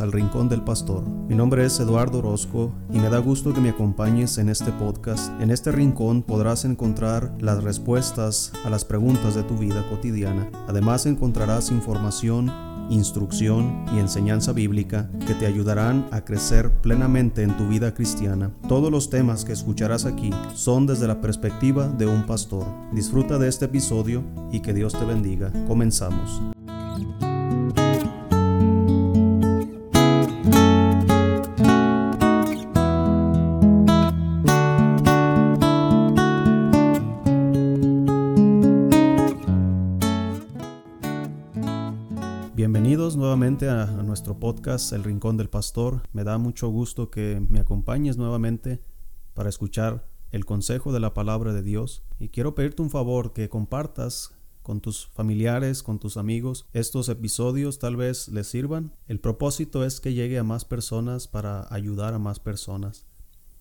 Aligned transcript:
Al 0.00 0.12
Rincón 0.12 0.48
del 0.48 0.62
Pastor. 0.62 1.04
Mi 1.06 1.34
nombre 1.34 1.64
es 1.64 1.78
Eduardo 1.78 2.18
Orozco 2.18 2.72
y 2.90 2.98
me 2.98 3.10
da 3.10 3.18
gusto 3.18 3.52
que 3.52 3.60
me 3.60 3.70
acompañes 3.70 4.38
en 4.38 4.48
este 4.48 4.72
podcast. 4.72 5.30
En 5.40 5.50
este 5.50 5.72
rincón 5.72 6.22
podrás 6.22 6.64
encontrar 6.64 7.34
las 7.38 7.62
respuestas 7.62 8.52
a 8.64 8.70
las 8.70 8.84
preguntas 8.84 9.34
de 9.34 9.42
tu 9.42 9.58
vida 9.58 9.86
cotidiana. 9.90 10.50
Además 10.68 11.06
encontrarás 11.06 11.70
información 11.70 12.50
instrucción 12.90 13.84
y 13.94 13.98
enseñanza 13.98 14.52
bíblica 14.52 15.08
que 15.26 15.34
te 15.34 15.46
ayudarán 15.46 16.08
a 16.10 16.24
crecer 16.24 16.72
plenamente 16.80 17.42
en 17.42 17.56
tu 17.56 17.68
vida 17.68 17.94
cristiana. 17.94 18.50
Todos 18.68 18.90
los 18.90 19.10
temas 19.10 19.44
que 19.44 19.52
escucharás 19.52 20.04
aquí 20.04 20.30
son 20.54 20.86
desde 20.86 21.06
la 21.06 21.20
perspectiva 21.20 21.86
de 21.86 22.06
un 22.06 22.26
pastor. 22.26 22.66
Disfruta 22.92 23.38
de 23.38 23.48
este 23.48 23.66
episodio 23.66 24.24
y 24.50 24.60
que 24.60 24.74
Dios 24.74 24.92
te 24.92 25.04
bendiga. 25.04 25.52
Comenzamos. 25.68 26.42
Nuestro 44.20 44.38
podcast 44.38 44.92
El 44.92 45.02
Rincón 45.02 45.38
del 45.38 45.48
Pastor. 45.48 46.02
Me 46.12 46.24
da 46.24 46.36
mucho 46.36 46.68
gusto 46.68 47.10
que 47.10 47.40
me 47.48 47.58
acompañes 47.58 48.18
nuevamente 48.18 48.84
para 49.32 49.48
escuchar 49.48 50.10
el 50.30 50.44
consejo 50.44 50.92
de 50.92 51.00
la 51.00 51.14
palabra 51.14 51.54
de 51.54 51.62
Dios. 51.62 52.02
Y 52.18 52.28
quiero 52.28 52.54
pedirte 52.54 52.82
un 52.82 52.90
favor 52.90 53.32
que 53.32 53.48
compartas 53.48 54.34
con 54.62 54.82
tus 54.82 55.06
familiares, 55.06 55.82
con 55.82 55.98
tus 55.98 56.18
amigos. 56.18 56.68
Estos 56.74 57.08
episodios 57.08 57.78
tal 57.78 57.96
vez 57.96 58.28
les 58.28 58.46
sirvan. 58.46 58.92
El 59.06 59.20
propósito 59.20 59.86
es 59.86 60.00
que 60.00 60.12
llegue 60.12 60.38
a 60.38 60.44
más 60.44 60.66
personas 60.66 61.26
para 61.26 61.66
ayudar 61.72 62.12
a 62.12 62.18
más 62.18 62.40
personas. 62.40 63.06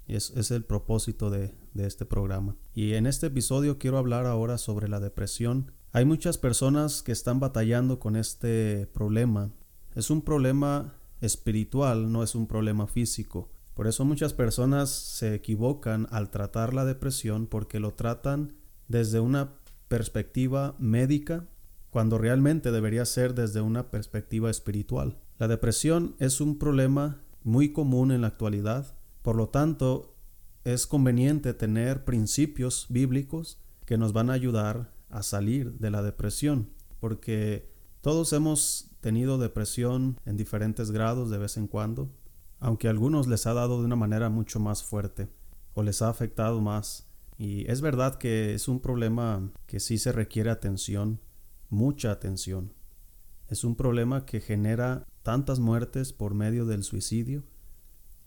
Es, 0.08 0.32
es 0.32 0.52
el 0.52 0.66
propósito 0.66 1.30
de, 1.30 1.56
de 1.74 1.88
este 1.88 2.04
programa. 2.04 2.58
Y 2.74 2.96
en 2.96 3.06
este 3.06 3.28
episodio 3.28 3.78
quiero 3.78 3.98
hablar 3.98 4.26
ahora 4.26 4.58
sobre 4.58 4.90
la 4.90 5.00
depresión 5.00 5.72
hay 5.92 6.06
muchas 6.06 6.38
personas 6.38 7.02
que 7.02 7.12
están 7.12 7.40
batallando 7.40 8.00
con 8.00 8.16
este 8.16 8.86
problema. 8.94 9.52
Es 10.00 10.10
un 10.10 10.22
problema 10.22 10.94
espiritual, 11.20 12.10
no 12.10 12.24
es 12.24 12.34
un 12.34 12.48
problema 12.48 12.88
físico. 12.88 13.50
Por 13.74 13.86
eso 13.86 14.06
muchas 14.06 14.32
personas 14.32 14.90
se 14.92 15.36
equivocan 15.36 16.08
al 16.10 16.32
tratar 16.32 16.74
la 16.74 16.86
depresión 16.86 17.48
porque 17.48 17.82
lo 17.82 17.94
tratan 17.94 18.54
desde 18.88 19.20
una 19.20 19.56
perspectiva 19.90 20.78
médica 20.80 21.50
cuando 21.90 22.18
realmente 22.18 22.72
debería 22.72 23.04
ser 23.04 23.34
desde 23.34 23.60
una 23.60 23.92
perspectiva 23.92 24.50
espiritual. 24.50 25.20
La 25.38 25.50
depresión 25.50 26.16
es 26.20 26.40
un 26.40 26.58
problema 26.58 27.22
muy 27.44 27.74
común 27.74 28.14
en 28.14 28.22
la 28.22 28.28
actualidad, 28.28 28.96
por 29.22 29.36
lo 29.36 29.50
tanto 29.50 30.16
es 30.64 30.88
conveniente 30.88 31.54
tener 31.54 32.06
principios 32.06 32.86
bíblicos 32.88 33.60
que 33.84 33.98
nos 33.98 34.14
van 34.14 34.30
a 34.30 34.34
ayudar 34.34 34.94
a 35.10 35.24
salir 35.24 35.74
de 35.74 35.92
la 35.92 36.02
depresión, 36.02 36.70
porque 37.02 37.70
todos 38.00 38.32
hemos 38.32 38.89
tenido 39.02 39.38
depresión 39.38 40.20
en 40.26 40.38
diferentes 40.38 40.92
grados 40.92 41.30
de 41.30 41.38
vez 41.38 41.58
en 41.58 41.68
cuando, 41.68 42.12
aunque 42.60 42.88
a 42.88 42.92
algunos 42.92 43.28
les 43.28 43.48
ha 43.48 43.54
dado 43.54 43.80
de 43.80 43.86
una 43.86 43.96
manera 43.96 44.30
mucho 44.30 44.60
más 44.60 44.84
fuerte 44.84 45.30
o 45.74 45.84
les 45.84 46.02
ha 46.02 46.10
afectado 46.10 46.62
más. 46.62 47.08
Y 47.38 47.70
es 47.72 47.82
verdad 47.82 48.16
que 48.16 48.54
es 48.54 48.68
un 48.68 48.82
problema 48.82 49.52
que 49.66 49.80
sí 49.80 49.98
se 49.98 50.12
requiere 50.12 50.50
atención, 50.50 51.22
mucha 51.70 52.12
atención. 52.12 52.74
Es 53.48 53.64
un 53.64 53.76
problema 53.76 54.26
que 54.26 54.42
genera 54.42 55.08
tantas 55.24 55.60
muertes 55.60 56.12
por 56.12 56.34
medio 56.34 56.66
del 56.66 56.84
suicidio. 56.84 57.46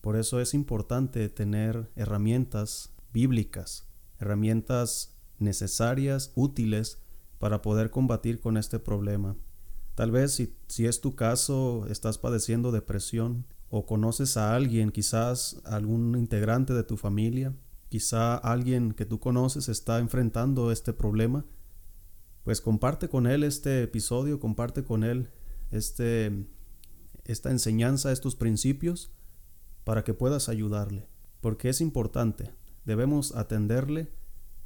Por 0.00 0.16
eso 0.16 0.40
es 0.40 0.54
importante 0.54 1.28
tener 1.28 1.90
herramientas 1.94 2.94
bíblicas, 3.12 3.88
herramientas 4.18 5.14
necesarias, 5.38 6.32
útiles 6.34 7.02
para 7.38 7.60
poder 7.60 7.90
combatir 7.90 8.40
con 8.40 8.56
este 8.56 8.78
problema. 8.78 9.36
Tal 9.94 10.10
vez 10.10 10.32
si, 10.32 10.56
si 10.68 10.86
es 10.86 11.00
tu 11.00 11.14
caso, 11.14 11.86
estás 11.88 12.18
padeciendo 12.18 12.72
depresión 12.72 13.46
o 13.68 13.86
conoces 13.86 14.36
a 14.36 14.54
alguien, 14.54 14.90
quizás 14.90 15.60
algún 15.64 16.16
integrante 16.16 16.74
de 16.74 16.82
tu 16.82 16.96
familia, 16.96 17.54
quizá 17.88 18.36
alguien 18.36 18.92
que 18.92 19.06
tú 19.06 19.20
conoces 19.20 19.68
está 19.68 19.98
enfrentando 19.98 20.72
este 20.72 20.92
problema, 20.92 21.44
pues 22.44 22.60
comparte 22.60 23.08
con 23.08 23.26
él 23.26 23.44
este 23.44 23.82
episodio, 23.82 24.40
comparte 24.40 24.82
con 24.82 25.04
él 25.04 25.30
este, 25.70 26.46
esta 27.24 27.50
enseñanza, 27.50 28.12
estos 28.12 28.34
principios, 28.34 29.12
para 29.84 30.04
que 30.04 30.14
puedas 30.14 30.48
ayudarle, 30.48 31.08
porque 31.40 31.68
es 31.68 31.80
importante, 31.80 32.52
debemos 32.84 33.34
atenderle 33.34 34.12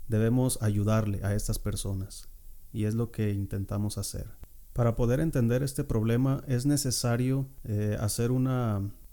debemos 0.08 0.62
ayudarle 0.62 1.24
a 1.24 1.34
estas 1.34 1.58
personas 1.58 2.28
y 2.72 2.84
es 2.84 2.94
lo 2.94 3.10
que 3.10 3.32
intentamos 3.32 3.98
hacer. 3.98 4.26
Para 4.76 4.94
poder 4.94 5.20
entender 5.20 5.62
este 5.62 5.84
problema 5.84 6.44
es 6.46 6.66
necesario 6.66 7.48
eh, 7.64 7.96
hacer 7.98 8.30
un 8.30 8.46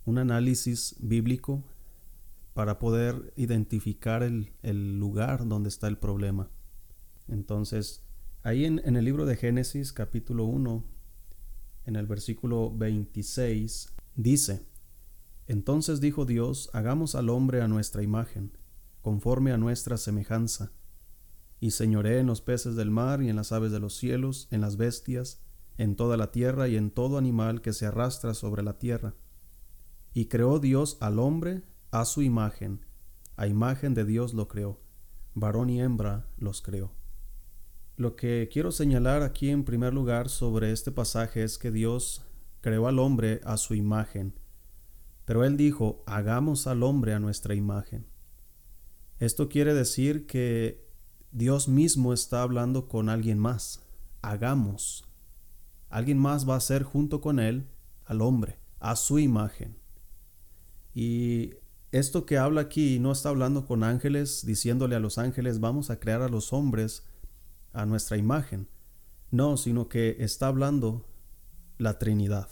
análisis 0.05 0.97
bíblico 0.99 1.63
para 2.53 2.79
poder 2.79 3.31
identificar 3.37 4.23
el, 4.23 4.51
el, 4.61 4.99
lugar 4.99 5.47
donde 5.47 5.69
está 5.69 5.87
el 5.87 5.97
problema. 5.97 6.49
Entonces, 7.29 8.03
ahí 8.41 8.65
en, 8.65 8.81
en 8.83 8.97
el 8.97 9.05
libro 9.05 9.25
de 9.25 9.37
Génesis 9.37 9.93
capítulo 9.93 10.43
1, 10.43 10.83
en 11.85 11.95
el 11.95 12.07
versículo 12.07 12.69
26, 12.75 13.95
dice, 14.15 14.67
Entonces 15.47 16.01
dijo 16.01 16.25
Dios, 16.25 16.71
hagamos 16.73 17.15
al 17.15 17.29
hombre 17.29 17.61
a 17.61 17.69
nuestra 17.69 18.03
imagen, 18.03 18.57
conforme 19.01 19.53
a 19.53 19.57
nuestra 19.57 19.95
semejanza 19.95 20.73
y 21.61 21.71
señoré 21.71 22.19
en 22.19 22.27
los 22.27 22.41
peces 22.41 22.75
del 22.75 22.91
mar 22.91 23.23
y 23.23 23.29
en 23.29 23.37
las 23.37 23.53
aves 23.53 23.71
de 23.71 23.79
los 23.79 23.95
cielos, 23.95 24.49
en 24.51 24.59
las 24.59 24.75
bestias, 24.75 25.39
en 25.77 25.95
toda 25.95 26.17
la 26.17 26.31
tierra 26.31 26.67
y 26.67 26.75
en 26.77 26.91
todo 26.91 27.17
animal 27.17 27.61
que 27.61 27.73
se 27.73 27.85
arrastra 27.85 28.33
sobre 28.33 28.63
la 28.63 28.77
tierra. 28.77 29.15
Y 30.13 30.25
creó 30.25 30.59
Dios 30.59 30.97
al 31.01 31.19
hombre 31.19 31.63
a 31.91 32.05
su 32.05 32.21
imagen, 32.21 32.85
a 33.35 33.47
imagen 33.47 33.93
de 33.93 34.05
Dios 34.05 34.33
lo 34.33 34.47
creó, 34.47 34.79
varón 35.33 35.69
y 35.69 35.81
hembra 35.81 36.27
los 36.37 36.61
creó. 36.61 36.91
Lo 37.95 38.15
que 38.15 38.49
quiero 38.51 38.71
señalar 38.71 39.21
aquí 39.21 39.49
en 39.49 39.63
primer 39.63 39.93
lugar 39.93 40.29
sobre 40.29 40.71
este 40.71 40.91
pasaje 40.91 41.43
es 41.43 41.57
que 41.57 41.71
Dios 41.71 42.25
creó 42.61 42.87
al 42.87 42.99
hombre 42.99 43.41
a 43.43 43.57
su 43.57 43.75
imagen, 43.75 44.39
pero 45.25 45.43
él 45.43 45.57
dijo, 45.57 46.03
hagamos 46.05 46.67
al 46.67 46.83
hombre 46.83 47.13
a 47.13 47.19
nuestra 47.19 47.55
imagen. 47.55 48.07
Esto 49.19 49.47
quiere 49.47 49.73
decir 49.73 50.25
que 50.25 50.83
Dios 51.31 51.67
mismo 51.67 52.13
está 52.13 52.41
hablando 52.41 52.87
con 52.87 53.09
alguien 53.09 53.39
más. 53.39 53.81
Hagamos. 54.21 55.07
Alguien 55.93 56.17
más 56.17 56.49
va 56.49 56.55
a 56.55 56.59
ser 56.59 56.81
junto 56.81 57.21
con 57.21 57.39
él 57.39 57.67
al 58.05 58.23
hombre, 58.23 58.57
a 58.79 58.95
su 58.95 59.19
imagen. 59.19 59.77
Y 60.91 61.51
esto 61.91 62.25
que 62.25 62.39
habla 62.39 62.61
aquí 62.61 62.97
no 62.97 63.11
está 63.11 63.29
hablando 63.29 63.67
con 63.67 63.83
ángeles, 63.83 64.43
diciéndole 64.43 64.95
a 64.95 64.99
los 64.99 65.19
ángeles, 65.19 65.59
vamos 65.59 65.91
a 65.91 65.99
crear 65.99 66.23
a 66.23 66.29
los 66.29 66.51
hombres 66.51 67.05
a 67.73 67.85
nuestra 67.85 68.17
imagen. 68.17 68.67
No, 69.29 69.55
sino 69.55 69.87
que 69.87 70.17
está 70.17 70.47
hablando 70.47 71.05
la 71.77 71.99
Trinidad. 71.99 72.49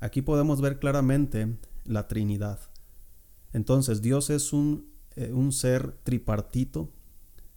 Aquí 0.00 0.20
podemos 0.20 0.60
ver 0.60 0.78
claramente 0.78 1.56
la 1.86 2.06
Trinidad. 2.06 2.60
Entonces 3.54 4.02
Dios 4.02 4.28
es 4.28 4.52
un, 4.52 4.90
eh, 5.14 5.32
un 5.32 5.52
ser 5.52 5.92
tripartito, 6.02 6.92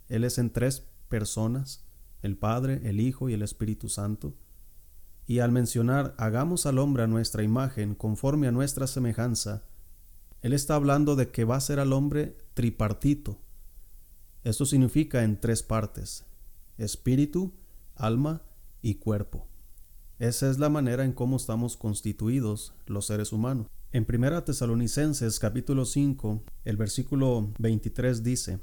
él 0.08 0.24
es 0.24 0.38
en 0.38 0.52
tres 0.52 0.88
personas, 1.10 1.84
el 2.22 2.38
Padre, 2.38 2.80
el 2.86 3.02
Hijo 3.02 3.28
y 3.28 3.34
el 3.34 3.42
Espíritu 3.42 3.90
Santo. 3.90 4.38
Y 5.30 5.42
al 5.42 5.52
mencionar 5.52 6.16
hagamos 6.18 6.66
al 6.66 6.80
hombre 6.80 7.04
a 7.04 7.08
nuestra 7.08 7.44
imagen, 7.44 7.94
conforme 7.94 8.48
a 8.48 8.52
nuestra 8.52 8.88
semejanza, 8.88 9.62
Él 10.42 10.54
está 10.54 10.74
hablando 10.74 11.16
de 11.16 11.30
que 11.30 11.44
va 11.44 11.56
a 11.56 11.62
ser 11.62 11.80
al 11.80 11.94
hombre 11.94 12.36
tripartito. 12.56 13.38
Esto 14.44 14.66
significa 14.66 15.24
en 15.24 15.40
tres 15.40 15.62
partes, 15.62 16.26
espíritu, 16.80 17.54
alma 17.94 18.42
y 18.82 18.96
cuerpo. 18.96 19.46
Esa 20.18 20.50
es 20.50 20.58
la 20.58 20.70
manera 20.70 21.06
en 21.06 21.14
cómo 21.14 21.38
estamos 21.38 21.78
constituidos 21.78 22.74
los 22.88 23.06
seres 23.06 23.32
humanos. 23.32 23.68
En 23.92 24.08
1 24.10 24.44
Tesalonicenses 24.46 25.38
capítulo 25.38 25.86
5, 25.86 26.42
el 26.66 26.76
versículo 26.76 27.54
23 27.60 28.24
dice, 28.24 28.62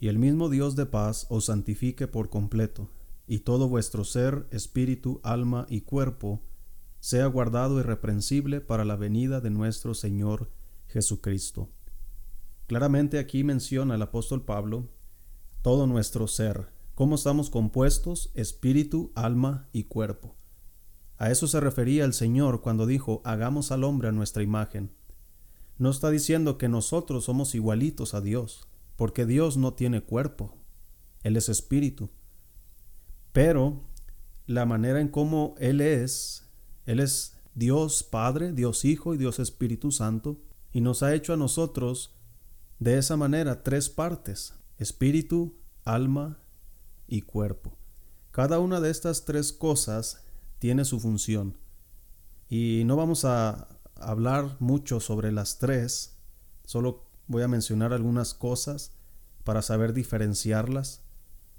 y 0.00 0.08
el 0.08 0.18
mismo 0.18 0.48
Dios 0.48 0.74
de 0.74 0.86
paz 0.86 1.28
os 1.28 1.44
santifique 1.44 2.08
por 2.08 2.30
completo, 2.30 2.90
y 3.26 3.40
todo 3.40 3.68
vuestro 3.68 4.04
ser, 4.04 4.46
espíritu, 4.50 5.20
alma 5.22 5.66
y 5.68 5.82
cuerpo 5.82 6.42
sea 7.00 7.26
guardado 7.26 7.80
irreprensible 7.80 8.60
para 8.60 8.84
la 8.84 8.96
venida 8.96 9.40
de 9.40 9.50
nuestro 9.50 9.94
Señor 9.94 10.50
Jesucristo. 10.86 11.70
Claramente 12.66 13.18
aquí 13.18 13.44
menciona 13.44 13.94
el 13.94 14.02
apóstol 14.02 14.44
Pablo 14.44 14.88
todo 15.64 15.86
nuestro 15.86 16.26
ser, 16.26 16.68
cómo 16.94 17.14
estamos 17.14 17.48
compuestos, 17.48 18.30
espíritu, 18.34 19.12
alma 19.14 19.68
y 19.72 19.84
cuerpo. 19.84 20.36
A 21.16 21.30
eso 21.30 21.46
se 21.46 21.58
refería 21.60 22.04
el 22.04 22.12
Señor 22.12 22.60
cuando 22.60 22.86
dijo, 22.86 23.22
hagamos 23.24 23.72
al 23.72 23.84
hombre 23.84 24.08
a 24.08 24.12
nuestra 24.12 24.42
imagen. 24.42 24.92
No 25.78 25.90
está 25.90 26.10
diciendo 26.10 26.58
que 26.58 26.68
nosotros 26.68 27.24
somos 27.24 27.54
igualitos 27.54 28.12
a 28.12 28.20
Dios, 28.20 28.68
porque 28.96 29.24
Dios 29.26 29.56
no 29.56 29.72
tiene 29.74 30.02
cuerpo, 30.02 30.56
Él 31.22 31.36
es 31.36 31.48
espíritu. 31.48 32.10
Pero 33.34 33.80
la 34.46 34.64
manera 34.64 35.00
en 35.00 35.08
cómo 35.08 35.56
Él 35.58 35.80
es, 35.80 36.48
Él 36.86 37.00
es 37.00 37.36
Dios 37.52 38.04
Padre, 38.04 38.52
Dios 38.52 38.84
Hijo 38.84 39.12
y 39.12 39.18
Dios 39.18 39.40
Espíritu 39.40 39.90
Santo, 39.90 40.40
y 40.72 40.80
nos 40.80 41.02
ha 41.02 41.12
hecho 41.14 41.32
a 41.32 41.36
nosotros 41.36 42.14
de 42.78 42.96
esa 42.96 43.16
manera 43.16 43.64
tres 43.64 43.88
partes, 43.88 44.54
espíritu, 44.78 45.58
alma 45.84 46.38
y 47.08 47.22
cuerpo. 47.22 47.76
Cada 48.30 48.60
una 48.60 48.80
de 48.80 48.90
estas 48.90 49.24
tres 49.24 49.52
cosas 49.52 50.24
tiene 50.60 50.84
su 50.84 51.00
función. 51.00 51.58
Y 52.48 52.84
no 52.86 52.94
vamos 52.94 53.24
a 53.24 53.66
hablar 53.96 54.56
mucho 54.60 55.00
sobre 55.00 55.32
las 55.32 55.58
tres, 55.58 56.20
solo 56.66 57.08
voy 57.26 57.42
a 57.42 57.48
mencionar 57.48 57.92
algunas 57.92 58.32
cosas 58.32 58.92
para 59.42 59.60
saber 59.60 59.92
diferenciarlas. 59.92 61.03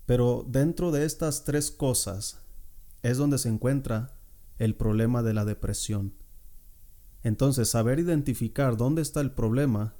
Pero 0.05 0.45
dentro 0.47 0.91
de 0.91 1.05
estas 1.05 1.43
tres 1.43 1.71
cosas 1.71 2.41
es 3.01 3.17
donde 3.17 3.37
se 3.37 3.49
encuentra 3.49 4.17
el 4.57 4.75
problema 4.75 5.23
de 5.23 5.33
la 5.33 5.45
depresión. 5.45 6.13
Entonces, 7.23 7.69
saber 7.69 7.99
identificar 7.99 8.77
dónde 8.77 9.01
está 9.01 9.21
el 9.21 9.31
problema, 9.31 9.95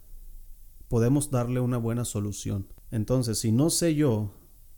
podemos 0.87 1.31
darle 1.31 1.59
una 1.59 1.77
buena 1.77 2.05
solución. 2.05 2.67
Entonces, 2.91 3.39
si 3.39 3.51
no 3.51 3.69
sé 3.69 3.95
yo 3.95 4.31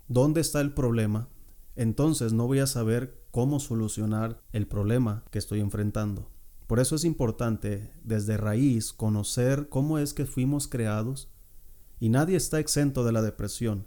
dónde 0.07 0.41
está 0.41 0.62
el 0.62 0.74
problema, 0.74 1.30
entonces 1.75 2.33
no 2.33 2.47
voy 2.47 2.59
a 2.59 2.68
saber 2.68 3.21
cómo 3.31 3.59
solucionar 3.59 4.41
el 4.51 4.68
problema 4.68 5.23
que 5.30 5.39
estoy 5.39 5.59
enfrentando. 5.59 6.31
Por 6.65 6.80
eso 6.80 6.95
es 6.95 7.06
importante 7.06 7.91
desde 8.03 8.35
raíz 8.35 8.94
conocer 8.94 9.69
cómo 9.69 10.00
es 10.00 10.13
que 10.13 10.25
fuimos 10.25 10.68
creados 10.68 11.30
y 12.00 12.09
nadie 12.09 12.35
está 12.35 12.59
exento 12.59 13.03
de 13.06 13.12
la 13.12 13.21
depresión, 13.21 13.85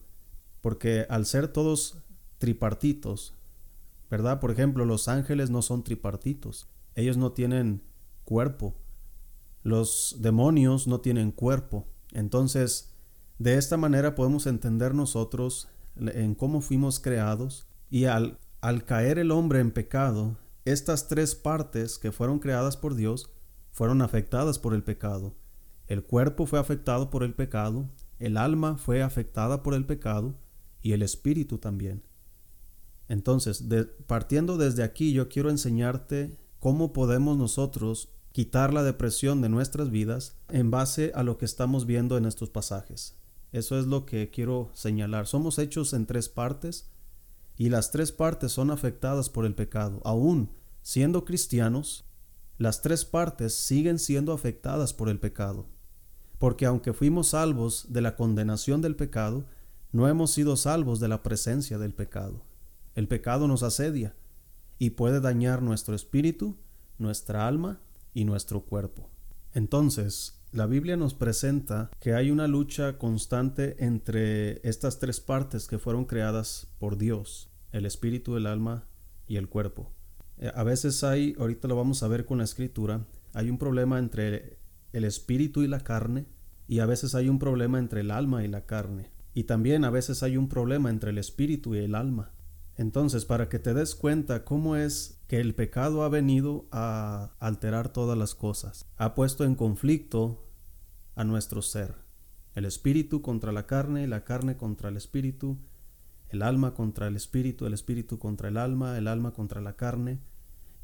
porque 0.60 1.06
al 1.08 1.26
ser 1.26 1.48
todos 1.48 2.02
tripartitos, 2.38 3.34
¿verdad? 4.10 4.40
Por 4.40 4.50
ejemplo, 4.50 4.84
los 4.84 5.08
ángeles 5.08 5.50
no 5.50 5.62
son 5.62 5.84
tripartitos, 5.84 6.68
ellos 6.94 7.16
no 7.16 7.32
tienen 7.32 7.82
cuerpo, 8.24 8.74
los 9.62 10.16
demonios 10.20 10.86
no 10.86 11.00
tienen 11.00 11.32
cuerpo, 11.32 11.86
entonces 12.12 12.94
de 13.38 13.56
esta 13.56 13.76
manera 13.76 14.14
podemos 14.14 14.46
entender 14.46 14.94
nosotros 14.94 15.68
en 15.96 16.34
cómo 16.34 16.60
fuimos 16.60 17.00
creados 17.00 17.66
y 17.88 18.04
al, 18.04 18.38
al 18.60 18.84
caer 18.84 19.18
el 19.18 19.30
hombre 19.30 19.60
en 19.60 19.70
pecado, 19.70 20.36
estas 20.64 21.08
tres 21.08 21.34
partes 21.34 21.98
que 21.98 22.12
fueron 22.12 22.38
creadas 22.38 22.76
por 22.76 22.94
Dios 22.94 23.30
fueron 23.70 24.02
afectadas 24.02 24.58
por 24.58 24.74
el 24.74 24.82
pecado. 24.82 25.34
El 25.86 26.04
cuerpo 26.04 26.46
fue 26.46 26.58
afectado 26.58 27.10
por 27.10 27.22
el 27.22 27.34
pecado, 27.34 27.88
el 28.18 28.36
alma 28.36 28.76
fue 28.76 29.02
afectada 29.02 29.62
por 29.62 29.74
el 29.74 29.86
pecado 29.86 30.36
y 30.82 30.92
el 30.92 31.02
espíritu 31.02 31.58
también. 31.58 32.02
Entonces, 33.08 33.64
partiendo 34.06 34.56
desde 34.56 34.82
aquí, 34.82 35.12
yo 35.12 35.28
quiero 35.28 35.50
enseñarte 35.50 36.38
cómo 36.60 36.92
podemos 36.92 37.36
nosotros 37.36 38.10
quitar 38.32 38.72
la 38.72 38.82
depresión 38.82 39.40
de 39.40 39.48
nuestras 39.48 39.90
vidas 39.90 40.36
en 40.48 40.70
base 40.70 41.10
a 41.14 41.22
lo 41.22 41.36
que 41.36 41.44
estamos 41.44 41.86
viendo 41.86 42.16
en 42.16 42.24
estos 42.24 42.50
pasajes. 42.50 43.16
Eso 43.52 43.78
es 43.78 43.86
lo 43.86 44.06
que 44.06 44.30
quiero 44.30 44.70
señalar. 44.74 45.26
Somos 45.26 45.58
hechos 45.58 45.92
en 45.92 46.06
tres 46.06 46.28
partes 46.28 46.90
y 47.56 47.68
las 47.68 47.90
tres 47.90 48.12
partes 48.12 48.52
son 48.52 48.70
afectadas 48.70 49.28
por 49.28 49.44
el 49.44 49.54
pecado. 49.54 50.00
Aún 50.04 50.50
siendo 50.82 51.24
cristianos, 51.24 52.04
las 52.58 52.80
tres 52.80 53.04
partes 53.04 53.54
siguen 53.54 53.98
siendo 53.98 54.32
afectadas 54.32 54.94
por 54.94 55.08
el 55.08 55.18
pecado. 55.18 55.66
Porque 56.38 56.64
aunque 56.64 56.92
fuimos 56.92 57.28
salvos 57.28 57.86
de 57.88 58.00
la 58.02 58.16
condenación 58.16 58.80
del 58.80 58.96
pecado, 58.96 59.46
no 59.92 60.08
hemos 60.08 60.32
sido 60.32 60.56
salvos 60.56 61.00
de 61.00 61.08
la 61.08 61.22
presencia 61.22 61.78
del 61.78 61.94
pecado. 61.94 62.44
El 62.94 63.08
pecado 63.08 63.48
nos 63.48 63.62
asedia 63.62 64.14
y 64.78 64.90
puede 64.90 65.20
dañar 65.20 65.62
nuestro 65.62 65.94
espíritu, 65.94 66.56
nuestra 66.98 67.46
alma 67.46 67.80
y 68.14 68.24
nuestro 68.24 68.62
cuerpo. 68.62 69.10
Entonces, 69.52 70.40
la 70.52 70.66
Biblia 70.66 70.96
nos 70.96 71.14
presenta 71.14 71.90
que 72.00 72.14
hay 72.14 72.30
una 72.30 72.48
lucha 72.48 72.98
constante 72.98 73.84
entre 73.84 74.66
estas 74.68 74.98
tres 74.98 75.20
partes 75.20 75.66
que 75.66 75.78
fueron 75.78 76.04
creadas 76.04 76.68
por 76.78 76.96
Dios 76.96 77.50
el 77.72 77.86
espíritu, 77.86 78.36
el 78.36 78.46
alma 78.46 78.88
y 79.26 79.36
el 79.36 79.48
cuerpo. 79.48 79.92
Eh, 80.38 80.50
a 80.54 80.64
veces 80.64 81.04
hay, 81.04 81.36
ahorita 81.38 81.68
lo 81.68 81.76
vamos 81.76 82.02
a 82.02 82.08
ver 82.08 82.24
con 82.24 82.38
la 82.38 82.44
escritura, 82.44 83.06
hay 83.32 83.50
un 83.50 83.58
problema 83.58 83.98
entre 83.98 84.58
el 84.92 85.04
espíritu 85.04 85.62
y 85.62 85.68
la 85.68 85.80
carne 85.80 86.26
y 86.66 86.80
a 86.80 86.86
veces 86.86 87.14
hay 87.14 87.28
un 87.28 87.38
problema 87.38 87.78
entre 87.78 88.00
el 88.00 88.10
alma 88.10 88.44
y 88.44 88.48
la 88.48 88.66
carne. 88.66 89.10
Y 89.34 89.44
también 89.44 89.84
a 89.84 89.90
veces 89.90 90.22
hay 90.22 90.36
un 90.36 90.48
problema 90.48 90.90
entre 90.90 91.10
el 91.10 91.18
espíritu 91.18 91.74
y 91.74 91.78
el 91.78 91.94
alma. 91.94 92.32
Entonces, 92.76 93.24
para 93.24 93.48
que 93.48 93.58
te 93.58 93.74
des 93.74 93.94
cuenta 93.94 94.44
cómo 94.44 94.74
es 94.74 95.20
que 95.26 95.38
el 95.40 95.54
pecado 95.54 96.02
ha 96.02 96.08
venido 96.08 96.66
a 96.72 97.34
alterar 97.38 97.92
todas 97.92 98.16
las 98.16 98.34
cosas, 98.34 98.86
ha 98.96 99.14
puesto 99.14 99.44
en 99.44 99.54
conflicto 99.54 100.48
a 101.14 101.24
nuestro 101.24 101.60
ser, 101.60 101.94
el 102.54 102.64
espíritu 102.64 103.20
contra 103.20 103.52
la 103.52 103.66
carne, 103.66 104.06
la 104.06 104.24
carne 104.24 104.56
contra 104.56 104.88
el 104.88 104.96
espíritu, 104.96 105.58
el 106.30 106.42
alma 106.42 106.74
contra 106.74 107.08
el 107.08 107.16
espíritu, 107.16 107.66
el 107.66 107.74
espíritu 107.74 108.18
contra 108.18 108.48
el 108.48 108.56
alma, 108.56 108.96
el 108.96 109.08
alma 109.08 109.32
contra 109.32 109.60
la 109.60 109.76
carne. 109.76 110.20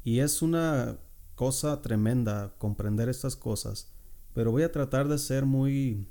Y 0.03 0.19
es 0.19 0.41
una 0.41 0.99
cosa 1.35 1.81
tremenda 1.81 2.53
comprender 2.57 3.09
estas 3.09 3.35
cosas, 3.35 3.91
pero 4.33 4.51
voy 4.51 4.63
a 4.63 4.71
tratar 4.71 5.07
de 5.07 5.17
ser 5.17 5.45
muy 5.45 6.07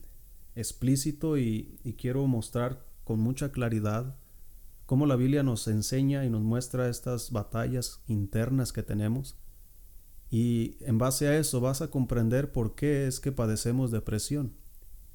explícito 0.56 1.38
y, 1.38 1.78
quiero 1.98 2.26
mostrar 2.26 2.84
con 3.04 3.20
mucha 3.20 3.52
claridad 3.52 4.16
cómo 4.86 5.06
la 5.06 5.16
Biblia 5.16 5.42
nos 5.42 5.68
enseña 5.68 6.24
y 6.24 6.30
nos 6.30 6.42
muestra 6.42 6.88
estas 6.88 7.30
batallas 7.30 8.02
internas 8.08 8.72
que 8.72 8.82
tenemos. 8.82 9.36
Y 10.30 10.76
en 10.80 10.98
base 10.98 11.28
a 11.28 11.38
eso 11.38 11.60
vas 11.60 11.82
a 11.82 11.90
comprender 11.90 12.50
por 12.50 12.74
qué 12.74 13.06
es 13.06 13.20
que 13.20 13.30
padecemos 13.30 13.90
depresión, 13.90 14.56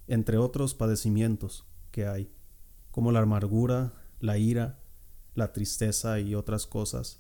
entre 0.08 0.38
otros 0.38 0.74
padecimientos 0.74 1.66
que 1.92 2.08
hay, 2.08 2.32
como 2.92 3.12
la 3.12 3.20
amargura, 3.20 3.94
la 4.20 4.38
ira, 4.38 4.80
la 5.36 5.52
tristeza 5.52 6.20
y 6.20 6.36
otras 6.36 6.66
cosas. 6.66 7.20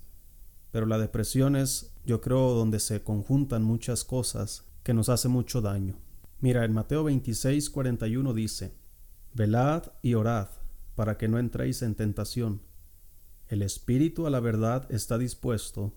Pero 0.72 0.86
la 0.86 0.98
depresión 0.98 1.55
es, 1.55 1.93
yo 2.05 2.22
creo, 2.22 2.53
donde 2.53 2.79
se 2.79 3.03
conjuntan 3.03 3.63
muchas 3.63 4.05
cosas 4.05 4.65
que 4.84 4.93
nos 4.93 5.10
hace 5.10 5.27
mucho 5.27 5.62
daño. 5.62 5.98
Mira, 6.41 6.65
en 6.65 6.74
Mateo 6.74 7.03
26, 7.03 7.69
41 7.69 8.33
dice, 8.33 8.74
Velad 9.33 9.93
y 10.01 10.15
orad 10.15 10.50
para 10.95 11.15
que 11.17 11.27
no 11.27 11.38
entréis 11.38 11.83
en 11.83 11.93
tentación. 11.93 12.63
El 13.48 13.62
espíritu 13.62 14.25
a 14.25 14.31
la 14.31 14.39
verdad 14.39 14.91
está 14.91 15.19
dispuesto, 15.19 15.93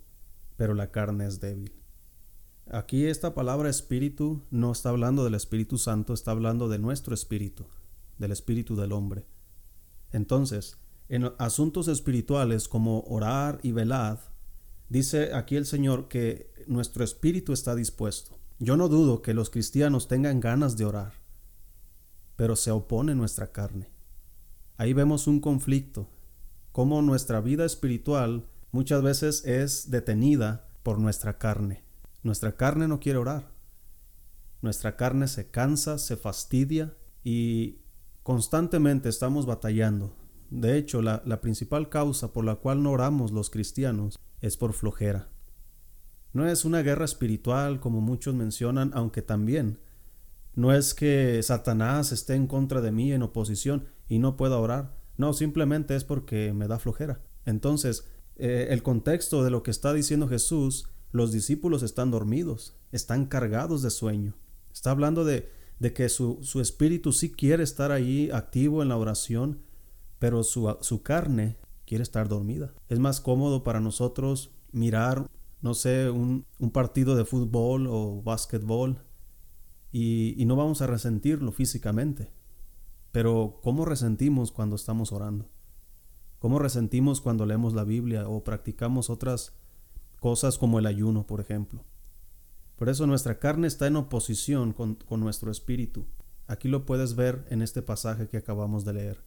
pero 0.57 0.75
la 0.75 0.91
carne 0.91 1.27
es 1.27 1.41
débil. 1.41 1.73
Aquí 2.71 3.07
esta 3.07 3.35
palabra 3.35 3.71
espíritu 3.71 4.43
no 4.51 4.73
está 4.73 4.91
hablando 4.91 5.25
del 5.25 5.35
Espíritu 5.35 5.79
Santo, 5.79 6.13
está 6.13 6.31
hablando 6.31 6.69
de 6.69 6.79
nuestro 6.79 7.15
espíritu, 7.15 7.67
del 8.19 8.33
espíritu 8.33 8.77
del 8.77 8.93
hombre. 8.93 9.25
Entonces, 10.13 10.79
en 11.09 11.33
asuntos 11.39 11.89
espirituales 11.89 12.69
como 12.69 13.01
orar 13.03 13.61
y 13.63 13.73
velad, 13.73 14.19
dice 14.91 15.35
aquí 15.35 15.57
el 15.57 15.67
Señor 15.67 16.09
que 16.09 16.53
nuestro 16.67 17.03
espíritu 17.03 17.53
está 17.53 17.75
dispuesto. 17.75 18.39
Yo 18.65 18.77
no 18.77 18.89
dudo 18.89 19.23
que 19.23 19.35
los 19.35 19.51
cristianos 19.51 20.09
tengan 20.09 20.41
ganas 20.41 20.77
de 20.77 20.85
orar, 20.85 21.13
pero 22.37 22.57
se 22.57 22.71
opone 22.71 23.15
nuestra 23.15 23.53
carne. 23.53 23.91
Ahí 24.77 24.93
vemos 24.93 25.27
un 25.27 25.41
conflicto, 25.41 26.09
como 26.73 27.03
nuestra 27.03 27.41
vida 27.41 27.65
espiritual 27.65 28.49
muchas 28.73 29.03
veces 29.03 29.45
es 29.45 29.91
detenida 29.91 30.69
por 30.83 30.99
nuestra 30.99 31.39
carne. 31.39 31.85
Nuestra 32.23 32.57
carne 32.57 32.89
no 32.89 33.01
quiere 33.01 33.19
orar. 33.19 33.53
Nuestra 34.63 34.97
carne 34.97 35.29
se 35.29 35.51
cansa, 35.51 35.99
se 35.99 36.17
fastidia 36.17 36.95
y 37.23 37.81
constantemente 38.23 39.09
estamos 39.09 39.47
batallando 39.47 40.17
de 40.51 40.79
hecho, 40.79 41.03
la, 41.03 41.41
principal 41.41 41.89
causa 41.89 42.33
por 42.33 42.45
la 42.45 42.55
cual 42.55 42.83
no 42.83 42.93
oramos 42.93 43.33
los 43.33 43.51
cristianos 43.51 44.21
es 44.41 44.57
por 44.57 44.73
flojera. 44.73 45.29
No 46.35 46.47
es 46.47 46.67
una 46.67 46.83
guerra 46.83 47.07
espiritual 47.07 47.81
como 47.81 48.03
muchos 48.03 48.35
mencionan, 48.35 48.91
aunque 48.93 49.23
también. 49.23 49.79
No 50.55 50.75
es 50.75 50.93
que 50.93 51.43
Satanás 51.43 52.13
esté 52.13 52.35
en 52.35 52.47
contra 52.47 52.83
de 52.83 52.93
mí 52.93 53.13
en 53.13 53.23
oposición 53.23 53.87
y 54.09 54.19
no 54.19 54.37
pueda 54.37 54.59
orar. 54.59 54.95
No, 55.17 55.33
simplemente 55.33 55.97
es 55.97 56.05
porque 56.05 56.53
me 56.53 56.69
da 56.69 56.79
flojera. 56.79 57.23
Entonces, 57.47 58.05
eh, 58.37 58.67
el 58.71 58.83
contexto 58.83 59.43
de 59.43 59.51
lo 59.51 59.63
que 59.63 59.71
está 59.71 59.95
diciendo 59.95 60.29
Jesús, 60.29 60.89
los 61.13 61.33
discípulos 61.33 61.83
están 61.83 62.11
dormidos, 62.11 62.77
están 62.93 63.27
cargados 63.27 63.83
de 63.83 63.91
sueño. 63.91 64.35
Está 64.73 64.91
hablando 64.91 65.25
de, 65.25 65.49
que 65.95 66.09
su, 66.09 66.41
su 66.43 66.61
espíritu 66.61 67.13
sí 67.13 67.31
quiere 67.31 67.63
estar 67.63 67.93
ahí 67.93 68.31
activo 68.33 68.83
en 68.83 68.89
la 68.89 68.97
oración, 68.97 69.61
pero 70.19 70.43
su, 70.43 71.03
carne 71.03 71.57
quiere 71.87 72.03
estar 72.03 72.29
dormida. 72.29 72.73
Es 72.89 72.99
más 72.99 73.21
cómodo 73.21 73.63
para 73.63 73.79
nosotros 73.79 74.51
mirar 74.73 75.29
no 75.65 75.73
sé, 75.73 76.11
un, 76.11 76.45
partido 76.75 77.17
de 77.17 77.25
fútbol 77.25 77.87
o 77.87 78.21
básquetbol 78.23 78.99
y, 79.91 80.35
y 80.37 80.45
no 80.45 80.57
vamos 80.57 80.83
a 80.83 80.87
resentirlo 80.87 81.53
físicamente. 81.53 82.31
Pero 83.13 83.61
¿cómo 83.63 83.87
resentimos 83.87 84.53
cuando 84.53 84.77
estamos 84.77 85.11
orando? 85.11 85.49
¿Cómo 86.39 86.59
resentimos 86.59 87.23
cuando 87.23 87.47
leemos 87.47 87.73
la 87.73 87.85
Biblia 87.85 88.29
o 88.29 88.45
practicamos 88.45 89.09
otras 89.09 89.57
cosas 90.21 90.59
como 90.59 90.79
el 90.79 90.85
ayuno, 90.85 91.27
por 91.27 91.41
ejemplo? 91.41 91.83
Por 92.77 92.91
eso 92.91 93.07
nuestra 93.07 93.39
carne 93.39 93.67
está 93.67 93.87
en 93.87 93.97
oposición 93.97 94.75
con, 94.75 94.99
nuestro 95.19 95.51
espíritu. 95.51 96.05
Aquí 96.47 96.69
lo 96.69 96.85
puedes 96.85 97.17
ver 97.17 97.47
en 97.49 97.63
este 97.63 97.81
pasaje 97.81 98.29
que 98.29 98.37
acabamos 98.37 98.85
de 98.85 98.93
leer. 98.93 99.25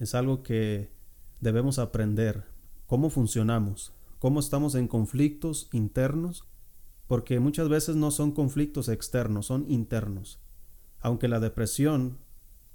Es 0.00 0.16
algo 0.16 0.42
que 0.42 0.90
debemos 1.40 1.78
aprender, 1.78 2.42
cómo 2.86 3.08
funcionamos, 3.08 3.92
cómo 4.24 4.40
estamos 4.40 4.74
en 4.74 4.88
conflictos 4.88 5.68
internos, 5.70 6.48
porque 7.08 7.40
muchas 7.40 7.68
veces 7.68 7.94
no 7.94 8.10
son 8.10 8.32
conflictos 8.32 8.88
externos, 8.88 9.44
son 9.44 9.70
internos. 9.70 10.40
Aunque 11.00 11.28
la 11.28 11.40
depresión 11.40 12.16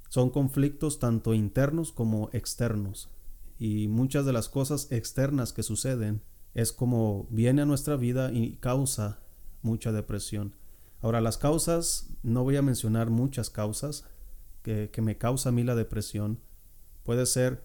son 0.10 0.30
conflictos 0.30 1.00
tanto 1.00 1.34
internos 1.34 1.92
como 1.92 2.30
externos. 2.34 3.10
Y 3.58 3.88
muchas 3.88 4.28
de 4.28 4.34
las 4.34 4.48
cosas 4.48 4.92
externas 4.92 5.52
que 5.52 5.64
suceden 5.64 6.22
es 6.54 6.72
como 6.72 7.26
viene 7.32 7.64
a 7.64 7.66
nuestra 7.66 7.96
vida 7.96 8.32
y 8.32 8.58
causa 8.58 9.18
mucha 9.64 9.92
depresión. 9.92 10.56
Ahora, 11.02 11.20
las 11.20 11.40
causas, 11.40 12.12
no 12.22 12.44
voy 12.44 12.58
a 12.58 12.62
mencionar 12.62 13.10
muchas 13.10 13.50
causas 13.50 14.06
que, 14.62 14.92
me 15.02 15.18
causa 15.18 15.50
a 15.50 15.52
mí 15.52 15.64
la 15.64 15.74
depresión. 15.74 16.42
Puede 17.02 17.26
ser 17.26 17.64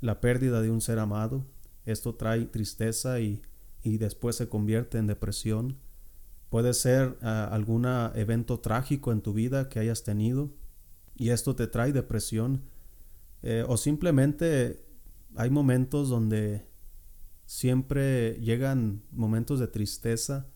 la 0.00 0.22
pérdida 0.22 0.62
de 0.62 0.70
un 0.70 0.80
ser 0.80 0.98
amado. 0.98 1.44
Esto 1.86 2.14
trae 2.14 2.44
tristeza 2.44 3.20
y, 3.20 3.42
después 3.82 4.36
se 4.36 4.48
convierte 4.48 4.98
en 4.98 5.06
depresión. 5.06 5.78
Puede 6.50 6.74
ser 6.74 7.16
ah, 7.22 7.48
algún 7.50 7.86
evento 8.14 8.60
trágico 8.60 9.12
en 9.12 9.22
tu 9.22 9.32
vida 9.32 9.68
que 9.68 9.78
hayas 9.78 10.02
tenido 10.02 10.50
y 11.14 11.30
esto 11.30 11.56
te 11.56 11.66
trae 11.68 11.92
depresión. 11.92 12.64
Eh, 13.42 13.64
o 13.66 13.76
simplemente 13.76 14.84
hay 15.36 15.50
momentos 15.50 16.08
donde 16.08 16.66
siempre 17.44 18.34
llegan 18.40 19.02
momentos 19.12 19.60
de 19.60 19.68
tristeza 19.68 20.48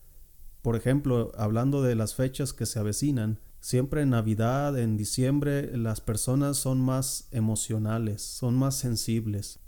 por 0.62 0.76
ejemplo, 0.76 1.32
hablando 1.36 1.82
de 1.82 1.94
las 1.94 2.14
fechas 2.14 2.52
que 2.52 2.66
se 2.66 2.78
avecinan, 2.78 3.38
siempre 3.60 4.02
en 4.02 4.10
Navidad, 4.10 4.78
en 4.78 4.96
diciembre, 4.96 5.76
las 5.76 6.00
personas 6.00 6.58
son 6.58 6.80
más 6.80 7.28
emocionales, 7.30 8.20
son 8.22 8.56
más 8.56 8.76
sensibles. 8.76 9.58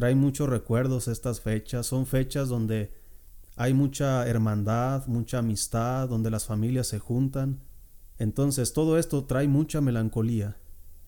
Traen 0.00 0.16
muchos 0.16 0.48
recuerdos 0.48 1.08
estas 1.08 1.42
fechas, 1.42 1.84
son 1.84 2.06
fechas 2.06 2.48
donde 2.48 2.90
hay 3.54 3.74
mucha 3.74 4.26
hermandad, 4.26 5.06
mucha 5.08 5.40
amistad, 5.40 6.08
donde 6.08 6.30
las 6.30 6.46
familias 6.46 6.86
se 6.86 6.98
juntan. 6.98 7.60
Entonces 8.16 8.72
todo 8.72 8.96
esto 8.96 9.26
trae 9.26 9.46
mucha 9.46 9.82
melancolía 9.82 10.56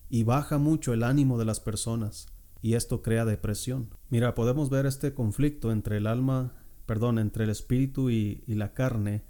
y 0.09 0.21
baja 0.21 0.59
mucho 0.59 0.93
el 0.93 1.01
ánimo 1.01 1.39
de 1.39 1.45
las 1.45 1.59
personas 1.59 2.27
y 2.61 2.75
esto 2.75 3.01
crea 3.01 3.25
depresión. 3.25 3.89
Mira, 4.09 4.35
podemos 4.35 4.69
ver 4.69 4.85
este 4.85 5.15
conflicto 5.15 5.71
entre 5.71 5.97
el 5.97 6.05
alma, 6.05 6.53
perdón, 6.85 7.17
entre 7.17 7.45
el 7.45 7.49
espíritu 7.49 8.11
y, 8.11 8.43
y 8.45 8.53
la 8.53 8.75
carne 8.75 9.23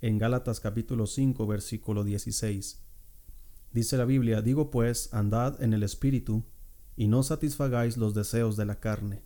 en 0.00 0.18
Gálatas 0.18 0.60
capítulo 0.60 1.08
5 1.08 1.44
versículo 1.48 2.04
16. 2.04 2.84
Dice 3.72 3.96
la 3.96 4.04
Biblia, 4.04 4.42
digo 4.42 4.70
pues, 4.70 5.12
andad 5.12 5.60
en 5.60 5.72
el 5.72 5.82
Espíritu, 5.82 6.44
y 6.96 7.08
no 7.08 7.22
satisfagáis 7.22 7.96
los 7.96 8.14
deseos 8.14 8.56
de 8.56 8.66
la 8.66 8.80
carne, 8.80 9.22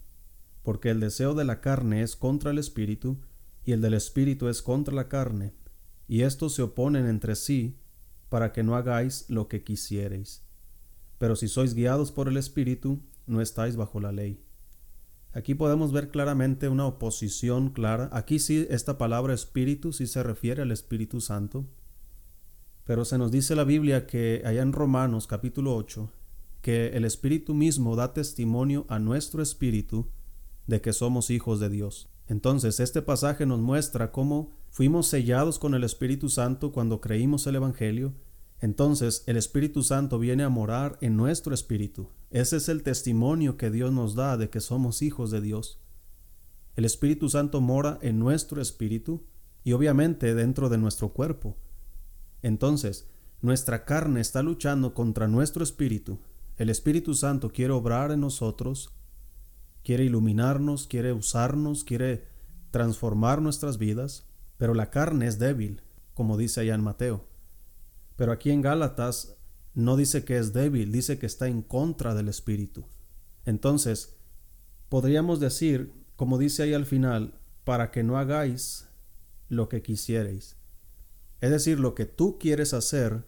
porque 0.62 0.90
el 0.90 1.00
deseo 1.00 1.34
de 1.34 1.44
la 1.44 1.60
carne 1.60 2.02
es 2.02 2.16
contra 2.16 2.50
el 2.50 2.58
Espíritu, 2.58 3.20
y 3.64 3.72
el 3.72 3.80
del 3.80 3.94
Espíritu 3.94 4.48
es 4.48 4.62
contra 4.62 4.94
la 4.94 5.08
carne, 5.08 5.54
y 6.08 6.22
estos 6.22 6.54
se 6.54 6.62
oponen 6.62 7.06
entre 7.06 7.34
sí, 7.34 7.78
para 8.28 8.52
que 8.52 8.62
no 8.62 8.76
hagáis 8.76 9.26
lo 9.28 9.48
que 9.48 9.62
quisiereis. 9.62 10.44
Pero 11.18 11.36
si 11.36 11.48
sois 11.48 11.74
guiados 11.74 12.12
por 12.12 12.28
el 12.28 12.36
Espíritu, 12.36 13.02
no 13.26 13.40
estáis 13.40 13.76
bajo 13.76 14.00
la 14.00 14.12
ley. 14.12 14.42
Aquí 15.36 15.54
podemos 15.54 15.92
ver 15.92 16.08
claramente 16.08 16.68
una 16.70 16.86
oposición 16.86 17.68
clara. 17.68 18.08
Aquí 18.10 18.38
sí, 18.38 18.66
esta 18.70 18.96
palabra 18.96 19.34
espíritu 19.34 19.92
sí 19.92 20.06
se 20.06 20.22
refiere 20.22 20.62
al 20.62 20.72
Espíritu 20.72 21.20
Santo. 21.20 21.66
Pero 22.84 23.04
se 23.04 23.18
nos 23.18 23.32
dice 23.32 23.54
la 23.54 23.64
Biblia 23.64 24.06
que 24.06 24.40
allá 24.46 24.62
en 24.62 24.72
Romanos 24.72 25.26
capítulo 25.26 25.76
8, 25.76 26.10
que 26.66 26.88
el 26.88 27.04
Espíritu 27.04 27.54
mismo 27.54 27.94
da 27.94 28.12
testimonio 28.12 28.86
a 28.88 28.98
nuestro 28.98 29.40
espíritu 29.40 30.08
de 30.66 30.80
que 30.80 30.92
somos 30.92 31.30
hijos 31.30 31.60
de 31.60 31.68
Dios. 31.70 32.08
Entonces, 32.26 32.80
este 32.80 33.02
pasaje 33.02 33.46
nos 33.46 33.60
muestra 33.60 34.10
cómo 34.10 34.50
fuimos 34.70 35.06
sellados 35.06 35.60
con 35.60 35.74
el 35.74 35.84
Espíritu 35.84 36.28
Santo 36.28 36.72
cuando 36.72 37.00
creímos 37.00 37.46
el 37.46 37.54
Evangelio 37.54 38.14
entonces 38.60 39.22
el 39.26 39.36
Espíritu 39.36 39.82
Santo 39.82 40.18
viene 40.18 40.42
a 40.42 40.48
morar 40.48 40.98
en 41.00 41.16
nuestro 41.16 41.52
espíritu. 41.54 42.08
Ese 42.30 42.56
es 42.56 42.68
el 42.68 42.82
testimonio 42.82 43.56
que 43.56 43.70
Dios 43.70 43.92
nos 43.92 44.14
da 44.14 44.36
de 44.36 44.48
que 44.48 44.60
somos 44.60 45.02
hijos 45.02 45.30
de 45.30 45.40
Dios. 45.40 45.80
El 46.74 46.84
Espíritu 46.84 47.28
Santo 47.28 47.60
mora 47.60 47.98
en 48.02 48.18
nuestro 48.18 48.60
espíritu 48.60 49.24
y 49.62 49.72
obviamente 49.72 50.34
dentro 50.34 50.68
de 50.68 50.78
nuestro 50.78 51.10
cuerpo. 51.10 51.56
Entonces, 52.42 53.08
nuestra 53.42 53.84
carne 53.84 54.20
está 54.20 54.42
luchando 54.42 54.94
contra 54.94 55.28
nuestro 55.28 55.62
espíritu. 55.62 56.18
El 56.56 56.70
Espíritu 56.70 57.14
Santo 57.14 57.50
quiere 57.50 57.72
obrar 57.72 58.10
en 58.12 58.20
nosotros, 58.20 58.94
quiere 59.84 60.04
iluminarnos, 60.04 60.86
quiere 60.86 61.12
usarnos, 61.12 61.84
quiere 61.84 62.28
transformar 62.70 63.42
nuestras 63.42 63.78
vidas, 63.78 64.26
pero 64.56 64.72
la 64.72 64.90
carne 64.90 65.26
es 65.26 65.38
débil, 65.38 65.82
como 66.14 66.38
dice 66.38 66.60
allá 66.60 66.74
en 66.74 66.82
Mateo. 66.82 67.28
Pero 68.16 68.32
aquí 68.32 68.50
en 68.50 68.62
Gálatas 68.62 69.36
no 69.74 69.96
dice 69.96 70.24
que 70.24 70.38
es 70.38 70.54
débil, 70.54 70.90
dice 70.90 71.18
que 71.18 71.26
está 71.26 71.48
en 71.48 71.60
contra 71.60 72.14
del 72.14 72.28
Espíritu. 72.28 72.86
Entonces, 73.44 74.16
podríamos 74.88 75.40
decir, 75.40 75.92
como 76.16 76.38
dice 76.38 76.62
ahí 76.62 76.72
al 76.72 76.86
final, 76.86 77.38
para 77.64 77.90
que 77.90 78.02
no 78.02 78.16
hagáis 78.16 78.88
lo 79.50 79.68
que 79.68 79.82
quisierais. 79.82 80.56
Es 81.42 81.50
decir, 81.50 81.78
lo 81.78 81.94
que 81.94 82.06
tú 82.06 82.38
quieres 82.38 82.72
hacer, 82.72 83.26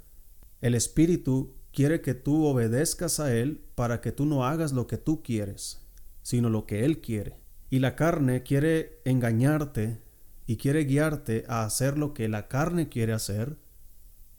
el 0.62 0.74
Espíritu 0.74 1.57
quiere 1.78 2.00
que 2.00 2.14
tú 2.14 2.44
obedezcas 2.44 3.20
a 3.20 3.32
Él 3.32 3.64
para 3.76 4.00
que 4.00 4.10
tú 4.10 4.26
no 4.26 4.44
hagas 4.44 4.72
lo 4.72 4.88
que 4.88 4.98
tú 4.98 5.22
quieres, 5.22 5.86
sino 6.22 6.50
lo 6.50 6.66
que 6.66 6.84
Él 6.84 7.00
quiere. 7.00 7.38
Y 7.70 7.78
la 7.78 7.94
carne 7.94 8.42
quiere 8.42 9.00
engañarte 9.04 10.02
y 10.44 10.56
quiere 10.56 10.86
guiarte 10.86 11.44
a 11.46 11.62
hacer 11.62 11.96
lo 11.96 12.14
que 12.14 12.26
la 12.26 12.48
carne 12.48 12.88
quiere 12.88 13.12
hacer 13.12 13.60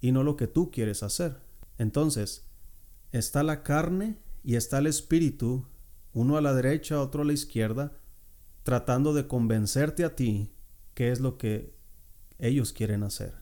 y 0.01 0.11
no 0.11 0.23
lo 0.23 0.35
que 0.35 0.47
tú 0.47 0.69
quieres 0.69 1.01
hacer. 1.01 1.37
Entonces, 1.77 2.45
está 3.13 3.41
la 3.41 3.63
carne 3.63 4.17
y 4.43 4.57
está 4.57 4.79
el 4.79 4.87
espíritu, 4.87 5.65
uno 6.11 6.35
a 6.35 6.41
la 6.41 6.53
derecha, 6.53 6.99
otro 6.99 7.21
a 7.21 7.25
la 7.25 7.31
izquierda, 7.31 7.93
tratando 8.63 9.13
de 9.13 9.29
convencerte 9.29 10.03
a 10.03 10.13
ti 10.13 10.51
qué 10.93 11.09
es 11.09 11.21
lo 11.21 11.37
que 11.37 11.73
ellos 12.37 12.73
quieren 12.73 13.03
hacer. 13.03 13.33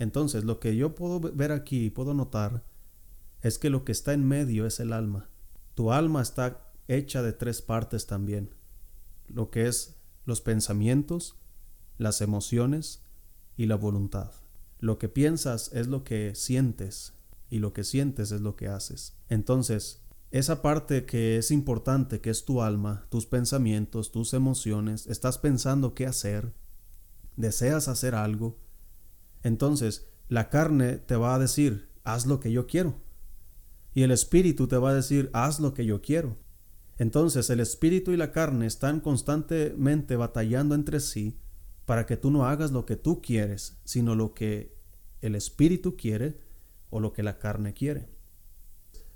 Entonces, 0.00 0.42
lo 0.42 0.58
que 0.58 0.74
yo 0.74 0.96
puedo 0.96 1.20
ver 1.20 1.52
aquí, 1.52 1.88
puedo 1.88 2.12
notar, 2.12 2.71
es 3.42 3.58
que 3.58 3.70
lo 3.70 3.84
que 3.84 3.92
está 3.92 4.12
en 4.12 4.26
medio 4.26 4.66
es 4.66 4.80
el 4.80 4.92
alma. 4.92 5.28
Tu 5.74 5.92
alma 5.92 6.22
está 6.22 6.72
hecha 6.88 7.22
de 7.22 7.32
tres 7.32 7.60
partes 7.60 8.06
también, 8.06 8.54
lo 9.26 9.50
que 9.50 9.66
es 9.66 9.96
los 10.24 10.40
pensamientos, 10.40 11.36
las 11.98 12.20
emociones 12.20 13.04
y 13.56 13.66
la 13.66 13.76
voluntad. 13.76 14.32
Lo 14.78 14.98
que 14.98 15.08
piensas 15.08 15.70
es 15.72 15.86
lo 15.86 16.04
que 16.04 16.34
sientes 16.34 17.14
y 17.48 17.58
lo 17.58 17.72
que 17.72 17.84
sientes 17.84 18.32
es 18.32 18.40
lo 18.40 18.56
que 18.56 18.68
haces. 18.68 19.16
Entonces, 19.28 20.02
esa 20.30 20.62
parte 20.62 21.04
que 21.04 21.36
es 21.36 21.50
importante, 21.50 22.20
que 22.20 22.30
es 22.30 22.44
tu 22.44 22.62
alma, 22.62 23.06
tus 23.10 23.26
pensamientos, 23.26 24.12
tus 24.12 24.32
emociones, 24.32 25.06
estás 25.06 25.38
pensando 25.38 25.94
qué 25.94 26.06
hacer, 26.06 26.54
deseas 27.36 27.88
hacer 27.88 28.14
algo, 28.14 28.58
entonces 29.42 30.08
la 30.28 30.48
carne 30.48 30.96
te 30.96 31.16
va 31.16 31.34
a 31.34 31.38
decir, 31.38 31.90
haz 32.04 32.26
lo 32.26 32.40
que 32.40 32.50
yo 32.50 32.66
quiero. 32.66 32.96
Y 33.94 34.02
el 34.02 34.10
espíritu 34.10 34.68
te 34.68 34.76
va 34.76 34.90
a 34.90 34.94
decir, 34.94 35.30
haz 35.32 35.60
lo 35.60 35.74
que 35.74 35.84
yo 35.84 36.00
quiero. 36.00 36.38
Entonces 36.98 37.50
el 37.50 37.60
espíritu 37.60 38.12
y 38.12 38.16
la 38.16 38.32
carne 38.32 38.66
están 38.66 39.00
constantemente 39.00 40.16
batallando 40.16 40.74
entre 40.74 41.00
sí 41.00 41.38
para 41.84 42.06
que 42.06 42.16
tú 42.16 42.30
no 42.30 42.46
hagas 42.46 42.70
lo 42.70 42.86
que 42.86 42.96
tú 42.96 43.20
quieres, 43.20 43.80
sino 43.84 44.14
lo 44.14 44.34
que 44.34 44.78
el 45.20 45.34
espíritu 45.34 45.96
quiere 45.96 46.38
o 46.90 47.00
lo 47.00 47.12
que 47.12 47.22
la 47.22 47.38
carne 47.38 47.74
quiere. 47.74 48.08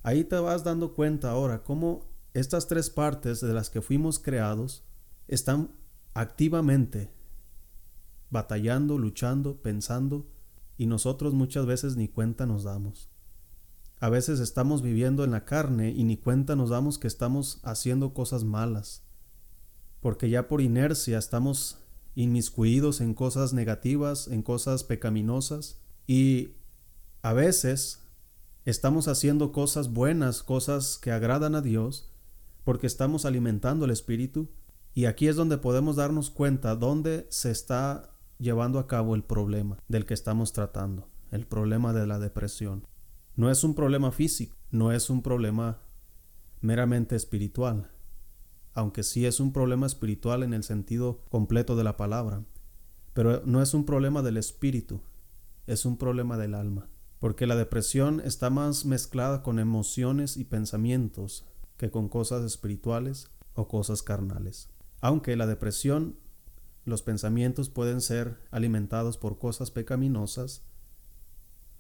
Ahí 0.03 0.25
te 0.25 0.37
vas 0.37 0.65
dando 0.65 0.95
cuenta 0.95 1.31
ahora 1.31 1.63
cómo 1.63 2.09
estas 2.33 2.69
tres 2.69 2.91
partes 2.91 3.41
de 3.41 3.53
las 3.53 3.71
que 3.71 3.83
fuimos 3.83 4.19
creados 4.19 4.85
están 5.29 5.71
activamente 6.15 7.11
batallando, 8.31 8.99
luchando, 8.99 9.63
pensando, 9.63 10.29
y 10.77 10.87
nosotros 10.87 11.35
muchas 11.35 11.67
veces 11.67 11.97
ni 11.97 12.09
cuenta 12.09 12.47
nos 12.47 12.65
damos. 12.65 13.11
A 13.99 14.11
veces 14.11 14.41
estamos 14.41 14.83
viviendo 14.83 15.25
en 15.25 15.31
la 15.31 15.47
carne 15.47 15.91
y 15.91 16.05
ni 16.05 16.19
cuenta 16.19 16.55
nos 16.55 16.69
damos 16.69 16.99
que 16.99 17.07
estamos 17.07 17.61
haciendo 17.63 18.13
cosas 18.13 18.45
malas, 18.45 19.03
porque 20.01 20.29
ya 20.29 20.49
por 20.49 20.61
inercia 20.61 21.19
estamos 21.19 21.79
inmiscuidos 22.15 23.01
en 23.01 23.15
cosas 23.15 23.55
negativas, 23.55 24.29
en 24.29 24.43
cosas 24.43 24.85
pecaminosas 24.85 25.81
y 26.07 26.57
a 27.23 27.33
veces 27.33 28.03
estamos 28.67 29.09
haciendo 29.09 29.51
cosas 29.51 29.91
buenas, 29.93 30.43
cosas 30.43 30.99
que 30.99 31.11
agradan 31.11 31.55
a 31.55 31.63
Dios, 31.63 32.13
porque 32.65 32.87
estamos 32.87 33.25
alimentando 33.25 33.87
el 33.87 33.93
espíritu 33.93 34.51
y 34.93 35.07
aquí 35.07 35.29
es 35.29 35.37
donde 35.37 35.57
podemos 35.57 35.97
darnos 35.97 36.29
cuenta 36.29 36.77
dónde 36.77 37.27
se 37.31 37.51
está 37.51 38.11
llevando 38.39 38.79
a 38.79 38.87
cabo 38.87 39.15
el 39.15 39.25
problema 39.25 39.79
del 39.89 40.05
que 40.05 40.15
estamos 40.15 40.53
tratando, 40.53 41.09
el 41.31 41.47
problema 41.47 41.95
de 41.95 42.07
la 42.07 42.19
depresión. 42.19 42.87
No 43.37 43.51
es 43.51 43.65
un 43.65 43.75
problema 43.75 44.13
físico, 44.13 44.57
no 44.71 44.93
es 44.93 45.11
un 45.11 45.21
problema 45.21 45.83
meramente 46.63 47.17
espiritual, 47.17 47.91
aunque 48.73 49.03
sí 49.03 49.27
es 49.27 49.41
un 49.41 49.53
problema 49.53 49.87
espiritual 49.87 50.43
en 50.43 50.55
el 50.55 50.65
sentido 50.65 51.23
completo 51.29 51.77
de 51.77 51.85
la 51.85 51.99
palabra, 51.99 52.45
pero 53.13 53.43
no 53.45 53.61
es 53.61 53.75
un 53.75 53.85
problema 53.85 54.23
del 54.23 54.39
espíritu, 54.39 55.03
es 55.67 55.85
un 55.85 55.99
problema 55.99 56.39
del 56.39 56.55
alma, 56.55 56.89
porque 57.19 57.47
la 57.47 57.57
depresión 57.57 58.23
está 58.25 58.49
más 58.49 58.87
mezclada 58.87 59.43
con 59.43 59.59
emociones 59.59 60.39
y 60.39 60.45
pensamientos 60.45 61.45
que 61.77 61.91
con 61.91 62.09
cosas 62.09 62.43
espirituales 62.43 63.31
o 63.53 63.69
cosas 63.69 64.03
carnales. 64.03 64.71
Aunque 65.03 65.37
la 65.37 65.47
depresión, 65.47 66.17
los 66.87 67.03
pensamientos 67.03 67.69
pueden 67.69 68.01
ser 68.01 68.39
alimentados 68.51 69.19
por 69.19 69.39
cosas 69.39 69.71
pecaminosas, 69.71 70.63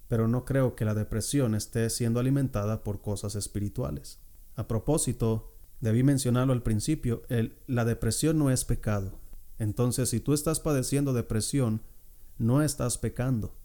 pero 0.09 0.29
no 0.29 0.45
creo 0.45 0.77
que 0.77 0.85
la 0.85 0.95
depresión 0.95 1.55
esté 1.55 1.91
siendo 1.91 2.21
alimentada 2.21 2.85
por 2.85 3.01
cosas 3.01 3.35
espirituales. 3.35 4.21
A 4.55 4.69
propósito, 4.69 5.53
debí 5.81 6.03
mencionarlo 6.03 6.53
al 6.53 6.63
principio, 6.63 7.23
la 7.67 7.85
depresión 7.85 8.39
no 8.39 8.51
es 8.51 8.65
pecado. 8.65 9.19
Entonces, 9.59 10.11
si 10.11 10.21
tú 10.21 10.33
estás 10.35 10.61
padeciendo 10.61 11.13
depresión, 11.13 11.83
no 12.39 12.63
estás 12.63 12.99
pecando. 12.99 13.57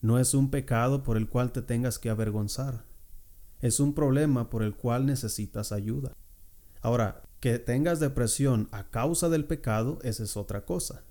No 0.00 0.18
es 0.18 0.34
un 0.34 0.50
pecado 0.50 1.02
por 1.02 1.16
el 1.16 1.28
cual 1.28 1.52
te 1.52 1.62
tengas 1.62 1.98
que 1.98 2.10
avergonzar. 2.10 2.84
Es 3.60 3.80
un 3.80 3.94
problema 3.94 4.50
por 4.50 4.62
el 4.62 4.76
cual 4.76 5.06
necesitas 5.06 5.72
ayuda. 5.72 6.12
Ahora, 6.80 7.22
que 7.40 7.58
tengas 7.58 8.00
depresión 8.00 8.68
a 8.72 8.90
causa 8.90 9.28
del 9.28 9.44
pecado, 9.44 9.98
esa 10.02 10.24
es 10.24 10.36
otra 10.36 10.64
cosa. 10.64 11.04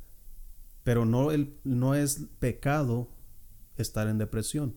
Pero 0.83 1.05
no, 1.05 1.31
el, 1.31 1.57
no 1.63 1.95
es 1.95 2.27
pecado 2.39 3.09
estar 3.81 4.07
en 4.07 4.17
depresión. 4.17 4.75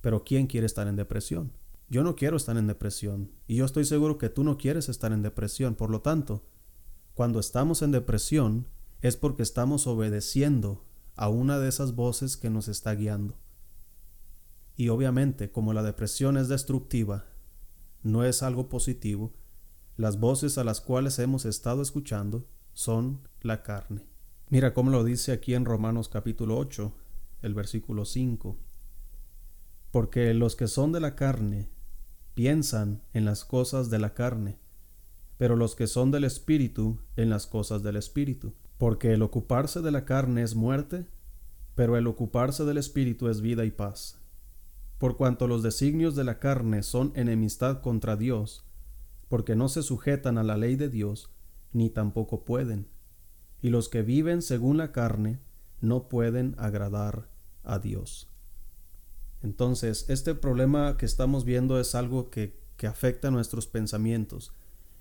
Pero 0.00 0.24
¿quién 0.24 0.46
quiere 0.46 0.66
estar 0.66 0.86
en 0.86 0.96
depresión? 0.96 1.52
Yo 1.88 2.04
no 2.04 2.16
quiero 2.16 2.36
estar 2.36 2.56
en 2.56 2.66
depresión. 2.66 3.32
Y 3.46 3.56
yo 3.56 3.64
estoy 3.64 3.84
seguro 3.84 4.18
que 4.18 4.28
tú 4.28 4.44
no 4.44 4.58
quieres 4.58 4.88
estar 4.88 5.12
en 5.12 5.22
depresión. 5.22 5.74
Por 5.74 5.90
lo 5.90 6.02
tanto, 6.02 6.44
cuando 7.14 7.40
estamos 7.40 7.82
en 7.82 7.90
depresión 7.90 8.68
es 9.00 9.16
porque 9.16 9.42
estamos 9.42 9.86
obedeciendo 9.86 10.84
a 11.16 11.28
una 11.28 11.58
de 11.58 11.68
esas 11.68 11.94
voces 11.94 12.36
que 12.36 12.50
nos 12.50 12.68
está 12.68 12.94
guiando. 12.94 13.36
Y 14.76 14.90
obviamente, 14.90 15.50
como 15.50 15.72
la 15.72 15.82
depresión 15.82 16.36
es 16.36 16.48
destructiva, 16.48 17.26
no 18.02 18.24
es 18.24 18.42
algo 18.42 18.68
positivo, 18.68 19.34
las 19.96 20.20
voces 20.20 20.58
a 20.58 20.64
las 20.64 20.80
cuales 20.80 21.18
hemos 21.18 21.44
estado 21.44 21.82
escuchando 21.82 22.46
son 22.72 23.28
la 23.40 23.64
carne. 23.64 24.06
Mira 24.48 24.72
cómo 24.72 24.90
lo 24.90 25.02
dice 25.02 25.32
aquí 25.32 25.54
en 25.54 25.64
Romanos 25.64 26.08
capítulo 26.08 26.56
8, 26.56 26.94
el 27.42 27.54
versículo 27.54 28.04
5. 28.04 28.56
Porque 29.90 30.34
los 30.34 30.56
que 30.56 30.68
son 30.68 30.92
de 30.92 31.00
la 31.00 31.14
carne 31.14 31.68
piensan 32.34 33.02
en 33.12 33.24
las 33.24 33.44
cosas 33.44 33.90
de 33.90 33.98
la 33.98 34.14
carne, 34.14 34.58
pero 35.38 35.56
los 35.56 35.74
que 35.74 35.86
son 35.86 36.10
del 36.10 36.24
Espíritu 36.24 36.98
en 37.16 37.30
las 37.30 37.46
cosas 37.46 37.82
del 37.82 37.96
Espíritu. 37.96 38.54
Porque 38.76 39.12
el 39.12 39.22
ocuparse 39.22 39.80
de 39.80 39.90
la 39.90 40.04
carne 40.04 40.42
es 40.42 40.54
muerte, 40.54 41.06
pero 41.74 41.96
el 41.96 42.06
ocuparse 42.06 42.64
del 42.64 42.78
Espíritu 42.78 43.28
es 43.28 43.40
vida 43.40 43.64
y 43.64 43.70
paz. 43.70 44.20
Por 44.98 45.16
cuanto 45.16 45.46
los 45.46 45.62
designios 45.62 46.16
de 46.16 46.24
la 46.24 46.38
carne 46.38 46.82
son 46.82 47.12
enemistad 47.14 47.80
contra 47.82 48.16
Dios, 48.16 48.64
porque 49.28 49.54
no 49.54 49.68
se 49.68 49.82
sujetan 49.82 50.38
a 50.38 50.42
la 50.42 50.56
ley 50.56 50.76
de 50.76 50.88
Dios, 50.88 51.30
ni 51.72 51.90
tampoco 51.90 52.44
pueden. 52.44 52.88
Y 53.60 53.70
los 53.70 53.88
que 53.88 54.02
viven 54.02 54.42
según 54.42 54.76
la 54.76 54.92
carne 54.92 55.40
no 55.80 56.08
pueden 56.08 56.54
agradar 56.58 57.28
a 57.62 57.78
Dios. 57.78 58.28
Entonces, 59.42 60.06
este 60.08 60.34
problema 60.34 60.96
que 60.96 61.06
estamos 61.06 61.44
viendo 61.44 61.78
es 61.78 61.94
algo 61.94 62.30
que, 62.30 62.58
que 62.76 62.86
afecta 62.86 63.30
nuestros 63.30 63.66
pensamientos. 63.66 64.52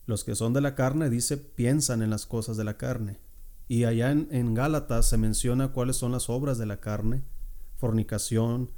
Los 0.06 0.24
que 0.24 0.36
son 0.36 0.54
de 0.54 0.62
la 0.62 0.76
carne, 0.76 1.10
dice, 1.10 1.38
piensan 1.38 2.02
en 2.02 2.10
las 2.10 2.26
cosas 2.26 2.58
de 2.58 2.64
la 2.64 2.78
carne. 2.78 3.20
Y 3.68 3.84
allá 3.86 4.12
en, 4.12 4.28
en 4.32 4.54
Gálatas 4.54 5.10
se 5.10 5.18
menciona 5.18 5.74
cuáles 5.74 5.98
son 5.98 6.12
las 6.12 6.30
obras 6.30 6.58
de 6.58 6.66
la 6.66 6.80
carne, 6.80 7.24
fornicación, 7.76 8.72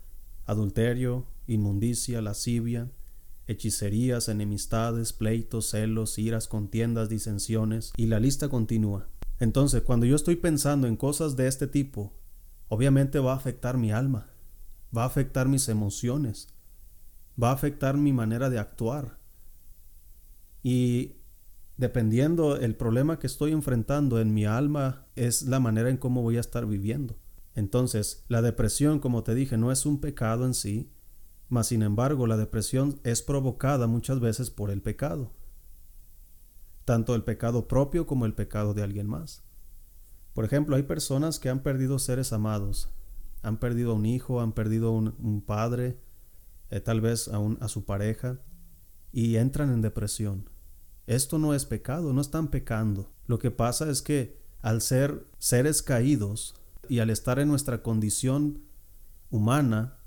adulterio, 0.46 1.28
inmundicia, 1.46 2.22
lascivia, 2.22 2.90
hechicerías, 3.48 4.30
enemistades, 4.30 5.14
pleitos, 5.14 5.70
celos, 5.70 6.18
iras, 6.18 6.48
contiendas, 6.48 7.10
disensiones, 7.10 7.92
y 7.98 8.08
la 8.08 8.20
lista 8.20 8.50
continúa. 8.50 9.08
Entonces, 9.40 9.84
cuando 9.84 10.06
yo 10.06 10.16
estoy 10.16 10.36
pensando 10.36 10.88
en 10.88 10.98
cosas 10.98 11.36
de 11.36 11.48
este 11.48 11.68
tipo, 11.68 12.14
obviamente 12.68 13.20
va 13.20 13.34
a 13.34 13.38
afectar 13.38 13.78
mi 13.78 13.92
alma, 13.92 14.28
va 14.96 15.04
a 15.04 15.08
afectar 15.08 15.48
mis 15.48 15.70
emociones, 15.70 16.50
va 17.42 17.50
a 17.50 17.54
afectar 17.54 17.98
mi 17.98 18.14
manera 18.14 18.50
de 18.50 18.60
actuar. 18.60 19.18
Y 20.62 21.16
dependiendo 21.78 22.58
el 22.58 22.76
problema 22.76 23.20
que 23.20 23.28
estoy 23.28 23.54
enfrentando 23.54 24.20
en 24.20 24.34
mi 24.34 24.46
alma, 24.46 25.08
es 25.16 25.44
la 25.44 25.60
manera 25.60 25.90
en 25.90 25.98
cómo 25.98 26.22
voy 26.22 26.38
a 26.38 26.42
estar 26.42 26.66
viviendo. 26.66 27.18
Entonces, 27.56 28.26
la 28.28 28.42
depresión, 28.42 29.00
como 29.00 29.24
te 29.24 29.36
dije, 29.36 29.58
no 29.58 29.72
es 29.72 29.86
un 29.86 30.02
pecado 30.02 30.46
en 30.46 30.54
sí, 30.54 30.92
mas 31.50 31.68
sin 31.68 31.82
embargo 31.82 32.28
la 32.28 32.38
depresión 32.38 33.00
es 33.04 33.22
provocada 33.22 33.88
muchas 33.88 34.20
veces 34.20 34.52
por 34.52 34.70
el 34.70 34.82
pecado, 34.82 35.34
tanto 36.90 37.14
el 37.14 37.24
pecado 37.24 37.68
propio 37.68 38.08
como 38.08 38.26
el 38.26 38.34
pecado 38.34 38.74
de 38.74 38.82
alguien 38.82 39.06
más. 39.06 39.44
Por 40.34 40.44
ejemplo, 40.44 40.76
hay 40.76 40.82
personas 40.82 41.38
que 41.38 41.48
han 41.48 41.60
perdido 41.60 42.00
seres 42.00 42.34
amados, 42.34 42.90
han 43.44 43.60
perdido 43.60 43.92
a 43.92 43.94
un 43.94 44.08
hijo, 44.08 44.42
han 44.42 44.54
perdido 44.54 44.92
un, 44.92 45.14
un 45.20 45.42
padre, 45.42 46.00
eh, 46.72 46.80
tal 46.80 47.00
vez 47.00 47.28
a, 47.28 47.38
a 47.64 47.68
su 47.68 47.86
pareja, 47.86 48.40
y 49.12 49.36
entran 49.36 49.72
en 49.72 49.84
depresión. 49.84 50.50
Esto 51.06 51.38
no 51.38 51.54
es 51.54 51.66
pecado, 51.66 52.12
no 52.12 52.22
están 52.22 52.48
pecando. 52.48 53.14
Lo 53.28 53.38
que 53.38 53.52
pasa 53.52 53.88
es 53.92 54.02
que 54.02 54.42
al 54.64 54.82
ser 54.82 55.28
seres 55.38 55.84
caídos 55.84 56.56
y 56.88 57.02
al 57.02 57.12
estar 57.12 57.38
en 57.38 57.50
nuestra 57.50 57.84
condición 57.84 58.64
humana, 59.30 60.00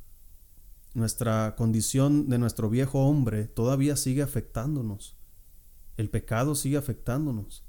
nuestra 0.95 1.55
condición 1.55 2.29
de 2.29 2.39
nuestro 2.39 2.69
viejo 2.69 3.07
hombre 3.07 3.45
todavía 3.45 3.95
sigue 3.95 4.23
afectándonos. 4.23 5.22
El 5.97 6.11
pecado 6.11 6.55
sigue 6.55 6.77
afectándonos. 6.77 7.65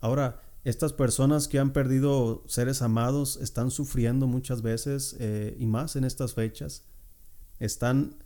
Ahora, 0.00 0.42
estas 0.64 0.92
personas 0.92 1.48
que 1.48 1.58
han 1.58 1.72
perdido 1.72 2.44
seres 2.46 2.82
amados 2.82 3.36
están 3.36 3.70
sufriendo 3.70 4.26
muchas 4.26 4.62
veces 4.62 5.16
eh, 5.18 5.56
y 5.58 5.66
más 5.66 5.96
en 5.96 6.04
estas 6.04 6.34
fechas. 6.34 6.84
Están 7.58 8.16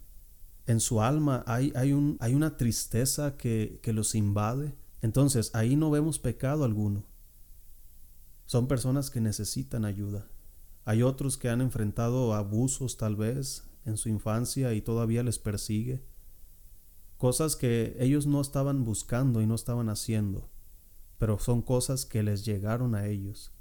en 0.66 0.80
su 0.80 1.00
alma, 1.00 1.44
hay, 1.46 1.72
hay, 1.76 1.92
un, 1.92 2.16
hay 2.20 2.34
una 2.34 2.56
tristeza 2.56 3.36
que 3.36 3.80
los 3.84 4.14
invade. 4.14 4.74
Entonces, 5.00 5.50
ahí 5.54 5.76
no 5.76 5.90
vemos 5.90 6.18
pecado 6.18 6.64
alguno. 6.64 7.04
Son 8.46 8.68
personas 8.68 9.10
que 9.10 9.20
necesitan 9.20 9.84
ayuda. 9.84 10.28
Hay 10.84 11.02
otros 11.02 11.36
que 11.36 11.48
han 11.48 11.60
enfrentado 11.60 12.34
abusos 12.34 12.96
tal 12.96 13.16
vez, 13.16 13.64
en 13.86 13.96
su 13.96 14.08
infancia 14.08 14.74
y 14.74 14.82
todavía 14.82 15.22
les 15.22 15.38
persigue. 15.38 16.04
Cosas 17.18 17.56
que 17.56 17.96
ellos 17.98 18.26
no 18.26 18.40
estaban 18.40 18.84
buscando 18.84 19.40
y 19.40 19.46
no 19.46 19.54
estaban 19.54 19.88
haciendo, 19.88 20.50
pero 21.18 21.38
son 21.38 21.62
cosas 21.62 22.04
que 22.04 22.22
les 22.22 22.44
llegaron 22.44 22.94
a 22.94 23.06
ellos. 23.06 23.52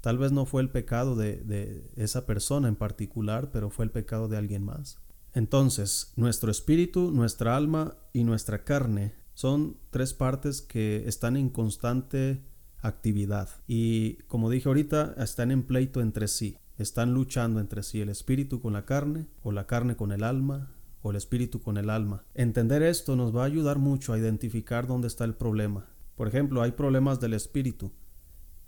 Tal 0.00 0.18
vez 0.18 0.32
no 0.32 0.44
fue 0.44 0.62
el 0.62 0.70
pecado 0.70 1.16
de, 1.16 1.90
esa 1.96 2.26
persona 2.26 2.68
en 2.68 2.76
particular, 2.76 3.50
pero 3.50 3.70
fue 3.70 3.84
el 3.84 3.90
pecado 3.90 4.28
de 4.28 4.36
alguien 4.36 4.64
más. 4.64 4.98
Entonces, 5.34 6.12
nuestro 6.16 6.50
espíritu, 6.50 7.10
nuestra 7.10 7.56
alma 7.56 7.96
y 8.12 8.24
nuestra 8.24 8.64
carne 8.64 9.14
son 9.34 9.78
tres 9.90 10.14
partes 10.14 10.62
que 10.62 11.06
están 11.06 11.36
en 11.36 11.50
constante 11.50 12.42
actividad 12.78 13.48
y 13.66 14.18
como 14.28 14.48
dije 14.48 14.68
ahorita 14.68 15.14
están 15.18 15.50
en 15.50 15.64
pleito 15.64 16.00
entre 16.00 16.28
sí 16.28 16.58
están 16.78 17.14
luchando 17.14 17.60
entre 17.60 17.82
sí 17.82 18.00
el 18.00 18.08
espíritu 18.08 18.60
con 18.60 18.74
la 18.74 18.84
carne, 18.84 19.26
o 19.42 19.52
la 19.52 19.66
carne 19.66 19.96
con 19.96 20.12
el 20.12 20.22
alma, 20.22 20.70
el 21.10 21.16
espíritu 21.16 21.60
con 21.60 21.76
el 21.76 21.90
alma. 21.90 22.24
Entender 22.34 22.82
esto 22.82 23.16
nos 23.16 23.34
va 23.34 23.42
a 23.42 23.46
ayudar 23.46 23.78
mucho 23.78 24.12
a 24.12 24.18
identificar 24.18 24.86
dónde 24.86 25.08
está 25.08 25.24
el 25.24 25.34
problema. 25.34 25.86
Por 26.14 26.28
ejemplo, 26.28 26.62
hay 26.62 26.72
problemas 26.72 27.20
del 27.20 27.34
espíritu. 27.34 27.92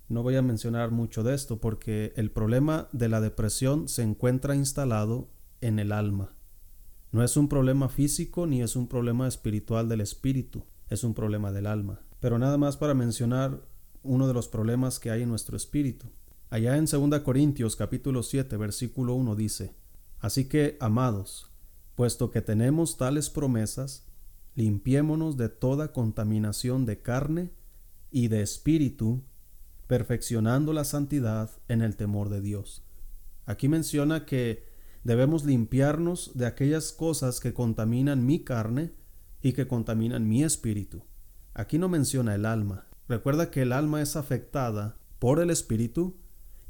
No 0.09 0.23
voy 0.23 0.37
a 0.37 0.43
mencionar 0.43 0.91
mucho 0.91 1.23
de 1.23 1.35
esto 1.35 1.61
porque 1.61 2.13
el 2.17 2.31
problema 2.31 2.89
de 2.93 3.09
la 3.09 3.21
depresión 3.21 3.89
se 3.89 4.03
encuentra 4.03 4.55
instalado 4.55 5.31
en 5.61 5.79
el 5.79 5.93
alma. 5.93 6.35
No 7.11 7.23
es 7.23 7.37
un 7.37 7.49
problema 7.49 7.89
físico 7.89 8.47
ni 8.47 8.63
es 8.63 8.77
un 8.77 8.89
problema 8.89 9.29
espiritual 9.29 9.89
del 9.89 10.01
espíritu, 10.01 10.65
es 10.89 11.05
un 11.05 11.15
problema 11.15 11.53
del 11.53 11.67
alma. 11.67 12.01
Pero 12.21 12.39
nada 12.39 12.59
más 12.59 12.77
para 12.77 12.95
mencionar 12.95 13.63
uno 14.03 14.29
de 14.29 14.35
los 14.35 14.49
problemas 14.49 14.99
que 14.99 15.11
hay 15.11 15.23
en 15.23 15.29
nuestro 15.29 15.57
espíritu. 15.57 16.07
Allá 16.51 16.77
en 16.77 16.87
2 16.87 17.21
Corintios 17.21 17.77
capítulo 17.77 18.23
7 18.23 18.57
versículo 18.57 19.15
1 19.15 19.37
dice, 19.37 19.75
Así 20.21 20.49
que, 20.49 20.77
amados, 20.81 21.48
puesto 21.99 22.31
que 22.31 22.43
tenemos 22.43 22.97
tales 22.97 23.29
promesas, 23.29 24.07
limpiémonos 24.55 25.37
de 25.37 25.49
toda 25.49 25.93
contaminación 25.93 26.87
de 26.87 27.03
carne 27.03 27.51
y 28.13 28.29
de 28.29 28.41
espíritu, 28.41 29.25
perfeccionando 29.89 30.73
la 30.73 30.85
santidad 30.85 31.51
en 31.67 31.83
el 31.83 31.97
temor 31.97 32.29
de 32.29 32.41
Dios. 32.41 32.85
Aquí 33.47 33.67
menciona 33.67 34.27
que 34.27 34.69
debemos 35.03 35.45
limpiarnos 35.45 36.39
de 36.39 36.47
aquellas 36.47 36.93
cosas 36.93 37.41
que 37.41 37.53
contaminan 37.53 38.25
mi 38.25 38.45
carne 38.45 38.93
y 39.43 39.53
que 39.53 39.67
contaminan 39.67 40.29
mi 40.29 40.45
espíritu. 40.45 41.03
Aquí 41.53 41.79
no 41.79 41.89
menciona 41.89 42.37
el 42.37 42.47
alma. 42.47 42.87
Recuerda 43.09 43.51
que 43.51 43.63
el 43.63 43.73
alma 43.73 44.03
es 44.03 44.15
afectada 44.15 45.01
por 45.19 45.41
el 45.41 45.51
espíritu 45.51 46.17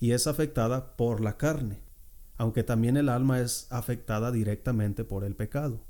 y 0.00 0.12
es 0.12 0.26
afectada 0.26 0.96
por 0.96 1.20
la 1.20 1.36
carne, 1.36 1.82
aunque 2.38 2.62
también 2.62 2.96
el 2.96 3.08
alma 3.08 3.40
es 3.40 3.66
afectada 3.70 4.32
directamente 4.32 5.04
por 5.04 5.24
el 5.24 5.34
pecado. 5.34 5.84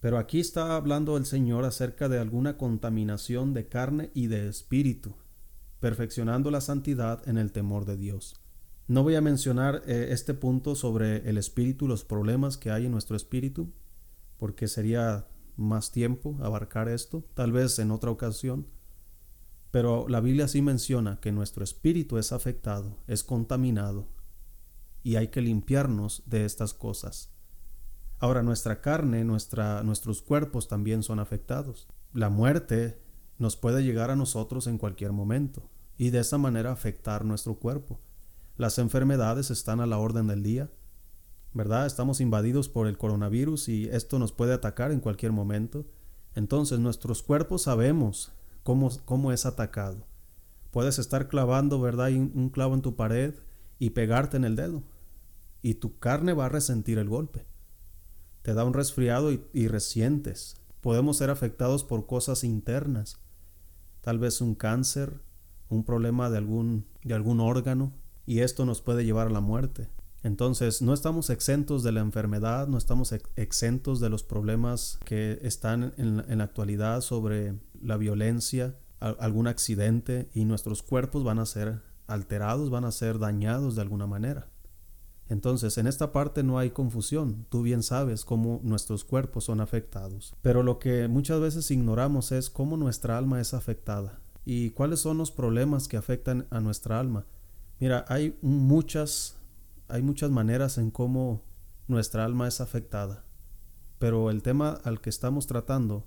Pero 0.00 0.18
aquí 0.18 0.38
está 0.38 0.76
hablando 0.76 1.16
el 1.16 1.26
Señor 1.26 1.64
acerca 1.64 2.08
de 2.08 2.18
alguna 2.18 2.56
contaminación 2.56 3.52
de 3.52 3.68
carne 3.68 4.10
y 4.14 4.28
de 4.28 4.48
espíritu, 4.48 5.14
perfeccionando 5.80 6.50
la 6.52 6.60
santidad 6.60 7.28
en 7.28 7.38
el 7.38 7.50
temor 7.50 7.86
de 7.86 7.96
Dios. 7.96 8.40
No 8.86 9.02
voy 9.02 9.16
a 9.16 9.20
mencionar 9.20 9.82
eh, 9.86 10.08
este 10.10 10.32
punto 10.32 10.76
sobre 10.76 11.28
el 11.28 11.38
espíritu, 11.38 11.88
los 11.88 12.04
problemas 12.04 12.56
que 12.56 12.70
hay 12.70 12.86
en 12.86 12.92
nuestro 12.92 13.16
espíritu, 13.16 13.72
porque 14.38 14.68
sería 14.68 15.26
más 15.56 15.90
tiempo 15.90 16.38
abarcar 16.40 16.88
esto, 16.88 17.24
tal 17.34 17.50
vez 17.50 17.80
en 17.80 17.90
otra 17.90 18.12
ocasión. 18.12 18.68
Pero 19.72 20.08
la 20.08 20.20
Biblia 20.20 20.46
sí 20.46 20.62
menciona 20.62 21.18
que 21.18 21.32
nuestro 21.32 21.64
espíritu 21.64 22.16
es 22.16 22.30
afectado, 22.30 22.96
es 23.08 23.24
contaminado, 23.24 24.08
y 25.06 25.14
hay 25.14 25.28
que 25.28 25.40
limpiarnos 25.40 26.24
de 26.26 26.44
estas 26.44 26.74
cosas. 26.74 27.30
Ahora 28.18 28.42
nuestra 28.42 28.80
carne, 28.80 29.22
nuestra, 29.22 29.84
nuestros 29.84 30.20
cuerpos 30.20 30.66
también 30.66 31.04
son 31.04 31.20
afectados. 31.20 31.86
La 32.12 32.28
muerte 32.28 33.00
nos 33.38 33.56
puede 33.56 33.84
llegar 33.84 34.10
a 34.10 34.16
nosotros 34.16 34.66
en 34.66 34.78
cualquier 34.78 35.12
momento 35.12 35.70
y 35.96 36.10
de 36.10 36.18
esa 36.18 36.38
manera 36.38 36.72
afectar 36.72 37.24
nuestro 37.24 37.54
cuerpo. 37.60 38.00
Las 38.56 38.80
enfermedades 38.80 39.52
están 39.52 39.78
a 39.78 39.86
la 39.86 39.98
orden 39.98 40.26
del 40.26 40.42
día, 40.42 40.72
¿verdad? 41.52 41.86
Estamos 41.86 42.20
invadidos 42.20 42.68
por 42.68 42.88
el 42.88 42.98
coronavirus 42.98 43.68
y 43.68 43.88
esto 43.90 44.18
nos 44.18 44.32
puede 44.32 44.54
atacar 44.54 44.90
en 44.90 44.98
cualquier 44.98 45.30
momento. 45.30 45.86
Entonces 46.34 46.80
nuestros 46.80 47.22
cuerpos 47.22 47.62
sabemos 47.62 48.32
cómo, 48.64 48.90
cómo 49.04 49.30
es 49.30 49.46
atacado. 49.46 50.04
Puedes 50.72 50.98
estar 50.98 51.28
clavando, 51.28 51.80
¿verdad? 51.80 52.10
Un 52.10 52.50
clavo 52.50 52.74
en 52.74 52.82
tu 52.82 52.96
pared 52.96 53.34
y 53.78 53.90
pegarte 53.90 54.36
en 54.36 54.44
el 54.44 54.56
dedo. 54.56 54.82
Y 55.62 55.74
tu 55.74 55.98
carne 55.98 56.32
va 56.32 56.46
a 56.46 56.50
resentir 56.50 56.98
el 56.98 57.08
golpe 57.08 57.46
te 58.46 58.54
da 58.54 58.62
un 58.62 58.74
resfriado 58.74 59.32
y, 59.32 59.66
resientes. 59.66 60.54
Podemos 60.80 61.16
ser 61.16 61.30
afectados 61.30 61.82
por 61.82 62.06
cosas 62.06 62.44
internas, 62.44 63.18
tal 64.02 64.20
vez 64.20 64.40
un 64.40 64.54
cáncer, 64.54 65.20
un 65.68 65.82
problema 65.82 66.30
de 66.30 66.38
algún, 66.38 66.86
de 67.02 67.14
algún 67.14 67.40
órgano, 67.40 67.92
y 68.24 68.42
esto 68.42 68.64
nos 68.64 68.82
puede 68.82 69.04
llevar 69.04 69.26
a 69.26 69.30
la 69.30 69.40
muerte. 69.40 69.88
Entonces, 70.22 70.80
no 70.80 70.94
estamos 70.94 71.28
exentos 71.28 71.82
de 71.82 71.90
la 71.90 72.02
enfermedad, 72.02 72.68
no 72.68 72.78
estamos 72.78 73.12
exentos 73.34 73.98
de 73.98 74.10
los 74.10 74.22
problemas 74.22 75.00
que 75.04 75.40
están 75.42 75.92
en, 75.96 76.24
en 76.28 76.38
la 76.38 76.44
actualidad 76.44 77.00
sobre 77.00 77.58
la 77.82 77.96
violencia, 77.96 78.76
algún 79.00 79.48
accidente, 79.48 80.30
y 80.34 80.44
nuestros 80.44 80.84
cuerpos 80.84 81.24
van 81.24 81.40
a 81.40 81.46
ser 81.46 81.82
alterados, 82.06 82.70
van 82.70 82.84
a 82.84 82.92
ser 82.92 83.18
dañados 83.18 83.74
de 83.74 83.82
alguna 83.82 84.06
manera. 84.06 84.46
Entonces, 85.28 85.76
en 85.78 85.86
esta 85.86 86.12
parte 86.12 86.42
no 86.42 86.58
hay 86.58 86.70
confusión. 86.70 87.46
Tú 87.48 87.62
bien 87.62 87.82
sabes 87.82 88.24
cómo 88.24 88.60
nuestros 88.62 89.04
cuerpos 89.04 89.44
son 89.44 89.60
afectados. 89.60 90.34
Pero 90.42 90.62
lo 90.62 90.78
que 90.78 91.08
muchas 91.08 91.40
veces 91.40 91.70
ignoramos 91.70 92.30
es 92.32 92.48
cómo 92.48 92.76
nuestra 92.76 93.18
alma 93.18 93.40
es 93.40 93.52
afectada 93.52 94.20
y 94.44 94.70
cuáles 94.70 95.00
son 95.00 95.18
los 95.18 95.32
problemas 95.32 95.88
que 95.88 95.96
afectan 95.96 96.46
a 96.50 96.60
nuestra 96.60 97.00
alma. 97.00 97.26
Mira, 97.80 98.04
hay 98.08 98.38
muchas 98.40 99.36
hay 99.88 100.02
muchas 100.02 100.30
maneras 100.30 100.78
en 100.78 100.90
cómo 100.90 101.44
nuestra 101.86 102.24
alma 102.24 102.48
es 102.48 102.60
afectada. 102.60 103.24
Pero 103.98 104.30
el 104.30 104.42
tema 104.42 104.80
al 104.84 105.00
que 105.00 105.10
estamos 105.10 105.46
tratando, 105.46 106.06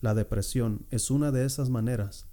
la 0.00 0.14
depresión, 0.14 0.86
es 0.90 1.10
una 1.10 1.30
de 1.30 1.44
esas 1.44 1.68
maneras 1.68 2.26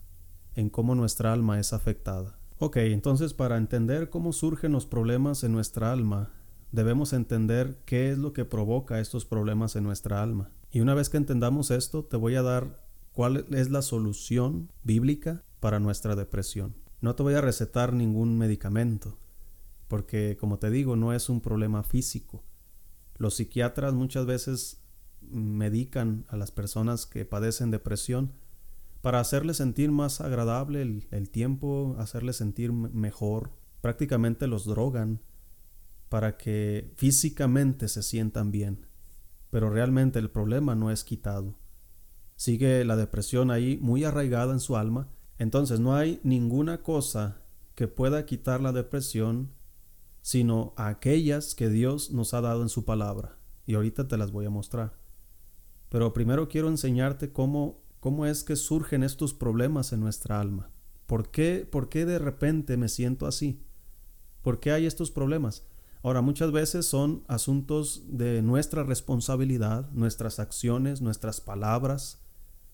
en 0.56 0.70
cómo 0.70 0.96
nuestra 0.96 1.34
alma 1.34 1.60
es 1.60 1.74
afectada. 1.74 2.39
Ok, 2.65 2.78
entonces 2.78 3.34
para 3.34 3.58
entender 3.58 4.10
cómo 4.10 4.32
surgen 4.32 4.71
los 4.71 4.86
problemas 4.86 5.43
en 5.43 5.52
nuestra 5.52 5.91
alma, 5.91 6.32
debemos 6.71 7.12
entender 7.12 7.82
qué 7.84 8.10
es 8.10 8.17
lo 8.17 8.32
que 8.32 8.45
provoca 8.45 9.02
estos 9.02 9.26
problemas 9.26 9.76
en 9.76 9.84
nuestra 9.84 10.23
alma. 10.23 10.49
Y 10.71 10.80
una 10.80 10.93
vez 10.93 11.10
que 11.10 11.17
entendamos 11.17 11.71
esto, 11.71 12.06
te 12.06 12.15
voy 12.15 12.36
a 12.36 12.41
dar 12.41 12.82
cuál 13.12 13.47
es 13.52 13.69
la 13.69 13.82
solución 13.82 14.71
bíblica 14.82 15.43
para 15.60 15.82
nuestra 15.82 16.15
depresión. 16.15 16.73
No 17.02 17.15
te 17.15 17.23
voy 17.23 17.34
a 17.34 17.41
recetar 17.41 17.91
ningún 17.91 18.38
medicamento, 18.38 19.17
porque 19.89 20.38
como 20.39 20.58
te 20.58 20.69
digo, 20.69 20.95
no 20.95 21.12
es 21.12 21.28
un 21.28 21.41
problema 21.41 21.84
físico. 21.84 22.45
Los 23.17 23.36
psiquiatras 23.36 23.93
muchas 23.93 24.26
veces 24.26 24.80
medican 25.19 26.23
a 26.30 26.38
las 26.38 26.52
personas 26.52 27.08
que 27.08 27.26
padecen 27.26 27.71
depresión 27.71 28.32
para 29.04 29.20
hacerle 29.20 29.54
sentir 29.54 29.92
más 29.92 30.22
agradable 30.22 30.82
el, 30.82 31.30
tiempo, 31.30 31.94
hacerle 32.00 32.32
sentir 32.32 32.72
mejor. 32.72 33.52
Prácticamente 33.82 34.48
los 34.48 34.63
drogan 34.63 35.22
para 36.08 36.38
que 36.38 36.94
físicamente 36.96 37.89
se 37.89 38.02
sientan 38.02 38.50
bien. 38.50 38.88
Pero 39.50 39.70
realmente 39.70 40.20
el 40.20 40.30
problema 40.30 40.74
no 40.74 40.89
es 40.89 41.04
quitado. 41.04 41.60
Sigue 42.38 42.86
la 42.86 42.96
depresión 42.96 43.52
ahí 43.52 43.78
muy 43.82 44.06
arraigada 44.06 44.54
en 44.54 44.62
su 44.62 44.78
alma. 44.78 45.10
Entonces 45.38 45.82
no 45.82 45.98
hay 45.98 46.22
ninguna 46.24 46.82
cosa 46.82 47.42
que 47.76 47.89
pueda 47.89 48.26
quitar 48.26 48.62
la 48.62 48.72
depresión 48.72 49.52
sino 50.22 50.74
aquellas 50.78 51.56
que 51.56 51.68
Dios 51.68 52.12
nos 52.12 52.34
ha 52.34 52.39
dado 52.39 52.62
en 52.62 52.70
su 52.70 52.86
palabra. 52.86 53.38
Y 53.66 53.76
ahorita 53.76 54.08
te 54.08 54.16
las 54.16 54.32
voy 54.32 54.46
a 54.46 54.50
mostrar. 54.50 54.98
Pero 55.89 56.13
primero 56.13 56.48
quiero 56.48 56.70
enseñarte 56.70 57.34
cómo 57.34 57.83
¿Cómo 58.04 58.26
es 58.26 58.44
que 58.44 58.58
surgen 58.58 59.02
estos 59.02 59.34
problemas 59.34 59.94
en 59.94 60.02
nuestra 60.02 60.42
alma? 60.42 60.70
¿Por 61.06 61.32
qué, 61.32 61.66
¿Por 61.66 61.88
qué 61.88 62.06
de 62.06 62.20
repente 62.20 62.76
me 62.76 62.89
siento 62.89 63.28
así? 63.28 63.63
¿Por 64.42 64.60
qué 64.60 64.74
hay 64.74 64.86
estos 64.86 65.10
problemas? 65.10 65.63
Ahora, 66.02 66.22
muchas 66.22 66.52
veces 66.52 66.86
son 66.86 67.24
asuntos 67.30 68.04
de 68.10 68.42
nuestra 68.42 68.84
responsabilidad, 68.84 69.89
nuestras 69.94 70.39
acciones, 70.39 71.02
nuestras 71.02 71.39
palabras. 71.39 72.22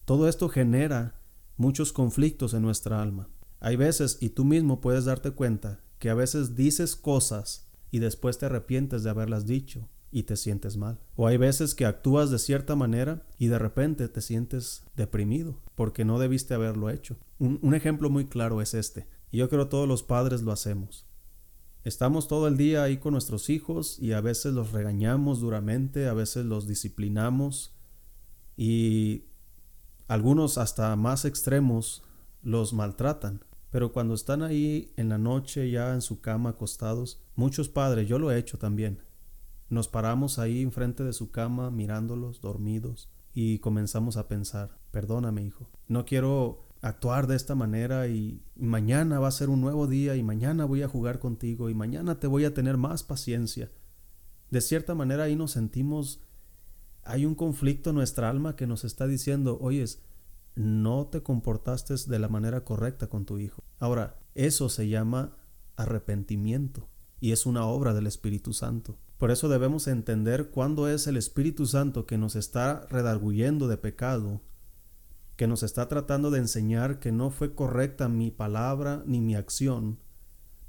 Todo 0.03 0.27
esto 0.27 0.49
genera 0.49 1.21
muchos 1.57 1.93
conflictos 1.93 2.55
en 2.55 2.63
nuestra 2.63 2.99
alma. 2.99 3.29
Hay 3.59 3.75
veces, 3.75 4.17
y 4.21 4.29
tú 4.29 4.45
mismo 4.45 4.81
puedes 4.81 5.05
darte 5.05 5.29
cuenta, 5.29 5.79
que 5.99 6.09
a 6.09 6.15
veces 6.15 6.55
dices 6.55 6.95
cosas 6.95 7.69
y 7.91 7.99
después 7.99 8.39
te 8.39 8.47
arrepientes 8.47 9.03
de 9.03 9.11
haberlas 9.11 9.45
dicho 9.45 9.87
y 10.11 10.23
te 10.23 10.35
sientes 10.35 10.77
mal. 10.77 10.99
O 11.15 11.27
hay 11.27 11.37
veces 11.37 11.75
que 11.75 11.85
actúas 11.85 12.31
de 12.31 12.39
cierta 12.39 12.75
manera 12.75 13.23
y 13.37 13.47
de 13.47 13.59
repente 13.59 14.07
te 14.07 14.21
sientes 14.21 14.83
deprimido 14.95 15.59
porque 15.75 16.05
no 16.05 16.19
debiste 16.19 16.53
haberlo 16.53 16.89
hecho. 16.89 17.17
Un, 17.37 17.73
ejemplo 17.73 18.09
muy 18.09 18.25
claro 18.25 18.61
es 18.61 18.73
este. 18.73 19.07
Y 19.31 19.37
yo 19.37 19.49
creo 19.49 19.67
todos 19.67 19.87
los 19.87 20.03
padres 20.03 20.41
lo 20.41 20.51
hacemos. 20.51 21.05
Estamos 21.83 22.27
todo 22.27 22.47
el 22.47 22.57
día 22.57 22.83
ahí 22.83 22.97
con 22.97 23.13
nuestros 23.13 23.49
hijos 23.49 23.99
y 23.99 24.11
a 24.13 24.21
veces 24.21 24.53
los 24.53 24.71
regañamos 24.71 25.39
duramente, 25.39 26.07
a 26.07 26.13
veces 26.13 26.45
los 26.45 26.67
disciplinamos 26.67 27.73
y 28.57 29.25
algunos 30.07 30.57
hasta 30.57 30.95
más 30.95 31.23
extremos 31.23 32.03
los 32.41 32.73
maltratan. 32.73 33.45
Pero 33.71 33.93
cuando 33.93 34.15
están 34.15 34.41
ahí 34.41 34.91
en 34.97 35.09
la 35.09 35.17
noche 35.17 35.69
ya 35.69 35.93
en 35.93 36.01
su 36.01 36.19
cama 36.21 36.51
acostados, 36.51 37.21
muchos 37.35 37.69
padres, 37.69 38.07
yo 38.07 38.17
lo 38.17 38.31
he 38.31 38.37
hecho 38.37 38.57
también, 38.57 39.03
nos 39.69 39.87
paramos 39.87 40.39
ahí 40.39 40.61
enfrente 40.61 41.03
de 41.03 41.13
su 41.13 41.31
cama 41.31 41.71
mirándolos 41.71 42.41
dormidos 42.41 43.09
y 43.33 43.59
comenzamos 43.59 44.17
a 44.17 44.27
pensar, 44.27 44.77
perdóname 44.91 45.43
hijo, 45.43 45.69
no 45.87 46.05
quiero 46.05 46.67
actuar 46.81 47.27
de 47.27 47.35
esta 47.35 47.55
manera 47.55 48.07
y 48.07 48.41
mañana 48.55 49.19
va 49.19 49.27
a 49.27 49.31
ser 49.31 49.49
un 49.49 49.61
nuevo 49.61 49.87
día 49.87 50.15
y 50.15 50.23
mañana 50.23 50.65
voy 50.65 50.81
a 50.81 50.87
jugar 50.87 51.19
contigo 51.19 51.69
y 51.69 51.75
mañana 51.75 52.19
te 52.19 52.27
voy 52.27 52.45
a 52.45 52.53
tener 52.53 52.77
más 52.77 53.03
paciencia. 53.03 53.71
De 54.49 54.61
cierta 54.61 54.95
manera 54.95 55.23
ahí 55.23 55.35
nos 55.35 55.51
sentimos, 55.51 56.21
hay 57.03 57.25
un 57.25 57.35
conflicto 57.35 57.91
en 57.91 57.97
nuestra 57.97 58.29
alma 58.29 58.55
que 58.55 58.65
nos 58.65 58.83
está 58.83 59.07
diciendo, 59.07 59.59
oyes, 59.61 60.01
no 60.55 61.07
te 61.07 61.21
comportaste 61.21 61.95
de 62.07 62.19
la 62.19 62.29
manera 62.29 62.63
correcta 62.63 63.07
con 63.07 63.25
tu 63.25 63.37
hijo. 63.37 63.63
Ahora, 63.77 64.19
eso 64.35 64.69
se 64.69 64.87
llama 64.87 65.37
arrepentimiento 65.75 66.89
y 67.19 67.31
es 67.31 67.45
una 67.45 67.65
obra 67.65 67.93
del 67.93 68.07
Espíritu 68.07 68.53
Santo. 68.53 68.97
Por 69.19 69.29
eso 69.29 69.49
debemos 69.49 69.87
entender 69.87 70.49
cuándo 70.49 70.87
es 70.87 71.05
el 71.05 71.17
Espíritu 71.17 71.67
Santo 71.67 72.07
que 72.07 72.17
nos 72.17 72.35
está 72.35 72.87
redarguyendo 72.89 73.67
de 73.67 73.77
pecado 73.77 74.41
que 75.39 75.47
nos 75.47 75.63
está 75.63 75.87
tratando 75.87 76.31
de 76.31 76.39
enseñar 76.39 76.99
que 76.99 77.13
no 77.13 77.31
fue 77.31 77.55
correcta 77.55 78.09
mi 78.09 78.29
palabra 78.29 79.03
ni 79.05 79.21
mi 79.21 79.35
acción 79.35 79.97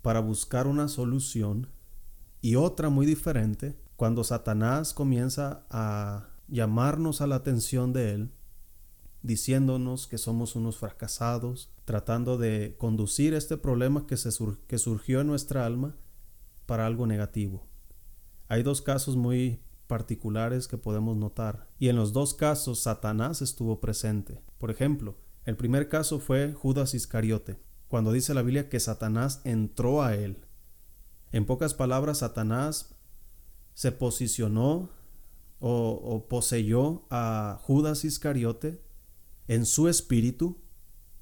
para 0.01 0.21
buscar 0.21 0.69
una 0.69 0.87
solución 0.87 1.67
y 2.41 2.55
otra 2.55 2.89
muy 2.89 3.05
diferente 3.05 3.77
cuando 3.97 4.23
Satanás 4.23 4.95
comienza 4.95 5.67
a 5.71 6.29
llamarnos 6.47 7.21
a 7.21 7.27
la 7.27 7.35
atención 7.35 7.93
de 7.93 8.15
él, 8.15 8.31
diciéndonos 9.23 10.07
que 10.07 10.19
somos 10.19 10.55
unos 10.55 10.79
fracasados, 10.79 11.73
tratando 11.85 12.39
de 12.39 12.77
conducir 12.79 13.35
este 13.35 13.57
problema 13.57 14.07
que, 14.07 14.17
se 14.17 14.31
que 14.69 14.79
surgió 14.79 15.21
en 15.21 15.27
nuestra 15.27 15.67
alma 15.67 15.97
para 16.67 16.87
algo 16.87 17.09
negativo. 17.09 17.70
Hay 18.51 18.65
dos 18.65 18.83
casos 18.83 19.15
muy 19.15 19.63
particulares 19.87 20.67
que 20.67 20.77
podemos 20.77 21.17
notar, 21.17 21.69
y 21.79 21.89
en 21.89 21.95
los 21.95 22.13
dos 22.13 22.35
casos 22.35 22.81
Satanás 22.81 23.43
estuvo 23.43 23.79
presente. 23.79 24.43
Por 24.59 24.73
ejemplo, 24.73 25.17
el 25.45 25.57
primer 25.57 25.89
caso 25.89 26.19
fue 26.19 26.53
Judas 26.53 26.93
Iscariote, 26.93 27.61
cuando 27.87 28.11
dice 28.11 28.35
la 28.35 28.43
Biblia 28.43 28.69
que 28.69 28.81
Satanás 28.81 29.41
entró 29.45 30.03
a 30.03 30.17
él. 30.17 30.45
En 31.31 31.47
pocas 31.47 31.75
palabras, 31.75 32.19
Satanás 32.19 32.97
se 33.75 33.93
posicionó 33.93 34.91
o, 35.61 36.27
poseyó 36.29 37.07
a 37.09 37.61
Judas 37.63 38.05
Iscariote 38.05 38.83
en 39.47 39.65
su 39.65 39.87
espíritu, 39.87 40.61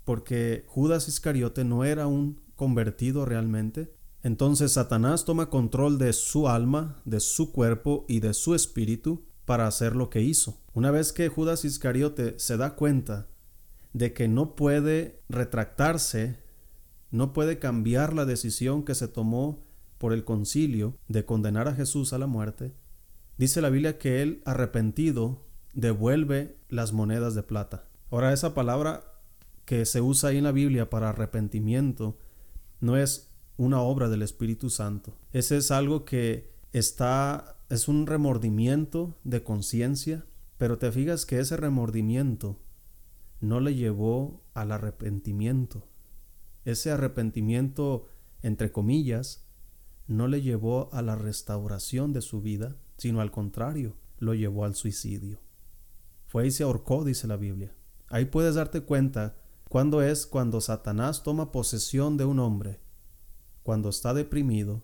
porque 0.05 0.65
Judas 0.67 1.09
Iscariote 1.09 1.63
no 1.63 1.85
era 1.85 2.07
un 2.07 2.41
convertido 2.57 3.27
realmente, 3.27 3.98
entonces 4.23 4.73
Satanás 4.73 5.25
toma 5.25 5.49
control 5.49 5.99
de 5.99 6.13
su 6.13 6.49
alma, 6.49 7.01
de 7.05 7.21
su 7.21 7.53
cuerpo 7.53 8.05
y 8.09 8.21
de 8.21 8.35
su 8.35 8.55
espíritu 8.55 9.25
para 9.45 9.67
hacer 9.67 9.95
lo 9.95 10.11
que 10.11 10.23
hizo. 10.23 10.61
Una 10.75 10.91
vez 10.91 11.13
que 11.13 11.29
Judas 11.29 11.65
Iscariote 11.65 12.39
se 12.39 12.57
da 12.57 12.75
cuenta 12.75 13.29
de 13.93 14.13
que 14.13 14.29
no 14.29 14.55
puede 14.55 15.23
retractarse, 15.29 16.39
no 17.11 17.33
puede 17.33 17.59
cambiar 17.59 18.13
la 18.13 18.25
decisión 18.25 18.85
que 18.85 18.95
se 18.95 19.09
tomó 19.09 19.65
por 19.99 20.13
el 20.13 20.25
concilio 20.25 20.97
de 21.09 21.25
condenar 21.25 21.69
a 21.69 21.75
Jesús 21.75 22.13
a 22.13 22.19
la 22.19 22.27
muerte, 22.27 22.75
dice 23.37 23.61
la 23.61 23.71
Biblia 23.71 23.99
que 23.99 24.23
él 24.23 24.43
arrepentido 24.45 25.45
devuelve 25.75 26.59
las 26.69 26.93
monedas 26.93 27.35
de 27.35 27.43
plata. 27.43 27.89
Ahora 28.11 28.33
esa 28.33 28.55
palabra 28.55 29.05
que 29.65 29.85
se 29.85 30.01
usa 30.01 30.31
ahí 30.31 30.39
en 30.39 30.45
la 30.45 30.53
Biblia 30.53 30.91
para 30.91 31.11
arrepentimiento 31.11 32.19
no 32.81 32.97
es 32.97 33.28
una 33.59 33.83
obra 33.83 34.09
del 34.09 34.23
Espíritu 34.23 34.71
Santo. 34.71 35.19
Ese 35.33 35.59
es 35.59 35.71
algo 35.71 36.05
que 36.05 36.55
está, 36.73 37.57
es 37.69 37.89
un 37.89 38.07
remordimiento 38.07 39.19
de 39.25 39.43
conciencia, 39.43 40.25
pero 40.57 40.79
te 40.79 40.91
fijas 40.91 41.27
que 41.27 41.41
ese 41.41 41.57
remordimiento 41.57 42.61
no 43.41 43.61
le 43.61 43.75
llevó 43.75 44.43
al 44.55 44.73
arrepentimiento. 44.73 45.87
Ese 46.65 46.93
arrepentimiento, 46.93 48.07
entre 48.43 48.71
comillas, 48.71 49.45
no 50.07 50.29
le 50.29 50.41
llevó 50.41 50.89
a 50.93 51.03
la 51.03 51.17
restauración 51.17 52.13
de 52.13 52.23
su 52.23 52.41
vida, 52.41 52.77
sino 52.97 53.21
al 53.21 53.33
contrario, 53.33 53.97
lo 54.19 54.35
llevó 54.35 54.65
al 54.65 54.77
suicidio. 54.77 55.41
Fue 56.27 56.47
y 56.47 56.51
se 56.53 56.63
ahorcó, 56.63 57.05
dice 57.05 57.27
la 57.27 57.37
Biblia. 57.37 57.75
Ahí 58.09 58.27
puedes 58.27 58.55
darte 58.55 58.83
cuenta 58.83 59.37
cuándo 59.69 60.01
es 60.01 60.27
cuando 60.27 60.61
Satanás 60.61 61.25
toma 61.25 61.51
posesión 61.51 62.17
de 62.17 62.25
un 62.25 62.39
hombre 62.39 62.81
cuando 63.69 63.91
está 63.91 64.15
deprimido 64.15 64.83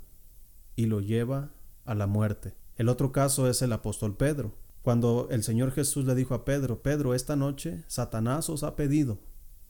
y 0.77 0.85
lo 0.85 1.01
lleva 1.01 1.55
a 1.87 1.95
la 1.95 2.07
muerte. 2.07 2.55
El 2.77 2.91
otro 2.91 3.13
caso 3.13 3.49
es 3.49 3.63
el 3.63 3.73
apóstol 3.73 4.19
Pedro, 4.19 4.59
cuando 4.83 5.29
el 5.31 5.43
Señor 5.43 5.73
Jesús 5.73 6.05
le 6.05 6.15
dijo 6.15 6.35
a 6.35 6.45
Pedro, 6.45 6.83
Pedro, 6.83 7.15
esta 7.15 7.35
noche 7.35 7.83
Satanás 7.87 8.51
os 8.51 8.63
ha 8.63 8.77
pedido 8.77 9.21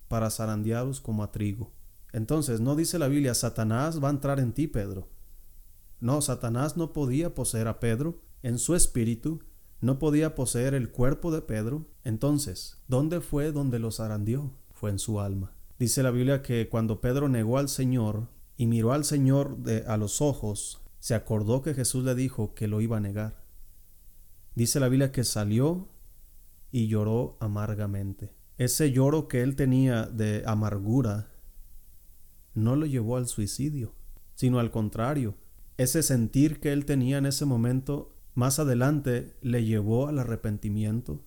para 0.08 0.30
zarandearos 0.30 1.00
como 1.00 1.22
a 1.22 1.30
trigo. 1.30 1.70
Entonces, 2.12 2.58
no 2.58 2.74
dice 2.74 2.98
la 2.98 3.06
Biblia, 3.06 3.34
Satanás 3.34 4.02
va 4.02 4.08
a 4.08 4.10
entrar 4.10 4.40
en 4.40 4.52
ti, 4.52 4.66
Pedro. 4.66 5.08
No, 6.00 6.20
Satanás 6.20 6.76
no 6.76 6.92
podía 6.92 7.36
poseer 7.36 7.68
a 7.68 7.78
Pedro 7.78 8.20
en 8.42 8.58
su 8.58 8.74
espíritu, 8.74 9.44
no 9.80 10.00
podía 10.00 10.34
poseer 10.34 10.74
el 10.74 10.90
cuerpo 10.90 11.30
de 11.30 11.42
Pedro. 11.42 11.86
Entonces, 12.02 12.82
¿dónde 12.88 13.20
fue 13.20 13.52
donde 13.52 13.78
lo 13.78 13.92
zarandeó? 13.92 14.50
Fue 14.72 14.90
en 14.90 14.98
su 14.98 15.20
alma. 15.20 15.52
Dice 15.78 16.02
la 16.02 16.10
Biblia 16.10 16.42
que 16.42 16.68
cuando 16.68 17.00
Pedro 17.00 17.28
negó 17.28 17.58
al 17.58 17.68
Señor, 17.68 18.33
y 18.56 18.66
miró 18.66 18.92
al 18.92 19.04
Señor 19.04 19.58
de, 19.58 19.84
a 19.86 19.96
los 19.96 20.20
ojos, 20.20 20.82
se 20.98 21.14
acordó 21.14 21.62
que 21.62 21.74
Jesús 21.74 22.04
le 22.04 22.14
dijo 22.14 22.54
que 22.54 22.68
lo 22.68 22.80
iba 22.80 22.96
a 22.96 23.00
negar. 23.00 23.44
Dice 24.54 24.80
la 24.80 24.88
Biblia 24.88 25.12
que 25.12 25.24
salió 25.24 25.88
y 26.70 26.86
lloró 26.86 27.36
amargamente. 27.40 28.32
Ese 28.56 28.92
lloro 28.92 29.26
que 29.26 29.42
él 29.42 29.56
tenía 29.56 30.06
de 30.06 30.44
amargura 30.46 31.30
no 32.54 32.76
lo 32.76 32.86
llevó 32.86 33.16
al 33.16 33.26
suicidio, 33.26 33.94
sino 34.34 34.60
al 34.60 34.70
contrario. 34.70 35.34
Ese 35.76 36.04
sentir 36.04 36.60
que 36.60 36.72
él 36.72 36.84
tenía 36.84 37.18
en 37.18 37.26
ese 37.26 37.44
momento 37.44 38.14
más 38.34 38.60
adelante 38.60 39.36
le 39.42 39.64
llevó 39.64 40.06
al 40.06 40.20
arrepentimiento, 40.20 41.24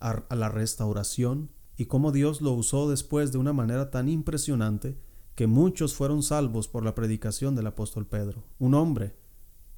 a, 0.00 0.24
a 0.28 0.34
la 0.34 0.48
restauración 0.48 1.50
y 1.76 1.84
cómo 1.84 2.12
Dios 2.12 2.40
lo 2.40 2.52
usó 2.52 2.88
después 2.88 3.30
de 3.30 3.38
una 3.38 3.52
manera 3.52 3.90
tan 3.90 4.08
impresionante 4.08 4.96
que 5.34 5.46
muchos 5.46 5.94
fueron 5.94 6.22
salvos 6.22 6.68
por 6.68 6.84
la 6.84 6.94
predicación 6.94 7.56
del 7.56 7.66
apóstol 7.66 8.06
Pedro, 8.06 8.44
un 8.58 8.74
hombre 8.74 9.16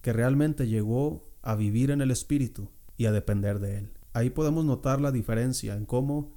que 0.02 0.12
realmente 0.12 0.68
llegó 0.68 1.24
a 1.42 1.54
vivir 1.54 1.90
en 1.90 2.00
el 2.00 2.10
Espíritu 2.10 2.70
y 2.96 3.06
a 3.06 3.12
depender 3.12 3.58
de 3.58 3.78
él. 3.78 3.92
Ahí 4.12 4.30
podemos 4.30 4.64
notar 4.64 5.00
la 5.00 5.12
diferencia 5.12 5.74
en 5.74 5.86
cómo 5.86 6.36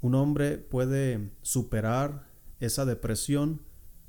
un 0.00 0.14
hombre 0.14 0.58
puede 0.58 1.32
superar 1.42 2.28
esa 2.60 2.84
depresión 2.84 3.62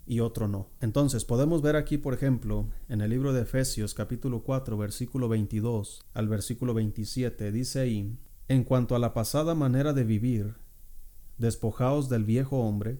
y 0.05 0.21
otro 0.21 0.47
no. 0.47 0.69
Entonces 0.81 1.23
podemos 1.23 1.61
ver 1.61 1.75
aquí, 1.75 1.97
por 1.97 2.13
ejemplo, 2.13 2.67
en 2.87 3.01
el 3.01 3.11
libro 3.11 3.31
de 3.31 3.41
Efesios 3.41 3.93
capítulo 3.93 4.43
4 4.43 4.77
versículo 4.77 5.29
22 5.29 6.05
al 6.13 6.27
versículo 6.27 6.73
27, 6.73 7.51
dice 7.51 7.79
ahí, 7.79 8.17
en 8.47 8.63
cuanto 8.63 8.95
a 8.95 8.99
la 8.99 9.13
pasada 9.13 9.53
manera 9.53 9.93
de 9.93 10.03
vivir, 10.03 10.55
despojaos 11.37 12.09
del 12.09 12.23
viejo 12.23 12.59
hombre, 12.59 12.99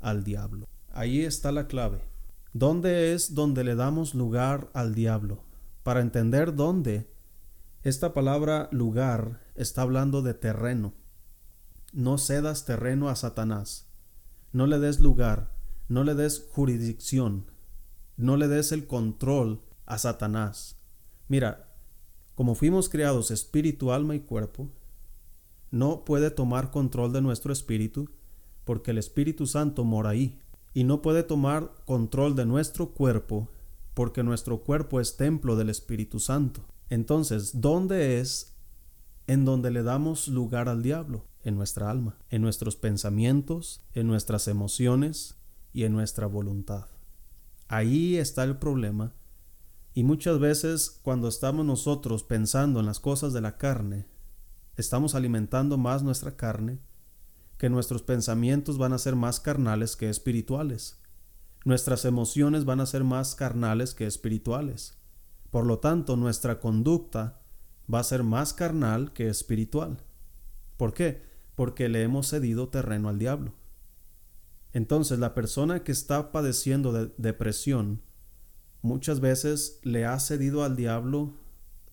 al 0.00 0.24
diablo. 0.24 0.66
Ahí 0.92 1.20
está 1.20 1.52
la 1.52 1.66
clave. 1.66 2.00
¿Dónde 2.52 3.12
es 3.12 3.34
donde 3.34 3.64
le 3.64 3.74
damos 3.74 4.14
lugar 4.14 4.70
al 4.72 4.94
diablo? 4.94 5.44
Para 5.82 6.00
entender 6.00 6.54
dónde, 6.54 7.10
esta 7.82 8.14
palabra 8.14 8.68
lugar 8.72 9.40
está 9.54 9.82
hablando 9.82 10.22
de 10.22 10.34
terreno. 10.34 10.94
No 11.92 12.18
cedas 12.18 12.64
terreno 12.64 13.08
a 13.08 13.16
Satanás. 13.16 13.86
No 14.52 14.66
le 14.66 14.78
des 14.78 15.00
lugar, 15.00 15.54
no 15.88 16.02
le 16.02 16.14
des 16.14 16.48
jurisdicción, 16.50 17.46
no 18.16 18.36
le 18.36 18.48
des 18.48 18.72
el 18.72 18.86
control 18.86 19.60
a 19.84 19.98
Satanás. 19.98 20.78
Mira, 21.28 21.68
como 22.34 22.54
fuimos 22.54 22.88
creados 22.88 23.30
espíritu, 23.30 23.92
alma 23.92 24.14
y 24.14 24.20
cuerpo, 24.20 24.70
no 25.70 26.04
puede 26.04 26.30
tomar 26.30 26.70
control 26.70 27.12
de 27.12 27.22
nuestro 27.22 27.52
espíritu 27.52 28.10
porque 28.66 28.90
el 28.90 28.98
Espíritu 28.98 29.46
Santo 29.46 29.84
mora 29.84 30.10
ahí 30.10 30.40
y 30.74 30.82
no 30.82 31.00
puede 31.00 31.22
tomar 31.22 31.72
control 31.86 32.34
de 32.34 32.44
nuestro 32.44 32.90
cuerpo 32.90 33.48
porque 33.94 34.24
nuestro 34.24 34.64
cuerpo 34.64 35.00
es 35.00 35.16
templo 35.16 35.56
del 35.56 35.70
Espíritu 35.70 36.18
Santo. 36.18 36.66
Entonces, 36.90 37.60
¿dónde 37.60 38.20
es 38.20 38.56
en 39.28 39.44
donde 39.44 39.70
le 39.70 39.84
damos 39.84 40.26
lugar 40.28 40.68
al 40.68 40.82
diablo? 40.82 41.24
En 41.44 41.54
nuestra 41.54 41.90
alma, 41.90 42.18
en 42.28 42.42
nuestros 42.42 42.74
pensamientos, 42.74 43.84
en 43.94 44.08
nuestras 44.08 44.48
emociones 44.48 45.36
y 45.72 45.84
en 45.84 45.92
nuestra 45.92 46.26
voluntad. 46.26 46.86
Ahí 47.68 48.16
está 48.16 48.42
el 48.42 48.58
problema. 48.58 49.14
Y 49.94 50.02
muchas 50.02 50.40
veces 50.40 50.90
cuando 51.02 51.28
estamos 51.28 51.64
nosotros 51.64 52.24
pensando 52.24 52.80
en 52.80 52.86
las 52.86 52.98
cosas 52.98 53.32
de 53.32 53.40
la 53.40 53.58
carne, 53.58 54.06
estamos 54.76 55.14
alimentando 55.14 55.78
más 55.78 56.02
nuestra 56.02 56.36
carne 56.36 56.80
que 57.58 57.70
nuestros 57.70 58.02
pensamientos 58.02 58.78
van 58.78 58.92
a 58.92 58.98
ser 58.98 59.16
más 59.16 59.40
carnales 59.40 59.96
que 59.96 60.10
espirituales. 60.10 61.00
Nuestras 61.64 62.04
emociones 62.04 62.64
van 62.64 62.80
a 62.80 62.86
ser 62.86 63.04
más 63.04 63.34
carnales 63.34 63.94
que 63.94 64.06
espirituales. 64.06 64.98
Por 65.50 65.66
lo 65.66 65.78
tanto, 65.78 66.16
nuestra 66.16 66.60
conducta 66.60 67.40
va 67.92 68.00
a 68.00 68.04
ser 68.04 68.22
más 68.22 68.52
carnal 68.52 69.12
que 69.12 69.28
espiritual. 69.28 70.02
¿Por 70.76 70.92
qué? 70.92 71.26
porque 71.56 71.88
le 71.88 72.02
hemos 72.02 72.28
cedido 72.28 72.68
terreno 72.68 73.08
al 73.08 73.18
diablo. 73.18 73.54
Entonces 74.72 75.18
la 75.18 75.34
persona 75.34 75.82
que 75.82 75.90
está 75.90 76.30
padeciendo 76.30 76.92
de 76.92 77.10
depresión 77.16 78.02
muchas 78.82 79.20
veces 79.20 79.80
le 79.82 80.04
ha 80.04 80.20
cedido 80.20 80.62
al 80.62 80.76
diablo 80.76 81.34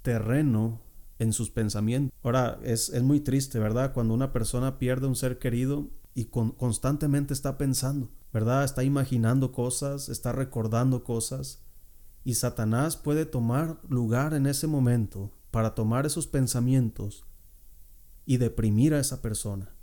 terreno 0.03 0.81
en 1.19 1.33
sus 1.33 1.49
pensamientos. 1.49 2.17
Ahora, 2.23 2.59
es, 2.63 2.91
muy 3.01 3.19
triste, 3.19 3.59
¿verdad? 3.59 3.93
Cuando 3.93 4.13
una 4.13 4.33
persona 4.33 4.79
pierde 4.79 5.07
un 5.07 5.15
ser 5.15 5.39
querido 5.39 5.89
y 6.13 6.25
constantemente 6.25 7.33
está 7.33 7.57
pensando, 7.57 8.09
¿verdad? 8.31 8.63
Está 8.63 8.83
imaginando 8.83 9.51
cosas, 9.51 10.09
está 10.09 10.31
recordando 10.31 11.03
cosas. 11.03 11.63
Y 12.23 12.35
Satanás 12.35 12.95
puede 12.95 13.25
tomar 13.25 13.79
lugar 13.89 14.33
en 14.33 14.45
ese 14.45 14.67
momento 14.67 15.31
para 15.51 15.75
tomar 15.75 16.05
esos 16.05 16.27
pensamientos 16.27 17.25
y 18.25 18.37
deprimir 18.37 18.93
a 18.93 18.99
esa 18.99 19.21
persona, 19.21 19.75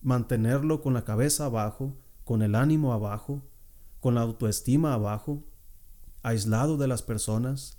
mantenerlo 0.00 0.80
con 0.80 0.94
la 0.94 1.04
cabeza 1.04 1.46
abajo, 1.46 1.96
con 2.24 2.42
el 2.42 2.54
ánimo 2.54 2.92
abajo, 2.92 3.42
con 4.00 4.14
la 4.14 4.22
autoestima 4.22 4.94
abajo, 4.94 5.44
aislado 6.22 6.76
de 6.76 6.88
las 6.88 7.02
personas. 7.02 7.78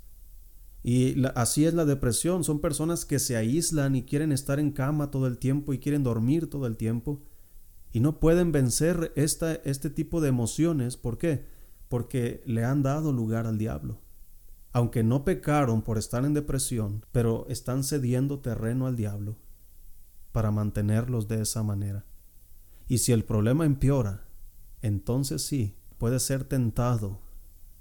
Y 0.83 1.25
así 1.35 1.65
es 1.65 1.73
la 1.73 1.85
depresión. 1.85 2.43
Son 2.43 2.59
personas 2.59 3.05
que 3.05 3.17
se 3.19 3.37
aíslan 3.37 3.95
y 3.95 4.03
quieren 4.03 4.33
estar 4.33 4.59
en 4.59 4.71
cama 4.71 5.11
todo 5.11 5.27
el 5.27 5.37
tiempo 5.37 5.73
y 5.73 5.79
quieren 5.79 6.03
dormir 6.03 6.49
todo 6.49 6.67
el 6.67 6.75
tiempo. 6.75 7.23
Y 7.93 8.01
no 8.01 8.19
pueden 8.19 8.51
vencer 8.51 9.13
esta, 9.15 9.53
este 9.53 9.89
tipo 9.89 10.19
de 10.19 10.29
emociones. 10.29 10.97
¿Por 10.97 11.17
qué? 11.17 11.45
Porque 11.87 12.43
le 12.45 12.65
han 12.65 12.83
dado 12.83 13.13
lugar 13.13 13.47
al 13.47 13.57
diablo. 13.57 14.01
Aunque 14.73 15.03
no 15.03 15.23
pecaron 15.23 15.83
por 15.83 15.97
estar 15.97 16.25
en 16.25 16.33
depresión, 16.33 17.05
pero 17.11 17.45
están 17.47 17.83
cediendo 17.83 18.39
terreno 18.39 18.87
al 18.87 18.95
diablo 18.97 19.37
para 20.31 20.51
mantenerlos 20.51 21.27
de 21.27 21.41
esa 21.41 21.63
manera. 21.63 22.05
Y 22.87 22.97
si 22.97 23.13
el 23.13 23.23
problema 23.23 23.65
empeora, 23.65 24.25
entonces 24.81 25.45
sí, 25.45 25.77
puede 25.97 26.19
ser 26.19 26.43
tentado 26.43 27.21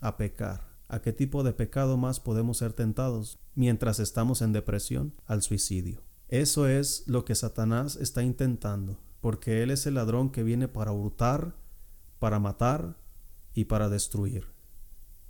a 0.00 0.16
pecar. 0.16 0.71
¿A 0.92 1.00
qué 1.00 1.14
tipo 1.14 1.42
de 1.42 1.54
pecado 1.54 1.96
más 1.96 2.20
podemos 2.20 2.58
ser 2.58 2.74
tentados 2.74 3.38
mientras 3.54 3.98
estamos 3.98 4.42
en 4.42 4.52
depresión? 4.52 5.14
Al 5.24 5.40
suicidio. 5.40 6.02
Eso 6.28 6.68
es 6.68 7.04
lo 7.06 7.24
que 7.24 7.34
Satanás 7.34 7.96
está 7.96 8.22
intentando, 8.22 8.98
porque 9.22 9.62
Él 9.62 9.70
es 9.70 9.86
el 9.86 9.94
ladrón 9.94 10.28
que 10.28 10.42
viene 10.42 10.68
para 10.68 10.92
hurtar, 10.92 11.56
para 12.18 12.38
matar 12.40 12.98
y 13.54 13.64
para 13.64 13.88
destruir. 13.88 14.48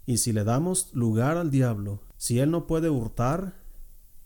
Y 0.05 0.17
si 0.17 0.33
le 0.33 0.43
damos 0.43 0.93
lugar 0.95 1.37
al 1.37 1.53
diablo, 1.53 2.03
si 2.17 2.41
Él 2.41 2.51
no 2.51 2.67
puede 2.67 2.91
hurtar, 2.91 3.55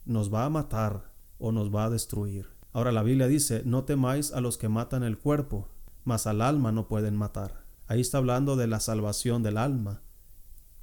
nos 0.06 0.32
va 0.32 0.46
a 0.46 0.50
matar 0.50 1.12
o 1.36 1.52
nos 1.52 1.68
va 1.68 1.84
a 1.84 1.90
destruir. 1.90 2.48
Ahora 2.72 2.92
la 2.92 3.02
Biblia 3.02 3.26
dice, 3.26 3.60
no 3.66 3.84
temáis 3.84 4.32
a 4.32 4.40
los 4.40 4.56
que 4.56 4.70
matan 4.70 5.02
el 5.02 5.18
cuerpo, 5.18 5.68
mas 6.02 6.26
al 6.26 6.40
alma 6.40 6.72
no 6.72 6.88
pueden 6.88 7.14
matar. 7.14 7.66
Ahí 7.88 8.00
está 8.00 8.16
hablando 8.16 8.56
de 8.56 8.68
la 8.68 8.80
salvación 8.80 9.42
del 9.42 9.58
alma. 9.58 10.00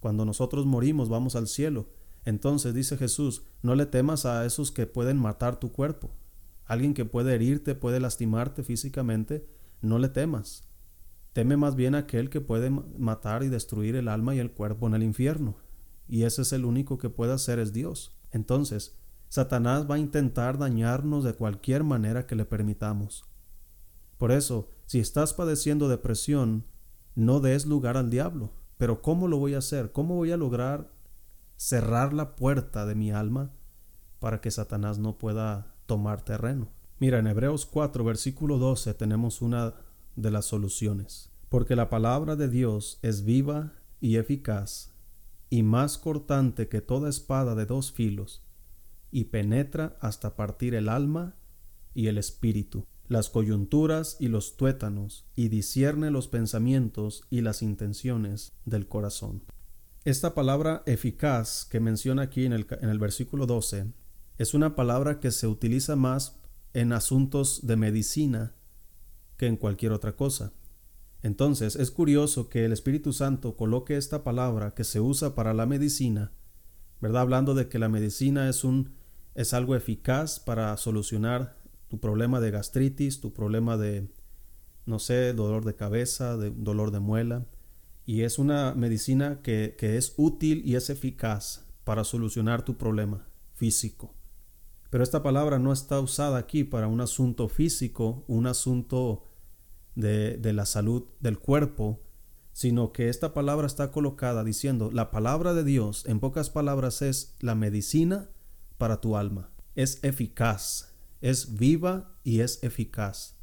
Cuando 0.04 0.26
nosotros 0.26 0.66
morimos 0.66 1.08
vamos 1.08 1.38
al 1.38 1.48
cielo. 1.48 1.88
Entonces 2.26 2.74
dice 2.74 2.98
Jesús, 2.98 3.44
no 3.62 3.74
le 3.74 3.86
temas 3.86 4.26
a 4.26 4.46
esos 4.46 4.70
que 4.70 4.86
pueden 4.86 5.16
matar 5.16 5.62
tu 5.62 5.72
cuerpo. 5.72 6.12
Alguien 6.66 6.94
que 6.94 7.06
puede 7.06 7.34
herirte, 7.34 7.74
puede 7.74 8.02
lastimarte 8.02 8.63
físicamente, 8.63 9.48
no 9.80 10.00
le 10.00 10.10
temas. 10.10 10.68
Teme 11.32 11.56
más 11.56 11.78
bien 11.78 11.96
aquel 11.96 12.30
que 12.30 12.42
puede 12.42 12.70
matar 12.70 13.44
y 13.44 13.48
destruir 13.48 13.96
el 13.96 14.10
alma 14.10 14.36
y 14.36 14.39
el 14.39 14.52
cuerpo 14.52 14.88
en 14.88 14.96
el 14.96 15.04
infierno. 15.04 15.56
Y 16.10 16.24
ese 16.24 16.42
es 16.42 16.52
el 16.52 16.66
único 16.66 16.98
que 16.98 17.10
puede 17.10 17.32
hacer 17.32 17.58
es 17.58 17.72
Dios. 17.72 18.20
Entonces, 18.34 18.98
Satanás 19.30 19.89
va 19.89 19.96
a 19.96 20.00
intentar 20.00 20.58
dañarnos 20.58 21.24
de 21.24 21.34
cualquier 21.34 21.86
manera 21.86 22.28
que 22.28 22.36
le 22.36 22.44
permitamos. 22.44 23.24
Por 24.18 24.34
eso, 24.34 24.68
si 24.86 25.00
estás 25.00 25.34
padeciendo 25.34 25.88
depresión, 25.88 26.66
no 27.16 27.39
des 27.39 27.66
lugar 27.66 27.96
al 27.96 28.10
diablo. 28.10 28.52
Pero 28.84 29.02
¿cómo 29.02 29.30
lo 29.30 29.38
voy 29.38 29.54
a 29.54 29.60
hacer? 29.60 29.93
¿Cómo 29.93 30.15
voy 30.15 30.34
a 30.34 30.36
lograr 30.36 30.91
cerrar 31.56 32.12
la 32.12 32.36
puerta 32.36 32.86
de 32.86 32.96
mi 32.96 33.12
alma 33.13 33.54
para 34.19 34.41
que 34.41 34.52
Satanás 34.52 35.00
no 35.00 35.17
pueda 35.17 35.74
tomar 35.86 36.26
terreno? 36.26 36.67
Mira, 37.00 37.19
en 37.19 37.28
Hebreos 37.28 37.65
4, 37.65 38.04
versículo 38.04 38.58
12 38.58 38.93
tenemos 38.96 39.41
una 39.41 39.76
de 40.17 40.32
las 40.32 40.43
soluciones. 40.43 41.32
Porque 41.48 41.78
la 41.78 41.89
palabra 41.89 42.36
de 42.36 42.50
Dios 42.50 43.00
es 43.04 43.24
viva 43.24 43.72
y 44.02 44.17
eficaz 44.17 44.91
y 45.50 45.63
más 45.63 45.98
cortante 45.98 46.67
que 46.67 46.82
toda 46.82 47.10
espada 47.10 47.56
de 47.56 47.65
dos 47.65 47.93
filos 47.93 48.43
y 49.12 49.24
penetra 49.24 49.96
hasta 50.02 50.36
partir 50.36 50.76
el 50.76 50.89
alma 50.89 51.38
y 51.93 52.08
el 52.08 52.17
espíritu 52.17 52.86
las 53.08 53.30
coyunturas 53.30 54.18
y 54.20 54.28
los 54.28 54.58
tuétanos, 54.58 55.26
y 55.36 55.50
discierne 55.50 56.12
los 56.12 56.28
pensamientos 56.28 57.24
y 57.30 57.42
las 57.42 57.62
intenciones 57.62 58.54
del 58.66 58.88
corazón. 58.88 59.44
Esta 60.06 60.34
palabra 60.34 60.84
eficaz 60.86 61.66
que 61.66 61.80
menciona 61.80 62.24
aquí 62.24 62.46
en 62.46 62.54
el, 62.54 62.68
en 62.82 62.89
el 62.89 63.00
versículo 63.00 63.46
12 63.46 63.94
es 64.38 64.54
una 64.54 64.76
palabra 64.76 65.20
que 65.20 65.32
se 65.32 65.48
utiliza 65.48 65.96
más 65.96 66.39
en 66.74 66.92
asuntos 66.92 67.66
de 67.66 67.76
medicina 67.78 68.56
que 69.38 69.48
en 69.48 69.58
cualquier 69.58 69.92
otra 69.92 70.16
cosa. 70.16 70.54
Entonces 71.22 71.76
es 71.78 71.92
curioso 71.92 72.50
que 72.50 72.66
el 72.66 72.74
Espíritu 72.74 73.13
Santo 73.13 73.56
coloque 73.56 73.96
esta 73.96 74.24
palabra 74.24 74.74
que 74.74 74.84
se 74.84 75.00
usa 75.00 75.36
para 75.36 75.54
la 75.54 75.66
medicina, 75.66 76.34
¿verdad? 77.00 77.22
Hablando 77.22 77.54
de 77.54 77.70
que 77.70 77.80
la 77.80 77.89
medicina 77.89 78.50
es 78.50 78.63
un 78.63 78.92
es 79.36 79.54
algo 79.54 79.76
eficaz 79.76 80.39
para 80.39 80.76
solucionar 80.78 81.58
tu 81.94 82.00
problema 82.00 82.40
de 82.40 82.50
gastritis, 82.50 83.22
tu 83.22 83.34
problema 83.34 83.78
de, 83.78 84.10
no 84.88 84.98
sé, 84.98 85.32
dolor 85.34 85.64
de 85.64 85.76
cabeza, 85.76 86.38
de 86.38 86.50
dolor 86.50 86.90
de 86.90 87.00
muela. 87.00 87.46
Y 88.04 88.22
es 88.22 88.40
una 88.40 88.74
medicina 88.74 89.44
que, 89.44 89.76
es 89.80 90.16
útil 90.18 90.64
y 90.66 90.74
es 90.74 90.90
eficaz 90.90 91.68
para 91.84 92.04
solucionar 92.04 92.66
tu 92.66 92.80
problema 92.80 93.28
físico. 93.54 94.16
Pero 94.90 95.04
esta 95.04 95.22
palabra 95.22 95.60
no 95.60 95.72
está 95.72 96.00
usada 96.00 96.40
aquí 96.40 96.64
para 96.64 96.88
un 96.88 97.00
asunto 97.00 97.48
físico, 97.48 98.26
un 98.28 98.48
asunto 98.48 99.26
de, 99.94 100.40
la 100.52 100.66
salud 100.66 101.04
del 101.20 101.38
cuerpo, 101.38 102.02
sino 102.54 102.92
que 102.92 103.08
esta 103.08 103.36
palabra 103.36 103.68
está 103.68 103.92
colocada 103.92 104.44
diciendo, 104.44 104.90
la 104.92 105.12
palabra 105.12 105.54
de 105.54 105.64
Dios, 105.64 106.08
en 106.08 106.20
pocas 106.20 106.50
palabras, 106.50 107.04
es 107.04 107.36
la 107.40 107.54
medicina 107.54 108.32
para 108.80 109.00
tu 109.00 109.16
alma. 109.16 109.52
Es 109.76 110.00
eficaz, 110.04 110.93
es 111.24 111.56
viva 111.56 112.20
y 112.26 112.42
es 112.42 112.62
eficaz. 112.64 113.38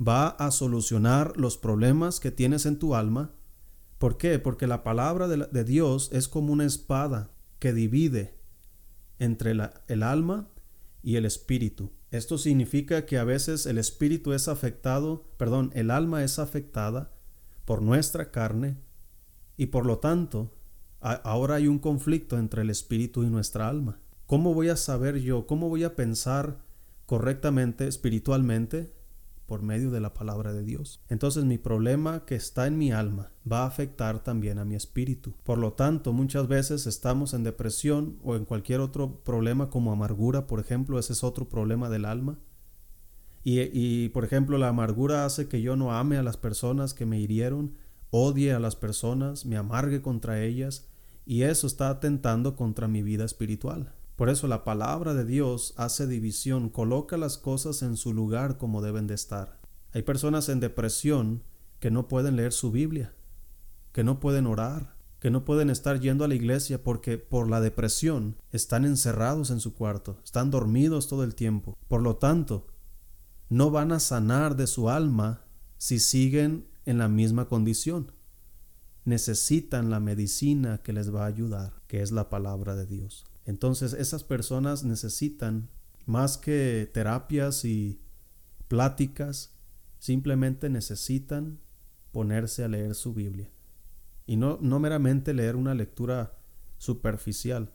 Va 0.00 0.28
a 0.28 0.52
solucionar 0.52 1.36
los 1.36 1.58
problemas 1.58 2.20
que 2.20 2.30
tienes 2.30 2.64
en 2.64 2.78
tu 2.78 2.94
alma. 2.94 3.34
¿Por 3.98 4.18
qué? 4.18 4.38
Porque 4.38 4.68
la 4.68 4.84
palabra 4.84 5.26
de, 5.26 5.64
Dios 5.64 6.10
es 6.12 6.28
como 6.28 6.52
una 6.52 6.64
espada 6.64 7.32
que 7.58 7.72
divide 7.72 8.38
entre 9.18 9.50
el 9.50 10.02
alma 10.04 10.48
y 11.02 11.16
el 11.16 11.24
espíritu. 11.24 11.90
Esto 12.12 12.38
significa 12.38 13.04
que 13.04 13.18
a 13.18 13.24
veces 13.24 13.66
el 13.66 13.78
espíritu 13.78 14.32
es 14.32 14.46
afectado, 14.46 15.28
perdón, 15.38 15.72
el 15.74 15.90
alma 15.90 16.22
es 16.22 16.38
afectada 16.38 17.12
por 17.64 17.82
nuestra 17.82 18.30
carne 18.30 18.78
y 19.56 19.66
por 19.66 19.86
lo 19.86 19.98
tanto 19.98 20.54
ahora 21.00 21.56
hay 21.56 21.66
un 21.66 21.80
conflicto 21.80 22.38
entre 22.38 22.62
el 22.62 22.70
espíritu 22.70 23.24
y 23.24 23.28
nuestra 23.28 23.68
alma. 23.68 24.00
¿Cómo 24.26 24.54
voy 24.54 24.68
a 24.68 24.76
saber 24.76 25.18
yo, 25.18 25.48
cómo 25.48 25.68
voy 25.68 25.82
a 25.82 25.96
pensar 25.96 26.67
correctamente 27.08 27.88
espiritualmente 27.88 28.92
por 29.46 29.62
medio 29.62 29.90
de 29.90 29.98
la 29.98 30.12
palabra 30.12 30.52
de 30.52 30.62
Dios. 30.62 31.00
Entonces 31.08 31.46
mi 31.46 31.56
problema 31.56 32.26
que 32.26 32.34
está 32.34 32.66
en 32.66 32.76
mi 32.76 32.92
alma 32.92 33.32
va 33.50 33.62
a 33.62 33.66
afectar 33.66 34.22
también 34.22 34.58
a 34.58 34.66
mi 34.66 34.74
espíritu. 34.74 35.32
Por 35.42 35.56
lo 35.56 35.72
tanto, 35.72 36.12
muchas 36.12 36.48
veces 36.48 36.86
estamos 36.86 37.32
en 37.32 37.44
depresión 37.44 38.18
o 38.22 38.36
en 38.36 38.44
cualquier 38.44 38.80
otro 38.80 39.24
problema 39.24 39.70
como 39.70 39.90
amargura, 39.90 40.46
por 40.46 40.60
ejemplo, 40.60 40.98
ese 40.98 41.14
es 41.14 41.24
otro 41.24 41.48
problema 41.48 41.88
del 41.88 42.04
alma. 42.04 42.40
Y, 43.42 43.62
y 43.72 44.10
por 44.10 44.26
ejemplo, 44.26 44.58
la 44.58 44.68
amargura 44.68 45.24
hace 45.24 45.48
que 45.48 45.62
yo 45.62 45.76
no 45.76 45.94
ame 45.94 46.18
a 46.18 46.22
las 46.22 46.36
personas 46.36 46.92
que 46.92 47.06
me 47.06 47.18
hirieron, 47.18 47.72
odie 48.10 48.52
a 48.52 48.60
las 48.60 48.76
personas, 48.76 49.46
me 49.46 49.56
amargue 49.56 50.02
contra 50.02 50.44
ellas, 50.44 50.90
y 51.24 51.44
eso 51.44 51.66
está 51.66 51.88
atentando 51.88 52.54
contra 52.54 52.86
mi 52.86 53.02
vida 53.02 53.24
espiritual. 53.24 53.94
Por 54.18 54.30
eso 54.30 54.48
la 54.48 54.64
palabra 54.64 55.14
de 55.14 55.24
Dios 55.24 55.74
hace 55.76 56.08
división, 56.08 56.70
coloca 56.70 57.16
las 57.16 57.38
cosas 57.38 57.82
en 57.82 57.96
su 57.96 58.12
lugar 58.12 58.58
como 58.58 58.82
deben 58.82 59.06
de 59.06 59.14
estar. 59.14 59.60
Hay 59.92 60.02
personas 60.02 60.48
en 60.48 60.58
depresión 60.58 61.44
que 61.78 61.92
no 61.92 62.08
pueden 62.08 62.34
leer 62.34 62.52
su 62.52 62.72
Biblia, 62.72 63.14
que 63.92 64.02
no 64.02 64.18
pueden 64.18 64.48
orar, 64.48 64.96
que 65.20 65.30
no 65.30 65.44
pueden 65.44 65.70
estar 65.70 66.00
yendo 66.00 66.24
a 66.24 66.28
la 66.28 66.34
iglesia 66.34 66.82
porque 66.82 67.16
por 67.16 67.48
la 67.48 67.60
depresión 67.60 68.34
están 68.50 68.84
encerrados 68.84 69.50
en 69.52 69.60
su 69.60 69.76
cuarto, 69.76 70.18
están 70.24 70.50
dormidos 70.50 71.06
todo 71.06 71.22
el 71.22 71.36
tiempo. 71.36 71.78
Por 71.86 72.02
lo 72.02 72.16
tanto, 72.16 72.66
no 73.48 73.70
van 73.70 73.92
a 73.92 74.00
sanar 74.00 74.56
de 74.56 74.66
su 74.66 74.90
alma 74.90 75.44
si 75.76 76.00
siguen 76.00 76.66
en 76.86 76.98
la 76.98 77.06
misma 77.06 77.46
condición. 77.46 78.10
Necesitan 79.04 79.90
la 79.90 80.00
medicina 80.00 80.78
que 80.78 80.92
les 80.92 81.14
va 81.14 81.22
a 81.22 81.28
ayudar, 81.28 81.74
que 81.86 82.02
es 82.02 82.10
la 82.10 82.28
palabra 82.28 82.74
de 82.74 82.84
Dios. 82.84 83.27
Entonces 83.48 83.94
esas 83.94 84.24
personas 84.24 84.84
necesitan 84.84 85.70
más 86.04 86.36
que 86.36 86.90
terapias 86.92 87.64
y 87.64 87.98
pláticas, 88.68 89.56
simplemente 89.98 90.68
necesitan 90.68 91.58
ponerse 92.12 92.62
a 92.62 92.68
leer 92.68 92.94
su 92.94 93.14
Biblia. 93.14 93.50
Y 94.26 94.36
no, 94.36 94.58
no 94.60 94.78
meramente 94.80 95.32
leer 95.32 95.56
una 95.56 95.72
lectura 95.72 96.38
superficial, 96.76 97.72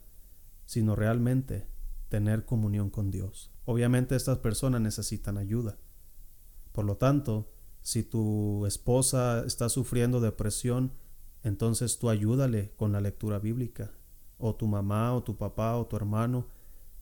sino 0.64 0.94
realmente 0.94 1.66
tener 2.08 2.44
comunión 2.44 2.88
con 2.88 3.10
Dios. 3.10 3.50
Obviamente 3.64 4.14
estas 4.14 4.38
personas 4.38 4.80
necesitan 4.80 5.38
ayuda. 5.38 5.76
Por 6.70 6.84
lo 6.84 6.98
tanto, 6.98 7.52
si 7.80 8.04
tu 8.04 8.64
esposa 8.66 9.42
está 9.44 9.68
sufriendo 9.68 10.20
depresión, 10.20 10.92
entonces 11.42 11.98
tú 11.98 12.10
ayúdale 12.10 12.70
con 12.76 12.92
la 12.92 13.00
lectura 13.00 13.40
bíblica. 13.40 13.90
O 14.38 14.54
tu 14.54 14.66
mamá, 14.66 15.14
o 15.14 15.22
tu 15.22 15.36
papá, 15.36 15.76
o 15.76 15.86
tu 15.86 15.96
hermano, 15.96 16.46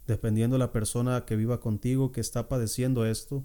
dependiendo 0.06 0.54
de 0.54 0.60
la 0.60 0.72
persona 0.72 1.24
que 1.24 1.36
viva 1.36 1.60
contigo 1.60 2.12
que 2.12 2.20
está 2.20 2.48
padeciendo 2.48 3.06
esto, 3.06 3.44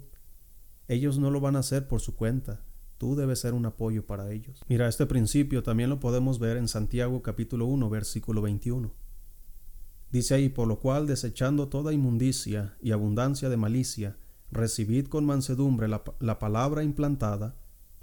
ellos 0.88 1.18
no 1.18 1.30
lo 1.30 1.40
van 1.40 1.56
a 1.56 1.60
hacer 1.60 1.86
por 1.86 2.00
su 2.00 2.16
cuenta. 2.16 2.64
Tú 2.96 3.14
debes 3.14 3.40
ser 3.40 3.54
un 3.54 3.66
apoyo 3.66 4.06
para 4.06 4.30
ellos. 4.32 4.60
Mira, 4.68 4.88
este 4.88 5.06
principio 5.06 5.62
también 5.62 5.90
lo 5.90 6.00
podemos 6.00 6.38
ver 6.38 6.56
en 6.56 6.66
Santiago 6.66 7.22
capítulo 7.22 7.66
1, 7.66 7.88
versículo 7.90 8.42
21. 8.42 8.92
Dice 10.10 10.34
ahí, 10.34 10.48
por 10.48 10.66
lo 10.66 10.80
cual, 10.80 11.06
desechando 11.06 11.68
toda 11.68 11.92
inmundicia 11.92 12.76
y 12.80 12.92
abundancia 12.92 13.48
de 13.48 13.56
malicia, 13.56 14.16
recibid 14.50 15.06
con 15.06 15.26
mansedumbre 15.26 15.86
la, 15.86 16.02
la 16.18 16.38
palabra 16.38 16.82
implantada, 16.82 17.56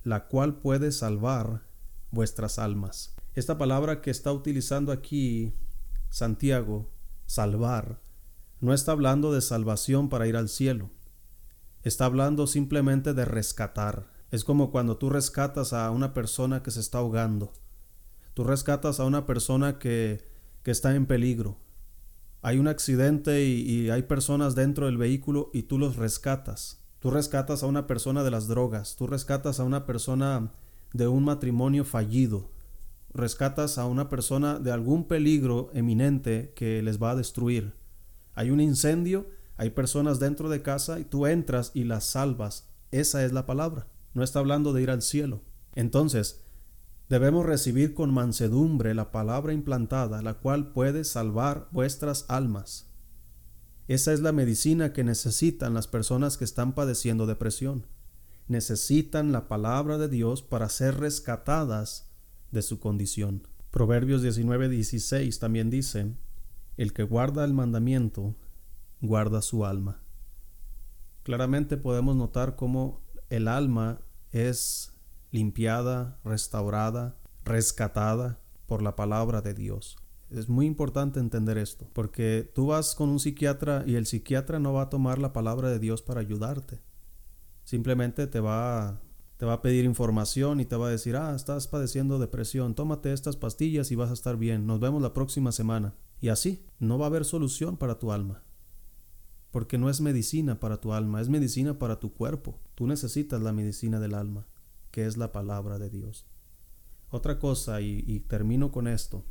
la 0.04 0.28
cual 0.28 0.60
puede 0.60 0.92
salvar 0.92 1.64
vuestras 2.12 2.60
almas. 2.60 3.16
Esta 3.34 3.58
palabra 3.58 4.02
que 4.02 4.12
está 4.12 4.32
utilizando 4.32 4.92
aquí 4.92 5.54
Santiago, 6.10 6.92
salvar, 7.26 8.00
no 8.62 8.74
está 8.74 8.94
hablando 8.94 9.34
de 9.34 9.42
salvación 9.42 10.10
para 10.10 10.28
ir 10.28 10.38
al 10.38 10.50
cielo. 10.50 10.90
Está 11.84 12.06
hablando 12.06 12.48
simplemente 12.48 13.14
de 13.14 13.26
rescatar. 13.26 14.12
Es 14.32 14.44
como 14.44 14.72
cuando 14.72 14.98
tú 14.98 15.10
rescatas 15.10 15.72
a 15.74 15.92
una 15.92 16.14
persona 16.14 16.64
que 16.64 16.72
se 16.72 16.80
está 16.80 16.98
ahogando. 16.98 17.54
Tú 18.34 18.44
rescatas 18.44 19.00
a 19.00 19.06
una 19.06 19.26
persona 19.26 19.78
que, 19.78 20.24
que 20.64 20.72
está 20.72 20.96
en 20.96 21.06
peligro. 21.06 21.60
Hay 22.42 22.58
un 22.58 22.68
accidente 22.68 23.46
y, 23.46 23.62
y 23.62 23.90
hay 23.92 24.04
personas 24.04 24.56
dentro 24.56 24.88
del 24.88 24.98
vehículo 24.98 25.52
y 25.54 25.64
tú 25.64 25.78
los 25.78 25.96
rescatas. 25.96 26.82
Tú 27.00 27.12
rescatas 27.12 27.62
a 27.62 27.68
una 27.68 27.86
persona 27.86 28.24
de 28.24 28.32
las 28.32 28.48
drogas. 28.48 28.96
Tú 28.96 29.06
rescatas 29.06 29.60
a 29.60 29.64
una 29.64 29.86
persona 29.86 30.54
de 30.94 31.08
un 31.08 31.24
matrimonio 31.26 31.86
fallido. 31.86 32.50
Rescatas 33.16 33.80
a 33.80 33.88
una 33.88 34.10
persona 34.10 34.60
de 34.60 34.72
algún 34.72 35.08
peligro 35.08 35.72
eminente 35.74 36.54
que 36.56 36.84
les 36.84 37.02
va 37.02 37.12
a 37.12 37.16
destruir. 37.16 37.74
Hay 38.36 38.52
un 38.52 38.60
incendio 38.60 39.28
hay 39.58 39.70
personas 39.70 40.20
dentro 40.20 40.50
de 40.50 40.62
casa 40.62 41.00
y 41.00 41.06
tú 41.06 41.28
entras 41.28 41.72
y 41.74 41.86
las 41.86 42.04
salvas. 42.06 42.70
Esa 42.92 43.24
es 43.24 43.32
la 43.32 43.46
palabra. 43.46 43.88
No 44.14 44.24
está 44.24 44.40
hablando 44.40 44.74
de 44.74 44.82
ir 44.82 44.92
al 44.92 45.02
cielo. 45.02 45.42
Entonces, 45.76 46.44
debemos 47.10 47.46
recibir 47.46 47.94
con 47.94 48.14
mansedumbre 48.14 48.94
la 48.94 49.12
palabra 49.12 49.54
implantada, 49.54 50.22
la 50.22 50.36
cual 50.36 50.74
puede 50.74 51.04
salvar 51.04 51.70
vuestras 51.72 52.26
almas. 52.28 52.92
Esa 53.88 54.14
es 54.14 54.20
la 54.20 54.32
medicina 54.32 54.94
que 54.94 55.04
necesitan 55.04 55.74
las 55.74 55.88
personas 55.88 56.38
que 56.38 56.46
están 56.46 56.74
padeciendo 56.74 57.26
depresión. 57.26 57.88
Necesitan 58.48 59.32
la 59.32 59.48
palabra 59.48 59.98
de 59.98 60.10
Dios 60.10 60.42
para 60.42 60.70
ser 60.70 61.00
rescatadas 61.00 62.05
su 62.62 62.80
condición. 62.80 63.48
Proverbios 63.72 64.24
19:16 64.24 65.40
también 65.40 65.70
dice, 65.70 66.14
El 66.78 66.94
que 66.94 67.04
guarda 67.04 67.44
el 67.44 67.54
mandamiento 67.54 68.36
guarda 69.02 69.42
su 69.42 69.66
alma. 69.66 70.02
Claramente 71.24 71.78
podemos 71.78 72.16
notar 72.16 72.56
cómo 72.56 73.02
el 73.30 73.48
alma 73.48 74.02
es 74.32 74.94
limpiada, 75.32 76.20
restaurada, 76.24 77.18
rescatada 77.44 78.40
por 78.66 78.82
la 78.82 78.96
palabra 78.96 79.42
de 79.42 79.54
Dios. 79.54 79.98
Es 80.30 80.50
muy 80.50 80.66
importante 80.66 81.20
entender 81.20 81.58
esto, 81.58 81.88
porque 81.94 82.50
tú 82.54 82.68
vas 82.68 82.96
con 82.96 83.10
un 83.10 83.20
psiquiatra 83.20 83.84
y 83.86 83.96
el 83.96 84.06
psiquiatra 84.06 84.60
no 84.60 84.74
va 84.74 84.84
a 84.84 84.90
tomar 84.90 85.20
la 85.20 85.34
palabra 85.34 85.70
de 85.70 85.80
Dios 85.80 86.02
para 86.02 86.22
ayudarte. 86.22 86.82
Simplemente 87.64 88.28
te 88.28 88.40
va 88.40 88.90
a, 88.90 89.02
te 89.38 89.46
va 89.46 89.54
a 89.54 89.62
pedir 89.62 89.86
información 89.86 90.60
y 90.60 90.66
te 90.66 90.76
va 90.76 90.88
a 90.88 90.92
decir, 90.92 91.16
ah, 91.16 91.36
estás 91.36 91.68
padeciendo 91.68 92.20
depresión, 92.20 92.76
tómate 92.76 93.14
estas 93.14 93.38
pastillas 93.38 93.92
y 93.92 93.96
vas 93.96 94.10
a 94.10 94.14
estar 94.14 94.38
bien, 94.38 94.66
nos 94.66 94.80
vemos 94.80 95.02
la 95.02 95.14
próxima 95.14 95.52
semana. 95.52 95.96
Y 96.22 96.30
así, 96.30 96.66
no 96.80 96.98
va 96.98 97.06
a 97.06 97.10
haber 97.10 97.26
solución 97.26 97.78
para 97.78 98.00
tu 98.00 98.12
alma 98.12 98.46
porque 99.56 99.78
no 99.78 99.90
es 99.90 100.02
medicina 100.02 100.60
para 100.60 100.82
tu 100.82 100.92
alma, 100.92 101.22
es 101.22 101.30
medicina 101.30 101.80
para 101.80 101.98
tu 101.98 102.14
cuerpo. 102.14 102.60
Tú 102.76 102.88
necesitas 102.88 103.42
la 103.42 103.54
medicina 103.54 104.02
del 104.02 104.14
alma, 104.14 104.46
que 104.92 105.06
es 105.06 105.16
la 105.16 105.32
palabra 105.32 105.80
de 105.80 105.90
Dios. 105.90 106.28
Otra 107.10 107.40
cosa, 107.40 107.80
y, 107.80 108.20
termino 108.28 108.74
con 108.74 108.86
esto, 108.86 109.24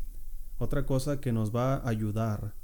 otra 0.57 0.87
cosa 0.87 1.21
que 1.21 1.31
nos 1.31 1.55
va 1.55 1.75
a 1.75 1.91
ayudar 1.91 2.55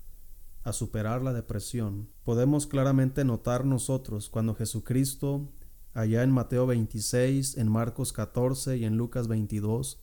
a 0.62 0.72
superar 0.72 1.20
la 1.20 1.34
depresión, 1.34 2.08
podemos 2.24 2.66
claramente 2.66 3.26
notar 3.26 3.66
nosotros 3.66 4.30
cuando 4.30 4.54
Jesucristo, 4.54 5.52
allá 5.94 6.22
en 6.22 6.30
Mateo 6.30 6.66
26, 6.66 7.56
en 7.56 7.70
Marcos 7.70 8.12
14 8.12 8.76
y 8.76 8.84
en 8.84 8.96
Lucas 8.96 9.28
22, 9.28 10.00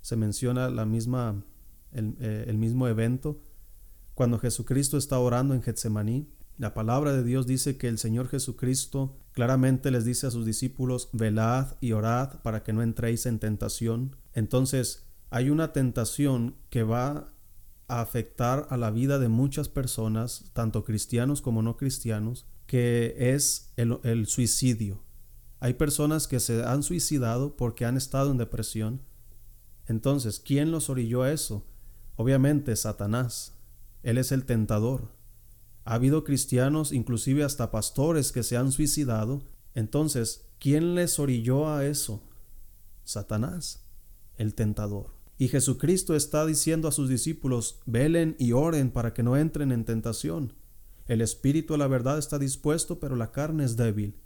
se 0.00 0.16
menciona 0.16 0.68
la 0.70 0.84
misma, 0.84 1.44
el, 1.92 2.16
eh, 2.20 2.44
el 2.48 2.58
mismo 2.58 2.88
evento, 2.88 3.40
cuando 4.14 4.38
Jesucristo 4.40 4.98
está 4.98 5.18
orando 5.18 5.54
en 5.54 5.62
Getsemaní, 5.62 6.28
la 6.56 6.74
palabra 6.74 7.12
de 7.12 7.22
Dios 7.22 7.46
dice 7.46 7.76
que 7.76 7.86
el 7.86 7.98
Señor 7.98 8.26
Jesucristo 8.26 9.16
claramente 9.30 9.92
les 9.92 10.04
dice 10.04 10.26
a 10.26 10.32
sus 10.32 10.44
discípulos, 10.44 11.08
velad 11.12 11.76
y 11.80 11.92
orad 11.92 12.42
para 12.42 12.64
que 12.64 12.72
no 12.72 12.82
entréis 12.82 13.26
en 13.26 13.38
tentación. 13.38 14.16
Entonces, 14.32 15.08
hay 15.30 15.50
una 15.50 15.72
tentación 15.72 16.56
que 16.68 16.82
va 16.82 17.32
a 17.86 18.00
afectar 18.00 18.66
a 18.70 18.76
la 18.76 18.90
vida 18.90 19.20
de 19.20 19.28
muchas 19.28 19.68
personas, 19.68 20.50
tanto 20.52 20.82
cristianos 20.82 21.40
como 21.40 21.62
no 21.62 21.76
cristianos, 21.76 22.44
que 22.66 23.14
es 23.16 23.72
el 23.76 24.26
suicidio. 24.26 25.00
Hay 25.60 25.74
personas 25.74 26.28
que 26.28 26.40
se 26.40 26.64
han 26.64 26.82
suicidado 26.82 27.56
porque 27.56 27.84
han 27.84 27.96
estado 27.96 28.30
en 28.30 28.38
depresión. 28.38 29.02
Entonces, 29.86 30.40
¿quién 30.40 30.70
los 30.70 30.88
orilló 30.88 31.22
a 31.22 31.32
eso? 31.32 31.66
Obviamente 32.16 32.76
Satanás. 32.76 33.54
Él 34.02 34.18
es 34.18 34.32
el 34.32 34.44
tentador. 34.44 35.08
Ha 35.84 35.94
habido 35.94 36.22
cristianos, 36.22 36.92
inclusive 36.92 37.44
hasta 37.44 37.70
pastores, 37.70 38.30
que 38.30 38.42
se 38.42 38.56
han 38.56 38.72
suicidado. 38.72 39.42
Entonces, 39.74 40.46
¿quién 40.58 40.94
les 40.94 41.18
orilló 41.18 41.68
a 41.68 41.86
eso? 41.86 42.22
Satanás, 43.04 43.86
el 44.36 44.54
tentador. 44.54 45.14
Y 45.38 45.48
Jesucristo 45.48 46.14
está 46.14 46.44
diciendo 46.44 46.88
a 46.88 46.92
sus 46.92 47.08
discípulos, 47.08 47.80
velen 47.86 48.36
y 48.38 48.52
oren 48.52 48.90
para 48.90 49.14
que 49.14 49.22
no 49.22 49.36
entren 49.36 49.72
en 49.72 49.84
tentación. 49.84 50.52
El 51.06 51.22
espíritu 51.22 51.74
a 51.74 51.78
la 51.78 51.86
verdad 51.86 52.18
está 52.18 52.38
dispuesto, 52.38 53.00
pero 53.00 53.16
la 53.16 53.32
carne 53.32 53.64
es 53.64 53.76
débil. 53.76 54.20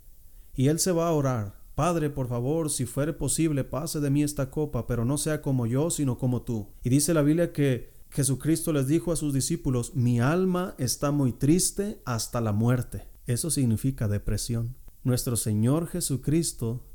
Y 0.55 0.69
él 0.69 0.79
se 0.79 0.93
va 0.93 1.09
a 1.09 1.13
orar, 1.13 1.63
Padre, 1.75 2.11
por 2.11 2.29
favor, 2.29 2.71
si 2.71 2.85
fuere 2.85 3.15
posible, 3.15 3.65
pase 3.65 3.99
de 3.99 4.11
mí 4.11 4.23
esta 4.23 4.51
copa, 4.51 4.87
pero 4.87 5.07
no 5.07 5.17
sea 5.17 5.41
como 5.41 5.67
yo, 5.67 5.91
sino 5.91 6.19
como 6.19 6.43
tú. 6.43 6.69
Y 6.83 6.91
dice 6.91 7.15
la 7.15 7.23
Biblia 7.23 7.53
que 7.53 7.93
Jesucristo 8.11 8.75
les 8.75 8.87
dijo 8.87 9.11
a 9.11 9.17
sus 9.17 9.33
discípulos, 9.33 9.95
mi 9.95 10.21
alma 10.21 10.75
está 10.79 11.13
muy 11.13 11.33
triste 11.33 12.03
hasta 12.05 12.43
la 12.43 12.53
muerte. 12.53 13.09
Eso 13.27 13.51
significa 13.51 14.07
depresión. 14.07 14.77
Nuestro 15.03 15.37
Señor 15.37 15.89
Jesucristo 15.89 16.87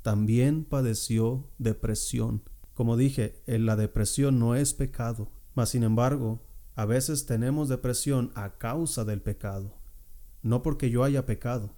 también 0.00 0.64
padeció 0.64 1.50
depresión. 1.58 2.42
Como 2.72 2.96
dije, 2.96 3.42
la 3.46 3.76
depresión 3.76 4.38
no 4.38 4.54
es 4.54 4.72
pecado, 4.72 5.30
mas 5.54 5.68
sin 5.68 5.82
embargo, 5.82 6.42
a 6.74 6.86
veces 6.86 7.26
tenemos 7.26 7.68
depresión 7.68 8.32
a 8.34 8.56
causa 8.56 9.04
del 9.04 9.20
pecado, 9.20 9.78
no 10.42 10.62
porque 10.62 10.90
yo 10.90 11.04
haya 11.04 11.26
pecado. 11.26 11.75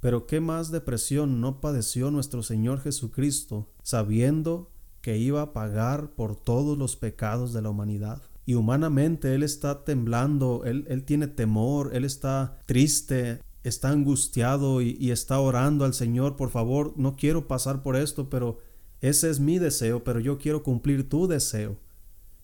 Pero 0.00 0.26
¿qué 0.26 0.40
más 0.40 0.70
depresión 0.70 1.40
no 1.40 1.60
padeció 1.60 2.10
nuestro 2.10 2.42
Señor 2.42 2.80
Jesucristo 2.80 3.68
sabiendo 3.82 4.70
que 5.00 5.16
iba 5.16 5.42
a 5.42 5.52
pagar 5.52 6.10
por 6.10 6.36
todos 6.36 6.76
los 6.76 6.96
pecados 6.96 7.52
de 7.52 7.62
la 7.62 7.70
humanidad. 7.70 8.22
Y 8.44 8.54
humanamente 8.54 9.34
Él 9.34 9.42
está 9.42 9.84
temblando, 9.84 10.62
Él, 10.64 10.86
él 10.88 11.04
tiene 11.04 11.28
temor, 11.28 11.94
Él 11.94 12.04
está 12.04 12.58
triste, 12.66 13.40
está 13.62 13.90
angustiado 13.90 14.80
y, 14.80 14.96
y 14.98 15.10
está 15.10 15.38
orando 15.38 15.84
al 15.84 15.94
Señor, 15.94 16.36
por 16.36 16.50
favor, 16.50 16.94
no 16.96 17.16
quiero 17.16 17.46
pasar 17.46 17.82
por 17.82 17.96
esto, 17.96 18.30
pero 18.30 18.58
ese 19.00 19.30
es 19.30 19.40
mi 19.40 19.58
deseo, 19.58 20.02
pero 20.02 20.20
yo 20.20 20.38
quiero 20.38 20.62
cumplir 20.62 21.08
tu 21.08 21.28
deseo. 21.28 21.78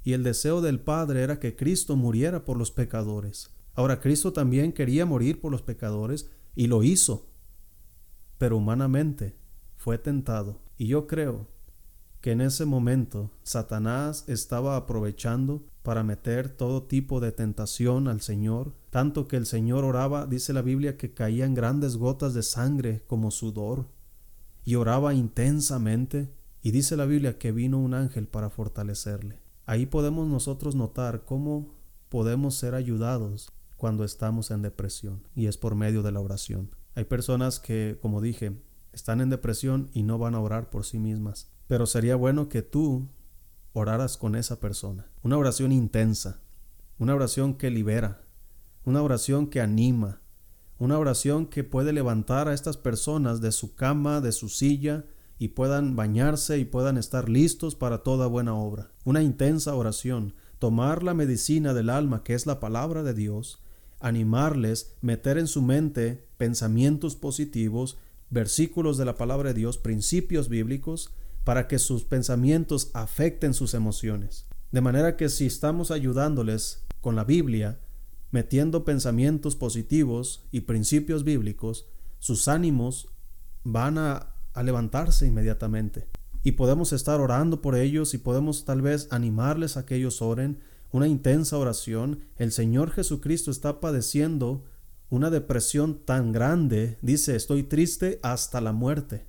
Y 0.03 0.13
el 0.13 0.23
deseo 0.23 0.61
del 0.61 0.81
Padre 0.81 1.23
era 1.23 1.41
que 1.41 1.57
Cristo 1.57 1.97
muriera 1.97 2.45
por 2.45 2.59
los 2.59 2.71
pecadores. 2.71 3.51
Ahora, 3.75 4.01
Cristo 4.01 4.33
también 4.33 4.73
quería 4.73 5.07
morir 5.07 5.41
por 5.41 5.51
los 5.51 5.63
pecadores 5.63 6.31
y 6.55 6.67
lo 6.67 6.83
hizo, 6.83 7.27
pero 8.39 8.57
humanamente 8.57 9.37
fue 9.77 9.99
tentado. 9.99 10.61
Y 10.77 10.87
yo 10.87 11.07
creo 11.07 11.49
que 12.21 12.33
en 12.33 12.41
ese 12.41 12.65
momento 12.65 13.31
Satanás 13.43 14.25
estaba 14.29 14.77
aprovechando 14.77 15.67
para 15.83 16.03
meter 16.03 16.49
todo 16.49 16.85
tipo 16.85 17.21
de 17.21 17.33
tentación 17.33 18.09
al 18.09 18.23
Señor, 18.23 18.73
tanto 18.89 19.29
que 19.29 19.37
el 19.37 19.45
Señor 19.45 19.85
oraba, 19.85 20.27
dice 20.27 20.55
la 20.55 20.63
Biblia, 20.63 20.97
que 20.97 21.13
caían 21.13 21.53
grandes 21.53 21.99
gotas 21.99 22.33
de 22.33 22.43
sangre 22.43 23.05
como 23.07 23.31
sudor, 23.31 23.89
y 24.65 24.77
oraba 24.77 25.13
intensamente, 25.13 26.33
y 26.63 26.71
dice 26.71 26.97
la 26.97 27.05
Biblia 27.05 27.39
que 27.39 27.53
vino 27.53 27.79
un 27.79 27.93
ángel 27.93 28.27
para 28.27 28.49
fortalecerle. 28.49 29.39
Ahí 29.67 29.85
podemos 29.85 30.27
nosotros 30.27 30.75
notar 30.75 31.27
cómo 31.27 31.75
podemos 32.09 32.55
ser 32.55 32.75
ayudados 32.75 33.53
cuando 33.77 34.03
estamos 34.03 34.51
en 34.51 34.63
depresión, 34.63 35.23
y 35.35 35.47
es 35.47 35.59
por 35.59 35.75
medio 35.75 36.03
de 36.03 36.13
la 36.13 36.21
oración. 36.21 36.71
Hay 36.95 37.05
personas 37.05 37.59
que, 37.61 37.99
como 38.01 38.21
dije, 38.21 38.57
están 38.93 39.21
en 39.21 39.31
depresión 39.31 39.91
y 39.93 40.03
no 40.03 40.19
van 40.19 40.35
a 40.35 40.41
orar 40.41 40.71
por 40.71 40.85
sí 40.85 40.99
mismas, 40.99 41.51
pero 41.67 41.87
sería 41.87 42.17
bueno 42.17 42.49
que 42.49 42.63
tú 42.63 43.09
oraras 43.73 44.17
con 44.17 44.37
esa 44.37 44.61
persona. 44.61 45.11
Una 45.23 45.37
oración 45.37 45.73
intensa, 45.73 46.41
una 46.99 47.15
oración 47.15 47.55
que 47.55 47.71
libera, 47.71 48.23
una 48.85 49.03
oración 49.03 49.49
que 49.49 49.61
anima, 49.61 50.21
una 50.79 50.99
oración 50.99 51.47
que 51.47 51.65
puede 51.65 51.93
levantar 51.93 52.49
a 52.49 52.55
estas 52.55 52.77
personas 52.77 53.41
de 53.41 53.51
su 53.51 53.75
cama, 53.75 54.21
de 54.21 54.33
su 54.33 54.49
silla, 54.49 55.05
y 55.39 55.49
puedan 55.49 55.97
bañarse 55.97 56.59
y 56.59 56.65
puedan 56.65 56.97
estar 56.97 57.29
listos 57.29 57.75
para 57.75 57.99
toda 58.03 58.29
buena 58.29 58.55
obra. 58.55 58.93
Una 59.05 59.23
intensa 59.23 59.75
oración, 59.75 60.35
tomar 60.59 61.03
la 61.03 61.15
medicina 61.15 61.75
del 61.75 61.91
alma 61.91 62.23
que 62.23 62.35
es 62.35 62.47
la 62.47 62.61
palabra 62.61 63.03
de 63.03 63.15
Dios, 63.15 63.61
animarles, 64.05 64.95
meter 65.01 65.39
en 65.39 65.47
su 65.47 65.63
mente 65.63 66.29
pensamientos 66.37 67.17
positivos, 67.17 67.97
versículos 68.29 68.99
de 68.99 69.07
la 69.07 69.17
palabra 69.17 69.49
de 69.49 69.61
Dios, 69.61 69.79
principios 69.79 70.51
bíblicos, 70.51 71.15
para 71.43 71.69
que 71.69 71.79
sus 71.79 72.05
pensamientos 72.05 72.91
afecten 72.93 73.55
sus 73.55 73.73
emociones. 73.73 74.47
De 74.73 74.83
manera 74.83 75.17
que 75.17 75.31
si 75.31 75.47
estamos 75.47 75.91
ayudándoles 75.91 76.85
con 77.01 77.17
la 77.17 77.25
Biblia, 77.25 77.81
metiendo 78.31 78.85
pensamientos 78.85 79.57
positivos 79.57 80.45
y 80.51 80.61
principios 80.61 81.25
bíblicos, 81.25 81.87
sus 82.19 82.49
ánimos 82.49 83.09
van 83.63 83.97
a, 83.97 84.31
levantarse 84.63 85.27
inmediatamente. 85.27 86.09
Y 86.43 86.53
podemos 86.53 86.93
estar 86.93 87.21
orando 87.21 87.63
por 87.63 87.75
ellos 87.75 88.13
y 88.15 88.19
podemos 88.19 88.65
tal 88.65 88.83
vez 88.83 89.09
animarles 89.11 89.77
a 89.77 89.87
que 89.87 89.97
ellos 89.97 90.23
oren 90.23 90.61
una 90.95 91.09
intensa 91.09 91.59
oración. 91.59 92.21
El 92.37 92.53
Señor 92.53 92.93
Jesucristo 92.93 93.51
está 93.51 93.81
padeciendo 93.81 94.65
una 95.11 95.29
depresión 95.29 96.05
tan 96.05 96.31
grande, 96.31 96.99
dice, 97.03 97.35
estoy 97.35 97.65
triste 97.65 98.21
hasta 98.23 98.61
la 98.61 98.71
muerte. 98.71 99.27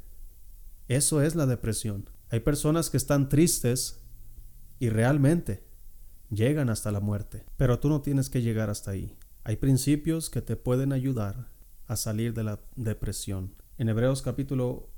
Eso 0.87 1.23
es 1.23 1.33
la 1.33 1.47
depresión. 1.47 2.07
Hay 2.29 2.41
personas 2.41 2.91
que 2.91 2.97
están 2.97 3.29
tristes 3.29 3.99
y 4.77 4.89
realmente 4.89 5.63
llegan 6.29 6.69
hasta 6.69 6.91
la 6.91 6.99
muerte, 6.99 7.45
pero 7.57 7.79
tú 7.79 7.89
no 7.89 8.03
tienes 8.03 8.29
que 8.29 8.43
llegar 8.43 8.69
hasta 8.69 8.91
ahí. 8.91 9.17
Hay 9.43 9.55
principios 9.55 10.29
que 10.29 10.43
te 10.43 10.55
pueden 10.55 10.93
ayudar 10.93 11.49
a 11.87 11.95
salir 11.95 12.35
de 12.35 12.43
la 12.43 12.59
depresión. 12.75 13.55
En 13.79 13.89
Hebreos 13.89 14.21
capítulo 14.21 14.91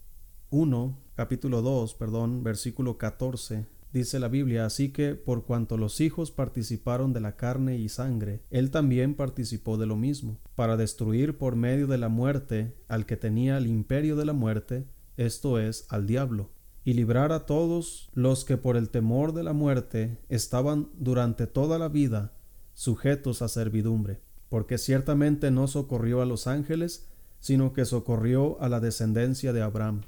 1, 0.49 0.99
capítulo 1.15 1.61
2, 1.61 1.93
perdón, 1.93 2.43
versículo 2.43 2.97
14, 2.97 3.67
dice 3.93 4.19
la 4.19 4.27
Biblia, 4.27 4.65
así 4.65 4.89
que 4.89 5.15
por 5.15 5.45
cuanto 5.45 5.77
los 5.77 6.01
hijos 6.01 6.31
participaron 6.31 7.13
de 7.13 7.21
la 7.21 7.35
carne 7.35 7.77
y 7.77 7.89
sangre, 7.89 8.41
él 8.49 8.71
también 8.71 9.15
participó 9.15 9.77
de 9.77 9.85
lo 9.85 9.95
mismo, 9.95 10.39
para 10.55 10.77
destruir 10.77 11.37
por 11.37 11.55
medio 11.55 11.87
de 11.87 11.97
la 11.97 12.09
muerte 12.09 12.75
al 12.87 13.05
que 13.05 13.17
tenía 13.17 13.57
el 13.57 13.67
imperio 13.67 14.15
de 14.15 14.25
la 14.25 14.33
muerte, 14.33 14.85
esto 15.15 15.59
es, 15.59 15.85
al 15.89 16.05
diablo, 16.05 16.51
y 16.83 16.93
librar 16.93 17.31
a 17.31 17.45
todos 17.45 18.09
los 18.13 18.45
que 18.45 18.57
por 18.57 18.77
el 18.77 18.89
temor 18.89 19.33
de 19.33 19.43
la 19.43 19.53
muerte 19.53 20.17
estaban 20.29 20.89
durante 20.97 21.47
toda 21.47 21.79
la 21.79 21.89
vida 21.89 22.33
sujetos 22.73 23.41
a 23.41 23.47
servidumbre, 23.47 24.21
porque 24.49 24.77
ciertamente 24.77 25.51
no 25.51 25.67
socorrió 25.67 26.21
a 26.21 26.25
los 26.25 26.47
ángeles, 26.47 27.09
sino 27.39 27.73
que 27.73 27.85
socorrió 27.85 28.61
a 28.61 28.69
la 28.69 28.79
descendencia 28.79 29.53
de 29.53 29.61
Abraham, 29.61 30.03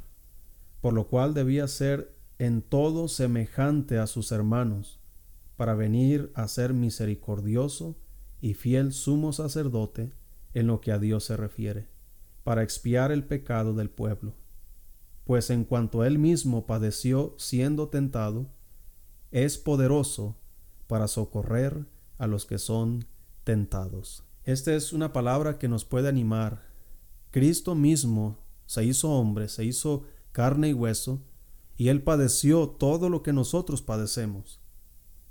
por 0.81 0.93
lo 0.93 1.07
cual 1.07 1.33
debía 1.33 1.67
ser 1.67 2.13
en 2.39 2.63
todo 2.63 3.07
semejante 3.07 3.99
a 3.99 4.07
sus 4.07 4.31
hermanos, 4.31 4.99
para 5.55 5.75
venir 5.75 6.31
a 6.33 6.47
ser 6.47 6.73
misericordioso 6.73 7.95
y 8.41 8.55
fiel 8.55 8.91
sumo 8.93 9.33
sacerdote 9.33 10.13
en 10.55 10.65
lo 10.65 10.81
que 10.81 10.91
a 10.91 10.97
Dios 10.97 11.25
se 11.25 11.37
refiere, 11.37 11.87
para 12.43 12.63
expiar 12.63 13.11
el 13.11 13.23
pecado 13.23 13.75
del 13.75 13.91
pueblo 13.91 14.33
pues 15.29 15.51
en 15.51 15.63
cuanto 15.63 16.03
él 16.03 16.17
mismo 16.17 16.65
padeció 16.65 17.35
siendo 17.37 17.89
tentado, 17.89 18.49
es 19.29 19.59
poderoso 19.59 20.37
para 20.87 21.07
socorrer 21.07 21.85
a 22.17 22.25
los 22.25 22.47
que 22.47 22.57
son 22.57 23.05
tentados. 23.43 24.23
Esta 24.43 24.73
es 24.73 24.91
una 24.91 25.13
palabra 25.13 25.59
que 25.59 25.67
nos 25.67 25.85
puede 25.85 26.09
animar. 26.09 26.63
Cristo 27.29 27.75
mismo 27.75 28.39
se 28.65 28.83
hizo 28.85 29.11
hombre, 29.11 29.49
se 29.49 29.65
hizo 29.65 30.01
carne 30.31 30.69
y 30.69 30.73
hueso, 30.73 31.21
y 31.79 31.87
él 31.87 32.03
padeció 32.03 32.67
todo 32.67 33.09
lo 33.09 33.23
que 33.23 33.31
nosotros 33.31 33.81
padecemos. 33.81 34.59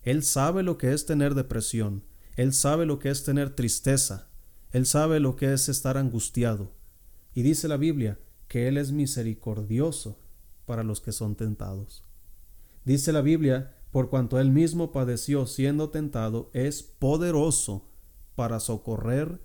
Él 0.01 0.23
sabe 0.23 0.63
lo 0.63 0.79
que 0.79 0.95
es 0.95 1.05
tener 1.05 1.35
depresión, 1.35 2.05
él 2.37 2.55
sabe 2.55 2.87
lo 2.87 2.99
que 2.99 3.11
es 3.11 3.23
tener 3.23 3.55
tristeza, 3.55 4.31
él 4.73 4.87
sabe 4.87 5.21
lo 5.21 5.37
que 5.37 5.53
es 5.53 5.69
estar 5.69 5.99
angustiado. 5.99 6.73
Y 7.35 7.43
dice 7.43 7.69
la 7.69 7.77
Biblia, 7.77 8.19
que 8.49 8.67
Él 8.67 8.79
es 8.79 8.93
misericordioso 8.93 10.19
para 10.65 10.85
los 10.85 11.03
que 11.03 11.13
son 11.13 11.37
tentados. 11.37 12.03
Dice 12.83 13.13
la 13.13 13.21
Biblia, 13.21 13.77
por 13.91 14.09
cuanto 14.09 14.41
Él 14.41 14.51
mismo 14.51 14.91
padeció 14.91 15.47
siendo 15.47 15.91
tentado, 15.91 16.51
es 16.55 16.83
poderoso 16.83 17.91
para 18.37 18.59
socorrer 18.59 19.43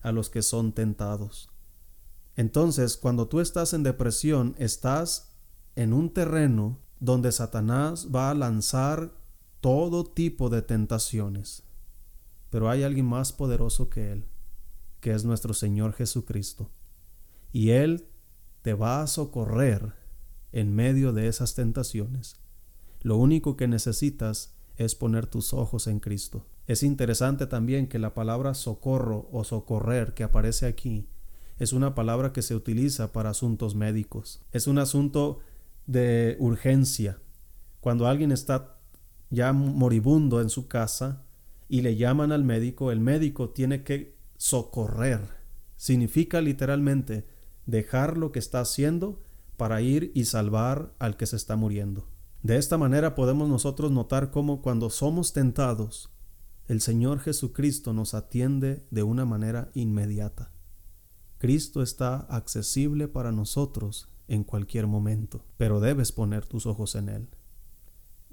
a 0.00 0.10
los 0.10 0.30
que 0.30 0.40
son 0.40 0.72
tentados. 0.72 1.50
Entonces, 2.34 2.96
cuando 2.96 3.28
tú 3.28 3.40
estás 3.40 3.74
en 3.74 3.82
depresión, 3.82 4.54
estás 4.56 5.35
en 5.76 5.92
un 5.92 6.12
terreno 6.12 6.78
donde 6.98 7.30
Satanás 7.30 8.08
va 8.14 8.30
a 8.30 8.34
lanzar 8.34 9.12
todo 9.60 10.04
tipo 10.04 10.48
de 10.48 10.62
tentaciones. 10.62 11.62
Pero 12.50 12.70
hay 12.70 12.82
alguien 12.82 13.06
más 13.06 13.32
poderoso 13.32 13.90
que 13.90 14.12
Él, 14.12 14.24
que 15.00 15.12
es 15.12 15.24
nuestro 15.24 15.54
Señor 15.54 15.92
Jesucristo. 15.92 16.70
Y 17.52 17.70
Él 17.70 18.08
te 18.62 18.74
va 18.74 19.02
a 19.02 19.06
socorrer 19.06 19.94
en 20.52 20.74
medio 20.74 21.12
de 21.12 21.28
esas 21.28 21.54
tentaciones. 21.54 22.40
Lo 23.02 23.16
único 23.16 23.56
que 23.56 23.68
necesitas 23.68 24.54
es 24.76 24.94
poner 24.94 25.26
tus 25.26 25.52
ojos 25.52 25.86
en 25.86 26.00
Cristo. 26.00 26.46
Es 26.66 26.82
interesante 26.82 27.46
también 27.46 27.86
que 27.86 27.98
la 27.98 28.14
palabra 28.14 28.54
socorro 28.54 29.28
o 29.30 29.44
socorrer 29.44 30.14
que 30.14 30.24
aparece 30.24 30.66
aquí 30.66 31.08
es 31.58 31.72
una 31.72 31.94
palabra 31.94 32.32
que 32.32 32.42
se 32.42 32.54
utiliza 32.54 33.12
para 33.12 33.30
asuntos 33.30 33.74
médicos. 33.74 34.42
Es 34.52 34.66
un 34.66 34.78
asunto 34.78 35.40
de 35.86 36.36
urgencia. 36.38 37.20
Cuando 37.80 38.06
alguien 38.06 38.32
está 38.32 38.78
ya 39.30 39.52
moribundo 39.52 40.40
en 40.40 40.50
su 40.50 40.68
casa 40.68 41.24
y 41.68 41.82
le 41.82 41.96
llaman 41.96 42.32
al 42.32 42.44
médico, 42.44 42.90
el 42.92 43.00
médico 43.00 43.50
tiene 43.50 43.82
que 43.82 44.16
socorrer. 44.36 45.20
Significa 45.76 46.40
literalmente 46.40 47.26
dejar 47.66 48.16
lo 48.16 48.32
que 48.32 48.38
está 48.38 48.60
haciendo 48.60 49.22
para 49.56 49.80
ir 49.80 50.12
y 50.14 50.26
salvar 50.26 50.94
al 50.98 51.16
que 51.16 51.26
se 51.26 51.36
está 51.36 51.56
muriendo. 51.56 52.08
De 52.42 52.56
esta 52.56 52.78
manera 52.78 53.14
podemos 53.14 53.48
nosotros 53.48 53.90
notar 53.90 54.30
cómo 54.30 54.62
cuando 54.62 54.90
somos 54.90 55.32
tentados, 55.32 56.10
el 56.68 56.80
Señor 56.80 57.20
Jesucristo 57.20 57.92
nos 57.92 58.14
atiende 58.14 58.84
de 58.90 59.02
una 59.02 59.24
manera 59.24 59.70
inmediata. 59.74 60.52
Cristo 61.38 61.82
está 61.82 62.16
accesible 62.16 63.08
para 63.08 63.32
nosotros 63.32 64.08
en 64.28 64.44
cualquier 64.44 64.86
momento, 64.86 65.44
pero 65.56 65.80
debes 65.80 66.12
poner 66.12 66.46
tus 66.46 66.66
ojos 66.66 66.94
en 66.94 67.08
Él. 67.08 67.28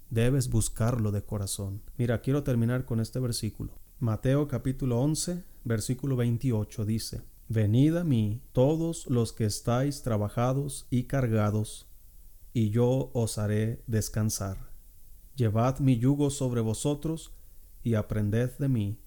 Debes 0.10 0.50
buscarlo 0.50 1.12
de 1.12 1.24
corazón. 1.24 1.82
Mira, 1.98 2.22
quiero 2.22 2.44
terminar 2.44 2.86
con 2.86 3.00
este 3.00 3.20
versículo. 3.20 3.74
Mateo 4.00 4.48
capítulo 4.48 5.00
11, 5.02 5.44
versículo 5.64 6.16
28 6.16 6.86
dice, 6.86 7.22
Venid 7.50 7.96
a 7.98 8.04
mí 8.04 8.42
todos 8.52 9.08
los 9.08 9.34
que 9.34 9.46
estáis 9.46 10.02
trabajados 10.02 10.88
y 10.90 11.04
cargados, 11.04 11.88
y 12.54 12.70
yo 12.70 13.12
os 13.14 13.38
haré 13.38 13.84
descansar. 13.88 14.70
Llevad 15.36 15.80
mi 15.80 15.98
yugo 15.98 16.30
sobre 16.30 16.62
vosotros, 16.62 17.32
y 17.84 17.96
aprended 17.96 18.52
de 18.60 18.70
mí, 18.70 19.00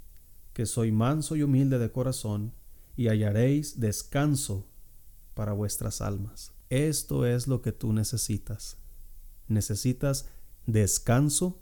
que 0.52 0.66
soy 0.66 0.92
manso 0.92 1.36
y 1.36 1.42
humilde 1.42 1.78
de 1.78 1.90
corazón, 1.90 2.52
y 2.96 3.08
hallaréis 3.08 3.78
descanso 3.78 4.66
para 5.34 5.52
vuestras 5.52 6.00
almas. 6.00 6.55
Esto 6.70 7.26
es 7.26 7.46
lo 7.46 7.62
que 7.62 7.72
tú 7.72 7.92
necesitas. 7.92 8.78
Necesitas 9.48 10.26
descanso 10.66 11.60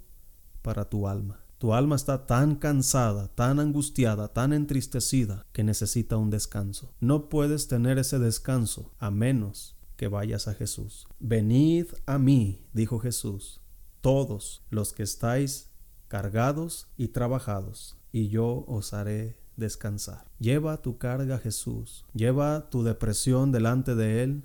para 0.62 0.88
tu 0.88 1.06
alma. 1.06 1.40
Tu 1.58 1.72
alma 1.72 1.96
está 1.96 2.26
tan 2.26 2.56
cansada, 2.56 3.28
tan 3.28 3.60
angustiada, 3.60 4.28
tan 4.28 4.52
entristecida 4.52 5.46
que 5.52 5.64
necesita 5.64 6.16
un 6.16 6.30
descanso. 6.30 6.92
No 7.00 7.28
puedes 7.28 7.68
tener 7.68 7.98
ese 7.98 8.18
descanso 8.18 8.92
a 8.98 9.10
menos 9.10 9.76
que 9.96 10.08
vayas 10.08 10.48
a 10.48 10.54
Jesús. 10.54 11.06
Venid 11.20 11.86
a 12.06 12.18
mí, 12.18 12.66
dijo 12.72 12.98
Jesús, 12.98 13.60
todos 14.00 14.62
los 14.70 14.92
que 14.92 15.02
estáis 15.02 15.70
cargados 16.08 16.88
y 16.96 17.08
trabajados, 17.08 17.96
y 18.12 18.28
yo 18.28 18.64
os 18.68 18.92
haré 18.92 19.38
descansar. 19.56 20.30
Lleva 20.38 20.82
tu 20.82 20.98
carga 20.98 21.36
a 21.36 21.38
Jesús, 21.38 22.04
lleva 22.12 22.68
tu 22.70 22.82
depresión 22.82 23.52
delante 23.52 23.94
de 23.94 24.22
Él. 24.22 24.44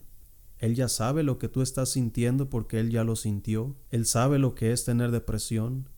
Él 0.60 0.76
ya 0.76 0.90
sabe 0.90 1.24
lo 1.24 1.40
que 1.40 1.48
tú 1.48 1.62
estás 1.62 1.90
sintiendo 1.90 2.50
porque 2.50 2.80
Él 2.80 2.92
ya 2.92 3.04
lo 3.04 3.16
sintió. 3.16 3.78
Él 3.90 4.06
sabe 4.06 4.40
lo 4.40 4.56
que 4.56 4.72
es 4.72 4.84
tener 4.84 5.12
depresión. 5.12 5.90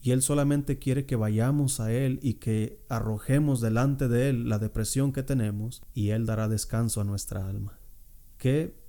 Y 0.00 0.10
Él 0.10 0.22
solamente 0.22 0.80
quiere 0.80 1.06
que 1.06 1.14
vayamos 1.14 1.78
a 1.78 1.92
Él 1.92 2.18
y 2.22 2.34
que 2.34 2.84
arrojemos 2.88 3.60
delante 3.60 4.08
de 4.08 4.28
Él 4.28 4.48
la 4.48 4.58
depresión 4.58 5.12
que 5.12 5.22
tenemos 5.22 5.82
y 5.94 6.08
Él 6.08 6.26
dará 6.26 6.48
descanso 6.48 7.00
a 7.00 7.04
nuestra 7.04 7.48
alma. 7.48 7.78
Qué 8.36 8.82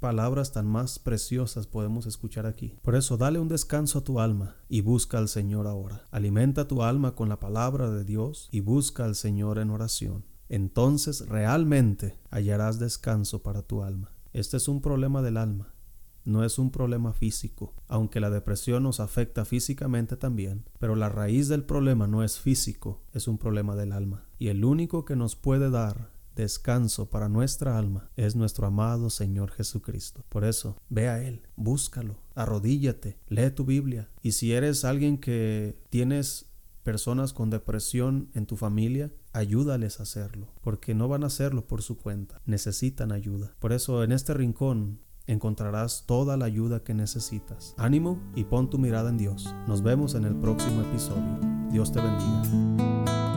palabras 0.00 0.52
tan 0.52 0.66
más 0.66 0.98
preciosas 0.98 1.66
podemos 1.66 2.04
escuchar 2.04 2.44
aquí. 2.44 2.76
Por 2.82 2.94
eso 2.94 3.16
dale 3.16 3.38
un 3.38 3.48
descanso 3.48 4.00
a 4.00 4.04
tu 4.04 4.20
alma 4.20 4.56
y 4.68 4.82
busca 4.82 5.16
al 5.16 5.28
Señor 5.28 5.66
ahora. 5.66 6.04
Alimenta 6.10 6.68
tu 6.68 6.82
alma 6.82 7.14
con 7.14 7.30
la 7.30 7.40
palabra 7.40 7.90
de 7.90 8.04
Dios 8.04 8.50
y 8.52 8.60
busca 8.60 9.06
al 9.06 9.14
Señor 9.14 9.58
en 9.58 9.70
oración. 9.70 10.26
Entonces 10.50 11.26
realmente 11.26 12.18
hallarás 12.30 12.78
descanso 12.78 13.42
para 13.42 13.62
tu 13.62 13.82
alma. 13.82 14.12
Este 14.32 14.56
es 14.56 14.68
un 14.68 14.80
problema 14.80 15.22
del 15.22 15.36
alma 15.36 15.74
no 16.28 16.44
es 16.44 16.58
un 16.58 16.70
problema 16.70 17.14
físico, 17.14 17.74
aunque 17.88 18.20
la 18.20 18.28
depresión 18.28 18.82
nos 18.82 19.00
afecta 19.00 19.46
físicamente 19.46 20.16
también, 20.18 20.68
pero 20.78 20.94
la 20.94 21.08
raíz 21.08 21.48
del 21.48 21.64
problema 21.64 22.06
no 22.06 22.22
es 22.22 22.38
físico, 22.38 23.02
es 23.14 23.28
un 23.28 23.38
problema 23.38 23.74
del 23.76 23.92
alma. 23.92 24.26
Y 24.38 24.48
el 24.48 24.62
único 24.62 25.06
que 25.06 25.16
nos 25.16 25.36
puede 25.36 25.70
dar 25.70 26.10
descanso 26.36 27.08
para 27.08 27.30
nuestra 27.30 27.78
alma 27.78 28.10
es 28.14 28.36
nuestro 28.36 28.66
amado 28.66 29.08
Señor 29.08 29.50
Jesucristo. 29.52 30.22
Por 30.28 30.44
eso, 30.44 30.76
ve 30.90 31.08
a 31.08 31.22
Él, 31.22 31.40
búscalo, 31.56 32.20
arrodíllate, 32.34 33.18
lee 33.28 33.50
tu 33.50 33.64
Biblia. 33.64 34.10
Y 34.22 34.32
si 34.32 34.52
eres 34.52 34.84
alguien 34.84 35.16
que 35.16 35.78
tienes 35.88 36.50
personas 36.82 37.32
con 37.32 37.48
depresión 37.48 38.28
en 38.34 38.44
tu 38.44 38.56
familia, 38.56 39.10
ayúdales 39.32 40.00
a 40.00 40.04
hacerlo, 40.04 40.48
porque 40.62 40.94
no 40.94 41.08
van 41.08 41.24
a 41.24 41.28
hacerlo 41.28 41.66
por 41.66 41.82
su 41.82 41.96
cuenta, 41.96 42.40
necesitan 42.46 43.12
ayuda. 43.12 43.54
Por 43.58 43.72
eso 43.72 44.02
en 44.02 44.12
este 44.12 44.34
rincón 44.34 45.00
encontrarás 45.26 46.04
toda 46.06 46.36
la 46.36 46.46
ayuda 46.46 46.82
que 46.82 46.94
necesitas. 46.94 47.74
Ánimo 47.76 48.20
y 48.34 48.44
pon 48.44 48.70
tu 48.70 48.78
mirada 48.78 49.10
en 49.10 49.18
Dios. 49.18 49.54
Nos 49.66 49.82
vemos 49.82 50.14
en 50.14 50.24
el 50.24 50.34
próximo 50.36 50.80
episodio. 50.82 51.38
Dios 51.70 51.92
te 51.92 52.00
bendiga. 52.00 53.27